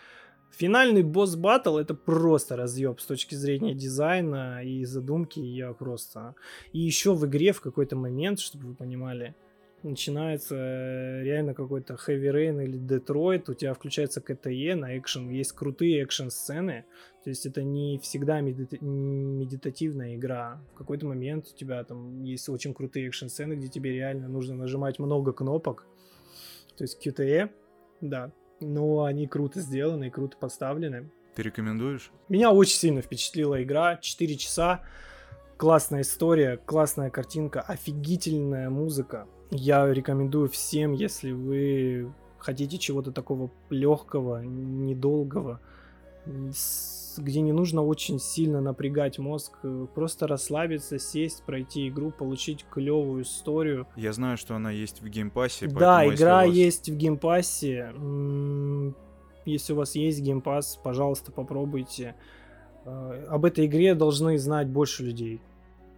Финальный 0.51 1.03
босс 1.03 1.35
батл 1.35 1.77
это 1.77 1.93
просто 1.93 2.57
разъеб 2.57 2.99
с 2.99 3.05
точки 3.05 3.35
зрения 3.35 3.75
дизайна 3.75 4.61
и 4.63 4.83
задумки. 4.83 5.39
Я 5.39 5.71
просто. 5.73 6.35
И 6.73 6.79
еще 6.79 7.13
в 7.13 7.25
игре 7.27 7.53
в 7.53 7.61
какой-то 7.61 7.95
момент, 7.95 8.39
чтобы 8.39 8.69
вы 8.69 8.75
понимали, 8.75 9.35
начинается 9.83 10.55
э, 10.55 11.23
реально 11.23 11.53
какой-то 11.53 11.95
Heavy 11.95 12.31
Rain 12.31 12.63
или 12.63 12.79
Detroit, 12.79 13.49
у 13.49 13.53
тебя 13.53 13.73
включается 13.73 14.21
КТЕ 14.21 14.75
на 14.75 14.97
экшен, 14.97 15.29
есть 15.29 15.53
крутые 15.53 16.03
экшен-сцены, 16.03 16.85
то 17.23 17.29
есть 17.29 17.45
это 17.45 17.63
не 17.63 17.99
всегда 17.99 18.41
меди- 18.41 18.83
медитативная 18.83 20.15
игра. 20.15 20.61
В 20.73 20.77
какой-то 20.77 21.05
момент 21.05 21.47
у 21.47 21.55
тебя 21.55 21.83
там 21.83 22.23
есть 22.23 22.49
очень 22.49 22.73
крутые 22.73 23.09
экшен-сцены, 23.09 23.53
где 23.53 23.67
тебе 23.67 23.93
реально 23.93 24.27
нужно 24.27 24.55
нажимать 24.55 24.99
много 24.99 25.33
кнопок, 25.33 25.85
то 26.77 26.83
есть 26.83 27.05
QTE, 27.05 27.49
да, 28.01 28.31
но 28.59 29.03
они 29.03 29.27
круто 29.27 29.59
сделаны 29.61 30.07
и 30.07 30.09
круто 30.09 30.37
поставлены. 30.37 31.09
Ты 31.35 31.43
рекомендуешь? 31.43 32.11
Меня 32.27 32.51
очень 32.51 32.77
сильно 32.77 33.01
впечатлила 33.01 33.61
игра, 33.63 33.97
4 33.97 34.35
часа, 34.35 34.81
классная 35.57 36.01
история, 36.01 36.57
классная 36.57 37.09
картинка, 37.09 37.61
офигительная 37.61 38.69
музыка, 38.69 39.27
я 39.51 39.91
рекомендую 39.91 40.49
всем, 40.49 40.93
если 40.93 41.31
вы 41.31 42.11
хотите 42.37 42.77
чего-то 42.77 43.11
такого 43.11 43.51
легкого, 43.69 44.43
недолгого, 44.43 45.59
где 46.25 47.41
не 47.41 47.51
нужно 47.51 47.83
очень 47.83 48.19
сильно 48.19 48.61
напрягать 48.61 49.19
мозг, 49.19 49.53
э, 49.63 49.87
просто 49.93 50.27
расслабиться, 50.27 50.99
сесть, 50.99 51.43
пройти 51.43 51.89
игру, 51.89 52.11
получить 52.11 52.65
клевую 52.69 53.23
историю. 53.23 53.87
Я 53.95 54.13
знаю, 54.13 54.37
что 54.37 54.55
она 54.55 54.71
есть 54.71 55.01
в 55.01 55.07
геймпассе. 55.07 55.67
Да, 55.67 56.07
игра 56.07 56.45
вас... 56.45 56.55
есть 56.55 56.89
в 56.89 56.95
геймпассе. 56.95 57.93
Если 59.45 59.73
у 59.73 59.75
вас 59.75 59.95
есть 59.95 60.21
Game 60.21 60.47
Pass, 60.47 60.79
пожалуйста, 60.83 61.31
попробуйте. 61.31 62.15
Э, 62.85 63.25
об 63.29 63.45
этой 63.45 63.65
игре 63.65 63.95
должны 63.95 64.37
знать 64.37 64.67
больше 64.67 65.03
людей. 65.03 65.41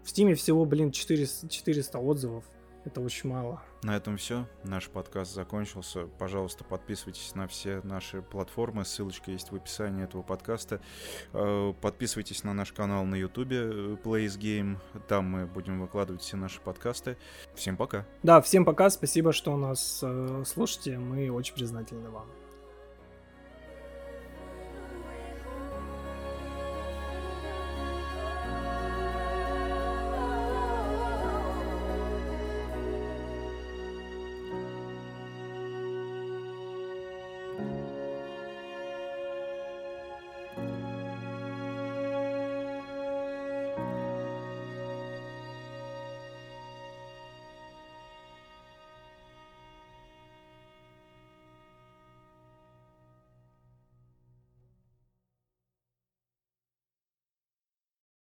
В 0.03 0.09
Стиме 0.09 0.33
всего, 0.33 0.65
блин, 0.65 0.91
400, 0.91 1.49
400 1.49 1.99
отзывов. 1.99 2.45
Это 2.83 2.99
очень 3.01 3.29
мало. 3.29 3.61
На 3.83 3.95
этом 3.95 4.17
все. 4.17 4.47
Наш 4.63 4.89
подкаст 4.89 5.33
закончился. 5.33 6.07
Пожалуйста, 6.17 6.63
подписывайтесь 6.63 7.35
на 7.35 7.47
все 7.47 7.81
наши 7.83 8.21
платформы. 8.21 8.85
Ссылочка 8.85 9.31
есть 9.31 9.51
в 9.51 9.55
описании 9.55 10.03
этого 10.03 10.23
подкаста. 10.23 10.81
Э, 11.33 11.73
подписывайтесь 11.79 12.43
на 12.43 12.53
наш 12.53 12.71
канал 12.71 13.05
на 13.05 13.15
YouTube 13.15 13.51
э, 13.51 13.97
Plays 14.03 14.37
Game. 14.39 14.77
Там 15.07 15.25
мы 15.25 15.45
будем 15.45 15.79
выкладывать 15.79 16.21
все 16.21 16.37
наши 16.37 16.59
подкасты. 16.59 17.17
Всем 17.53 17.77
пока. 17.77 18.05
Да, 18.23 18.41
всем 18.41 18.65
пока. 18.65 18.89
Спасибо, 18.89 19.31
что 19.31 19.55
нас 19.57 19.99
э, 20.01 20.43
слушаете. 20.45 20.97
Мы 20.97 21.29
очень 21.29 21.53
признательны 21.53 22.09
вам. 22.09 22.40